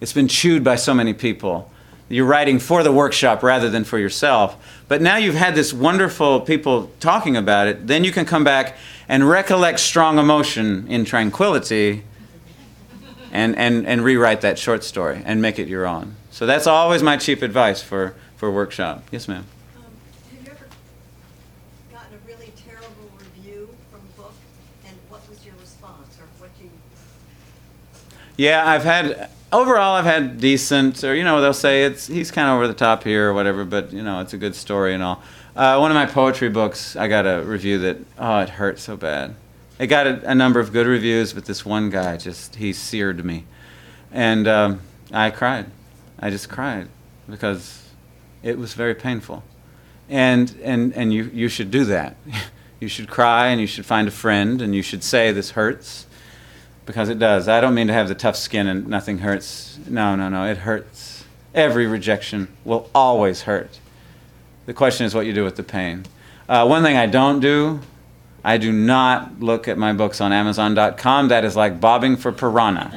It's 0.01 0.11
been 0.11 0.27
chewed 0.27 0.61
by 0.61 0.75
so 0.75 0.93
many 0.93 1.13
people. 1.13 1.71
You're 2.11 2.25
writing 2.25 2.59
for 2.59 2.83
the 2.83 2.91
workshop 2.91 3.41
rather 3.41 3.69
than 3.69 3.83
for 3.83 3.97
yourself. 3.97 4.55
But 4.87 5.01
now 5.01 5.15
you've 5.15 5.35
had 5.35 5.55
this 5.55 5.71
wonderful 5.73 6.41
people 6.41 6.91
talking 6.99 7.37
about 7.37 7.67
it, 7.67 7.87
then 7.87 8.03
you 8.03 8.11
can 8.11 8.25
come 8.25 8.43
back 8.43 8.75
and 9.07 9.27
recollect 9.27 9.79
strong 9.79 10.19
emotion 10.19 10.87
in 10.87 11.05
tranquility 11.05 12.03
and, 13.31 13.57
and, 13.57 13.87
and 13.87 14.03
rewrite 14.03 14.41
that 14.41 14.59
short 14.59 14.83
story 14.83 15.21
and 15.25 15.41
make 15.41 15.57
it 15.57 15.67
your 15.67 15.87
own. 15.87 16.15
So 16.31 16.45
that's 16.45 16.67
always 16.67 17.01
my 17.01 17.17
cheap 17.17 17.41
advice 17.41 17.81
for, 17.81 18.15
for 18.35 18.51
workshop. 18.51 19.03
Yes, 19.11 19.27
ma'am. 19.27 19.45
Um, 19.77 19.83
Have 20.31 20.45
you 20.45 20.51
ever 20.51 20.65
gotten 21.91 22.13
a 22.13 22.27
really 22.27 22.51
terrible 22.67 23.09
review 23.17 23.69
from 23.89 24.01
a 24.01 24.21
book, 24.21 24.33
and 24.85 24.95
what 25.09 25.27
was 25.29 25.45
your 25.45 25.55
response, 25.61 26.17
or 26.19 26.25
what 26.39 26.51
you, 26.61 26.69
Yeah, 28.37 28.67
I've 28.67 28.83
had 28.83 29.29
overall 29.51 29.95
I've 29.95 30.05
had 30.05 30.39
decent, 30.39 31.03
or 31.03 31.15
you 31.15 31.23
know 31.23 31.41
they'll 31.41 31.53
say 31.53 31.83
it's 31.83 32.07
he's 32.07 32.31
kind 32.31 32.49
of 32.49 32.55
over 32.55 32.67
the 32.67 32.73
top 32.73 33.03
here 33.03 33.29
or 33.29 33.33
whatever, 33.33 33.65
but 33.65 33.91
you 33.91 34.03
know 34.03 34.19
it's 34.21 34.33
a 34.33 34.37
good 34.37 34.55
story 34.55 34.93
and 34.93 35.03
all. 35.03 35.21
Uh, 35.55 35.77
one 35.77 35.91
of 35.91 35.95
my 35.95 36.05
poetry 36.05 36.49
books, 36.49 36.95
I 36.95 37.07
got 37.07 37.25
a 37.25 37.43
review 37.43 37.79
that 37.79 37.97
oh 38.17 38.39
it 38.39 38.49
hurt 38.49 38.79
so 38.79 38.95
bad. 38.95 39.35
It 39.79 39.87
got 39.87 40.07
a, 40.07 40.29
a 40.29 40.35
number 40.35 40.59
of 40.59 40.71
good 40.71 40.87
reviews, 40.87 41.33
but 41.33 41.45
this 41.45 41.65
one 41.65 41.89
guy 41.89 42.17
just 42.17 42.55
he 42.55 42.73
seared 42.73 43.23
me, 43.25 43.45
and 44.11 44.47
um, 44.47 44.81
I 45.11 45.29
cried. 45.29 45.67
I 46.19 46.29
just 46.29 46.49
cried 46.49 46.87
because 47.29 47.89
it 48.43 48.57
was 48.57 48.73
very 48.73 48.95
painful, 48.95 49.43
and 50.09 50.55
and 50.63 50.93
and 50.93 51.13
you 51.13 51.29
you 51.33 51.49
should 51.49 51.71
do 51.71 51.85
that. 51.85 52.15
you 52.79 52.87
should 52.87 53.07
cry 53.07 53.49
and 53.49 53.61
you 53.61 53.67
should 53.67 53.85
find 53.85 54.07
a 54.07 54.11
friend 54.11 54.59
and 54.59 54.73
you 54.73 54.81
should 54.81 55.03
say 55.03 55.31
this 55.31 55.51
hurts 55.51 56.07
because 56.85 57.09
it 57.09 57.19
does. 57.19 57.47
I 57.47 57.61
don't 57.61 57.73
mean 57.73 57.87
to 57.87 57.93
have 57.93 58.07
the 58.07 58.15
tough 58.15 58.35
skin 58.35 58.67
and 58.67 58.87
nothing 58.87 59.19
hurts. 59.19 59.77
No, 59.87 60.15
no, 60.15 60.29
no, 60.29 60.45
it 60.45 60.57
hurts. 60.57 61.25
Every 61.53 61.85
rejection 61.85 62.47
will 62.63 62.89
always 62.95 63.43
hurt. 63.43 63.79
The 64.65 64.73
question 64.73 65.05
is 65.05 65.13
what 65.13 65.25
you 65.25 65.33
do 65.33 65.43
with 65.43 65.55
the 65.55 65.63
pain. 65.63 66.05
Uh, 66.47 66.65
one 66.65 66.83
thing 66.83 66.97
I 66.97 67.07
don't 67.07 67.39
do, 67.39 67.79
I 68.43 68.57
do 68.57 68.71
not 68.71 69.39
look 69.39 69.67
at 69.67 69.77
my 69.77 69.93
books 69.93 70.21
on 70.21 70.33
Amazon.com. 70.33 71.27
That 71.27 71.45
is 71.45 71.55
like 71.55 71.79
bobbing 71.79 72.17
for 72.17 72.31
piranha. 72.31 72.89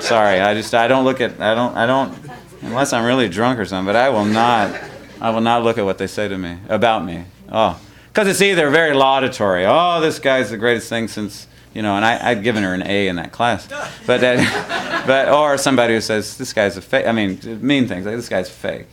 Sorry, 0.00 0.40
I 0.40 0.54
just 0.54 0.72
I 0.72 0.86
don't 0.86 1.04
look 1.04 1.20
at 1.20 1.40
I 1.40 1.54
don't 1.54 1.76
I 1.76 1.84
don't 1.84 2.16
unless 2.62 2.92
I'm 2.92 3.04
really 3.04 3.28
drunk 3.28 3.58
or 3.58 3.64
something. 3.64 3.86
But 3.86 3.96
I 3.96 4.08
will 4.08 4.24
not 4.24 4.72
I 5.20 5.30
will 5.30 5.40
not 5.40 5.64
look 5.64 5.78
at 5.78 5.84
what 5.84 5.98
they 5.98 6.06
say 6.06 6.28
to 6.28 6.38
me 6.38 6.58
about 6.68 7.04
me. 7.04 7.24
Oh, 7.50 7.80
because 8.16 8.28
it's 8.28 8.40
either 8.40 8.70
very 8.70 8.94
laudatory. 8.94 9.66
Oh, 9.66 10.00
this 10.00 10.18
guy's 10.18 10.48
the 10.48 10.56
greatest 10.56 10.88
thing 10.88 11.06
since 11.06 11.46
you 11.74 11.82
know, 11.82 11.96
and 11.96 12.02
I, 12.06 12.30
I'd 12.30 12.42
given 12.42 12.62
her 12.62 12.72
an 12.72 12.82
A 12.86 13.08
in 13.08 13.16
that 13.16 13.30
class, 13.30 13.66
but 14.06 14.22
that, 14.22 15.04
but 15.06 15.28
or 15.28 15.58
somebody 15.58 15.92
who 15.92 16.00
says 16.00 16.38
this 16.38 16.54
guy's 16.54 16.78
a 16.78 16.80
fake. 16.80 17.06
I 17.06 17.12
mean, 17.12 17.38
mean 17.60 17.86
things 17.86 18.06
like 18.06 18.16
this 18.16 18.30
guy's 18.30 18.48
fake. 18.48 18.86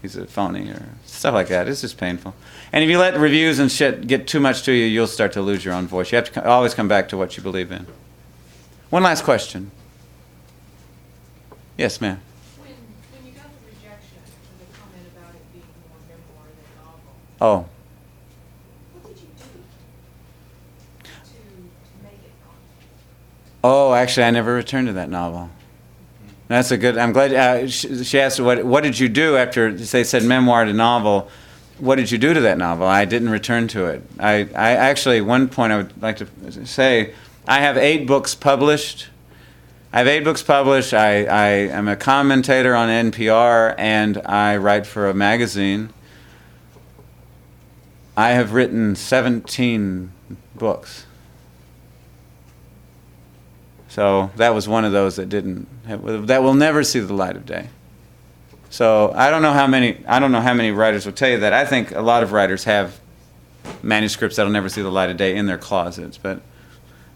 He's 0.00 0.14
a 0.14 0.26
phony 0.26 0.70
or 0.70 0.80
stuff 1.04 1.34
like 1.34 1.48
that. 1.48 1.66
It's 1.66 1.80
just 1.80 1.98
painful. 1.98 2.36
And 2.72 2.84
if 2.84 2.88
you 2.88 3.00
let 3.00 3.16
reviews 3.16 3.58
and 3.58 3.70
shit 3.70 4.06
get 4.06 4.28
too 4.28 4.38
much 4.38 4.62
to 4.62 4.72
you, 4.72 4.84
you'll 4.84 5.08
start 5.08 5.32
to 5.32 5.42
lose 5.42 5.64
your 5.64 5.74
own 5.74 5.88
voice. 5.88 6.12
You 6.12 6.16
have 6.16 6.30
to 6.32 6.40
co- 6.40 6.48
always 6.48 6.72
come 6.72 6.86
back 6.86 7.08
to 7.08 7.16
what 7.16 7.36
you 7.36 7.42
believe 7.42 7.72
in. 7.72 7.88
One 8.90 9.02
last 9.02 9.24
question. 9.24 9.72
Yes, 11.76 12.00
ma'am. 12.00 12.20
When, 12.58 12.70
when 12.70 13.26
you 13.26 13.32
got 13.32 13.46
the 13.58 13.66
rejection 13.66 14.18
and 14.22 14.60
the 14.60 14.78
comment 14.78 15.08
about 15.16 15.34
it 15.34 15.52
being 15.52 15.66
more 15.90 15.98
memoir 16.06 16.46
than 16.46 16.66
novel, 16.78 17.14
Oh, 17.40 17.68
what 19.02 19.14
did 19.14 19.22
you 19.22 19.28
do 19.38 19.44
to, 21.04 21.10
to 21.10 22.02
make 22.02 22.20
it 22.22 22.34
novel? 22.42 22.58
Oh, 23.64 23.94
actually, 23.94 24.24
I 24.24 24.30
never 24.30 24.54
returned 24.54 24.88
to 24.88 24.92
that 24.94 25.08
novel. 25.08 25.50
That's 26.48 26.70
a 26.70 26.76
good. 26.76 26.98
I'm 26.98 27.12
glad 27.12 27.32
uh, 27.32 27.68
she, 27.68 28.04
she 28.04 28.20
asked 28.20 28.40
what 28.40 28.64
What 28.64 28.82
did 28.82 28.98
you 28.98 29.08
do 29.08 29.36
after 29.36 29.72
they 29.72 30.04
said 30.04 30.24
memoir 30.24 30.64
to 30.64 30.72
novel? 30.72 31.30
What 31.78 31.96
did 31.96 32.10
you 32.10 32.18
do 32.18 32.34
to 32.34 32.40
that 32.42 32.58
novel? 32.58 32.86
I 32.86 33.04
didn't 33.04 33.30
return 33.30 33.68
to 33.68 33.86
it. 33.86 34.02
I, 34.18 34.48
I 34.54 34.72
actually 34.72 35.20
one 35.20 35.48
point 35.48 35.72
I 35.72 35.78
would 35.78 36.02
like 36.02 36.18
to 36.18 36.66
say 36.66 37.14
I 37.46 37.60
have 37.60 37.76
eight 37.76 38.06
books 38.06 38.34
published. 38.34 39.08
I 39.92 39.98
have 39.98 40.06
eight 40.06 40.24
books 40.24 40.42
published. 40.42 40.94
I, 40.94 41.24
I 41.24 41.48
am 41.48 41.88
a 41.88 41.96
commentator 41.96 42.74
on 42.74 42.88
NPR 42.88 43.74
and 43.78 44.18
I 44.24 44.56
write 44.56 44.86
for 44.86 45.08
a 45.08 45.14
magazine. 45.14 45.92
I 48.16 48.30
have 48.30 48.52
written 48.52 48.94
17 48.94 50.12
books. 50.54 51.06
So 53.92 54.30
that 54.36 54.54
was 54.54 54.66
one 54.66 54.86
of 54.86 54.92
those 54.92 55.16
that 55.16 55.28
didn't 55.28 55.68
that 55.86 56.42
will 56.42 56.54
never 56.54 56.82
see 56.82 57.00
the 57.00 57.12
light 57.12 57.36
of 57.36 57.44
day. 57.44 57.68
So 58.70 59.12
I 59.14 59.28
don't 59.28 59.42
know 59.42 59.52
how 59.52 59.66
many 59.66 60.02
I 60.06 60.18
don't 60.18 60.32
know 60.32 60.40
how 60.40 60.54
many 60.54 60.70
writers 60.70 61.04
will 61.04 61.12
tell 61.12 61.28
you 61.28 61.40
that. 61.40 61.52
I 61.52 61.66
think 61.66 61.90
a 61.90 62.00
lot 62.00 62.22
of 62.22 62.32
writers 62.32 62.64
have 62.64 62.98
manuscripts 63.82 64.36
that'll 64.36 64.50
never 64.50 64.70
see 64.70 64.80
the 64.80 64.90
light 64.90 65.10
of 65.10 65.18
day 65.18 65.36
in 65.36 65.44
their 65.44 65.58
closets, 65.58 66.16
but 66.16 66.40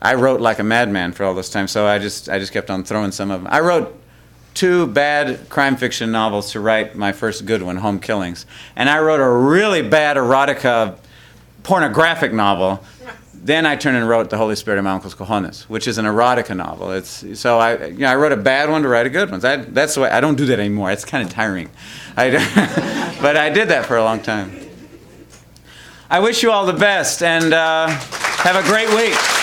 I 0.03 0.17
wrote 0.17 0.43
like 0.43 0.59
a 0.59 0.63
madman 0.63 1.13
for 1.13 1.25
all 1.25 1.35
this 1.35 1.49
time, 1.49 1.67
so 1.67 1.87
I 1.87 1.99
just 1.99 2.29
I 2.29 2.39
just 2.39 2.53
kept 2.53 2.69
on 2.69 2.85
throwing 2.85 3.11
some 3.11 3.31
of 3.31 3.43
them. 3.43 3.51
I 3.51 3.61
wrote 3.61 3.99
two 4.53 4.87
bad 4.87 5.49
crime 5.49 5.77
fiction 5.77 6.13
novels 6.13 6.53
to 6.53 6.61
write 6.61 6.95
my 6.95 7.13
first 7.13 7.47
good 7.47 7.63
one, 7.63 7.79
Home 7.79 8.01
Killings, 8.01 8.45
and 8.77 8.91
I 8.91 8.99
wrote 8.99 9.21
a 9.21 9.31
really 9.31 9.81
bad 9.81 10.19
erotica 10.19 10.99
pornographic 11.63 12.35
novel. 12.35 12.85
Then 13.47 13.65
I 13.65 13.77
turned 13.77 13.97
and 13.97 14.09
wrote 14.09 14.29
The 14.29 14.39
Holy 14.39 14.57
Spirit 14.57 14.79
of 14.79 14.85
My 14.85 14.91
Uncle's 14.91 15.15
Cojones, 15.15 15.63
which 15.69 15.87
is 15.87 15.99
an 15.99 16.05
erotica 16.05 16.57
novel. 16.57 16.91
It's 16.91 17.39
so 17.39 17.61
I 17.61 17.87
you 17.87 17.99
know 17.99 18.09
I 18.09 18.17
wrote 18.17 18.33
a 18.33 18.37
bad 18.37 18.69
one 18.69 18.83
to 18.83 18.89
write 18.89 19.07
a 19.07 19.09
good 19.09 19.31
one. 19.31 19.39
That's 19.39 19.95
the 19.95 20.01
way 20.01 20.11
I 20.11 20.21
don't 20.21 20.35
do 20.35 20.47
that 20.47 20.59
anymore. 20.59 20.91
It's 20.91 21.05
kind 21.05 21.25
of 21.25 21.33
tiring, 21.33 21.71
I, 22.17 22.31
but 23.23 23.37
I 23.37 23.51
did 23.51 23.69
that 23.69 23.87
for 23.87 23.97
a 23.99 24.03
long 24.03 24.21
time. 24.21 24.51
I 26.11 26.19
wish 26.19 26.43
you 26.43 26.51
all 26.51 26.67
the 26.67 26.73
best 26.73 27.23
and 27.23 27.55
uh, 27.55 27.87
have 27.87 28.57
a 28.57 28.69
great 28.69 28.89
week. 28.89 29.36